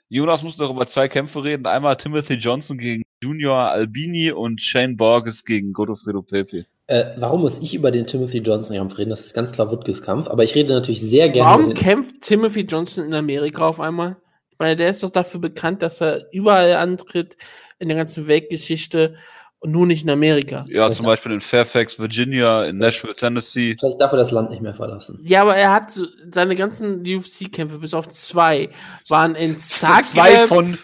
[0.09, 1.67] Jonas muss noch über zwei Kämpfe reden.
[1.67, 6.67] Einmal Timothy Johnson gegen Junior Albini und Shane Borges gegen Godofredo Pepe.
[6.89, 9.11] Äh, warum muss ich über den Timothy Johnson-Kampf reden?
[9.11, 11.49] Das ist ganz klar Woodkes Kampf, aber ich rede natürlich sehr gerne.
[11.49, 14.17] Warum kämpft Timothy Johnson in Amerika auf einmal?
[14.51, 17.37] Ich meine, der ist doch dafür bekannt, dass er überall antritt
[17.79, 19.15] in der ganzen Weltgeschichte
[19.63, 20.65] und nur nicht in Amerika.
[20.69, 23.77] Ja, zum Beispiel in Fairfax, Virginia, in Nashville, Tennessee.
[23.79, 25.21] Vielleicht darf er das Land nicht mehr verlassen.
[25.23, 25.93] Ja, aber er hat
[26.33, 28.71] seine ganzen UFC-Kämpfe, bis auf zwei,
[29.09, 30.05] waren in Zagreb.
[30.05, 30.79] Zwei von,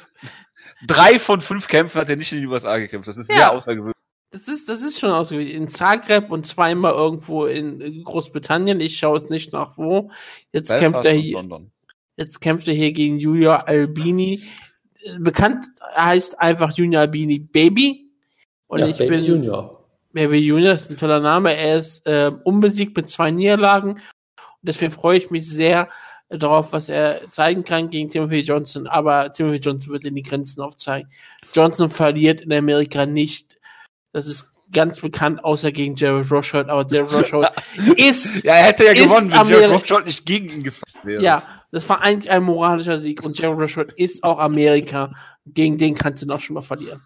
[0.87, 3.09] drei von fünf Kämpfen hat er nicht in den USA gekämpft.
[3.09, 3.95] Das ist ja, sehr außergewöhnlich.
[4.31, 5.55] Das ist, das ist schon ausgewöhnlich.
[5.55, 8.81] In Zagreb und zweimal irgendwo in Großbritannien.
[8.81, 10.11] Ich schaue es nicht nach wo.
[10.53, 11.69] Jetzt Belfast kämpft er hier.
[12.17, 14.43] Jetzt kämpft er hier gegen Junior Albini.
[15.19, 15.65] Bekannt
[15.97, 18.09] heißt einfach Junior Albini Baby
[18.69, 19.85] und ja, ich Baby bin Junior.
[20.13, 21.57] Baby Junior ist ein toller Name.
[21.57, 23.93] Er ist äh, unbesiegt mit zwei Niederlagen.
[23.93, 24.01] Und
[24.63, 25.89] deswegen freue ich mich sehr,
[26.29, 30.61] darauf, was er zeigen kann gegen Timothy Johnson, aber Timothy Johnson wird in die Grenzen
[30.61, 31.11] aufzeigen.
[31.55, 33.59] Johnson verliert in Amerika nicht.
[34.13, 37.49] Das ist ganz bekannt, außer gegen Jared Rochold, aber Jared Rochold
[37.97, 38.45] ist.
[38.45, 41.23] Ja, er hätte ja gewonnen, wenn Jared Rochold nicht gegen ihn gefahren wäre.
[41.23, 41.43] Ja,
[41.73, 45.13] das war eigentlich ein moralischer Sieg und Jared Rochold ist auch Amerika.
[45.47, 47.03] Gegen den kannst du noch schon mal verlieren.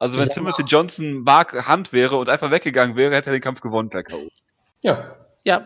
[0.00, 0.34] Also, wenn ja.
[0.34, 4.02] Timothy Johnson Mark Hand wäre und einfach weggegangen wäre, hätte er den Kampf gewonnen per
[4.02, 4.28] K.O.
[4.82, 5.16] Ja.
[5.44, 5.64] Ja.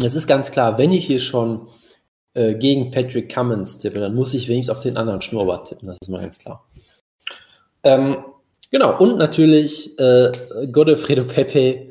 [0.00, 1.68] Es ist ganz klar, wenn ich hier schon
[2.34, 5.98] äh, gegen Patrick Cummins tippe, dann muss ich wenigstens auf den anderen Schnurrbart tippen, das
[6.00, 6.64] ist mal ganz klar.
[7.82, 8.24] Ähm,
[8.70, 10.32] genau, und natürlich äh,
[10.70, 11.88] Godefredo Pepe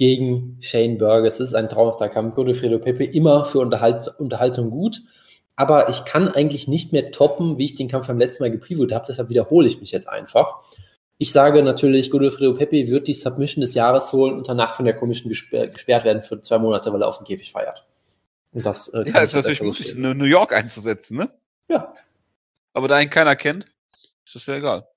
[0.00, 1.38] gegen Shane Burgess.
[1.38, 2.34] Das ist ein traumhafter Kampf.
[2.34, 5.02] Godefredo Pepe immer für Unterhalt, Unterhaltung gut.
[5.56, 8.94] Aber ich kann eigentlich nicht mehr toppen, wie ich den Kampf beim letzten Mal gepreviewt
[8.94, 9.04] habe.
[9.06, 10.54] Deshalb wiederhole ich mich jetzt einfach.
[11.18, 14.96] Ich sage natürlich, Godofredo Pepe wird die Submission des Jahres holen und danach von der
[14.96, 17.84] Commission gesperrt, gesperrt werden für zwei Monate, weil er auf dem Käfig feiert.
[18.52, 21.32] Und das, äh, ja, ist natürlich lustig, New York einzusetzen, ne?
[21.68, 21.94] Ja.
[22.72, 23.66] Aber da ihn keiner kennt,
[24.24, 24.88] ist das ja egal.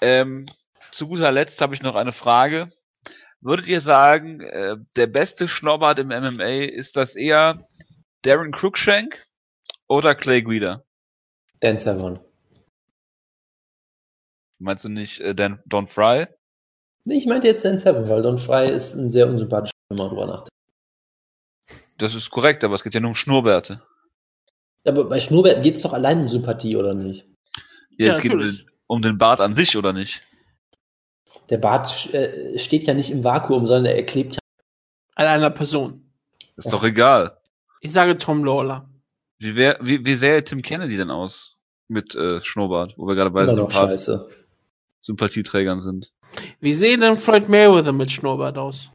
[0.00, 0.46] Ähm,
[0.90, 2.68] zu guter Letzt habe ich noch eine Frage.
[3.40, 7.66] Würdet ihr sagen, äh, der beste Schnobbert im MMA ist das eher
[8.22, 9.26] Darren Cruikshank
[9.88, 10.84] oder Clay Guida?
[11.60, 12.20] Dan Severn.
[14.58, 16.26] Meinst du nicht äh, Dan, Don Fry?
[17.04, 20.08] Nee, ich meinte jetzt Dan Severn, weil Don Fry ist ein sehr unsympathischer, wenn man
[20.08, 20.48] drüber nachdenkt.
[22.02, 23.80] Das ist korrekt, aber es geht ja nur um Schnurrbärte.
[24.84, 27.28] Aber bei Schnurrbärten geht es doch allein um Sympathie, oder nicht?
[27.96, 30.20] Ja, ja es geht um den, um den, Bart an sich, oder nicht?
[31.48, 34.40] Der Bart äh, steht ja nicht im Vakuum, sondern er klebt ja
[35.14, 36.12] an einer Person.
[36.56, 36.72] Ist ja.
[36.72, 37.38] doch egal.
[37.80, 38.90] Ich sage Tom Lawler.
[39.38, 41.56] Wie, wär, wie, wie sähe Tim Kennedy denn aus
[41.86, 44.26] mit äh, Schnurrbart, wo wir gerade bei Sympath
[45.00, 46.12] Sympathieträgern sind?
[46.58, 48.88] Wie sehe denn Floyd Mayweather mit Schnurrbart aus?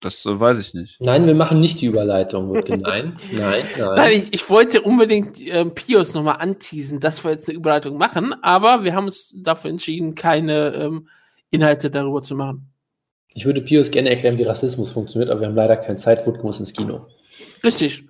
[0.00, 1.00] Das äh, weiß ich nicht.
[1.00, 2.52] Nein, wir machen nicht die Überleitung.
[2.52, 3.64] Nein, nein, nein.
[3.76, 8.34] Nein, ich, ich wollte unbedingt ähm, Pios nochmal anteasen, dass wir jetzt eine Überleitung machen,
[8.42, 11.08] aber wir haben uns dafür entschieden, keine ähm,
[11.50, 12.72] Inhalte darüber zu machen.
[13.34, 16.26] Ich würde Pios gerne erklären, wie Rassismus funktioniert, aber wir haben leider keine Zeit.
[16.26, 17.06] Wutke muss ins Kino.
[17.62, 18.04] Richtig.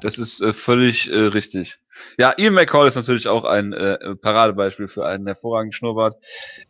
[0.00, 1.78] Das ist äh, völlig äh, richtig.
[2.18, 6.16] Ja, Ian McCall ist natürlich auch ein äh, Paradebeispiel für einen hervorragenden Schnurrbart.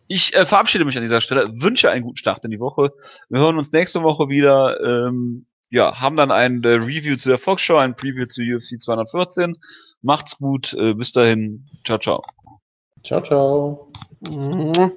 [0.09, 2.90] Ich äh, verabschiede mich an dieser Stelle, wünsche einen guten Start in die Woche.
[3.28, 4.81] Wir hören uns nächste Woche wieder.
[4.81, 8.81] Ähm, ja, haben dann ein äh, Review zu der Fox Show, ein Preview zu UFC
[8.81, 9.55] 214.
[10.02, 11.69] Macht's gut, äh, bis dahin.
[11.85, 12.24] Ciao, ciao.
[13.05, 13.93] Ciao, ciao.
[14.20, 14.93] Mhm.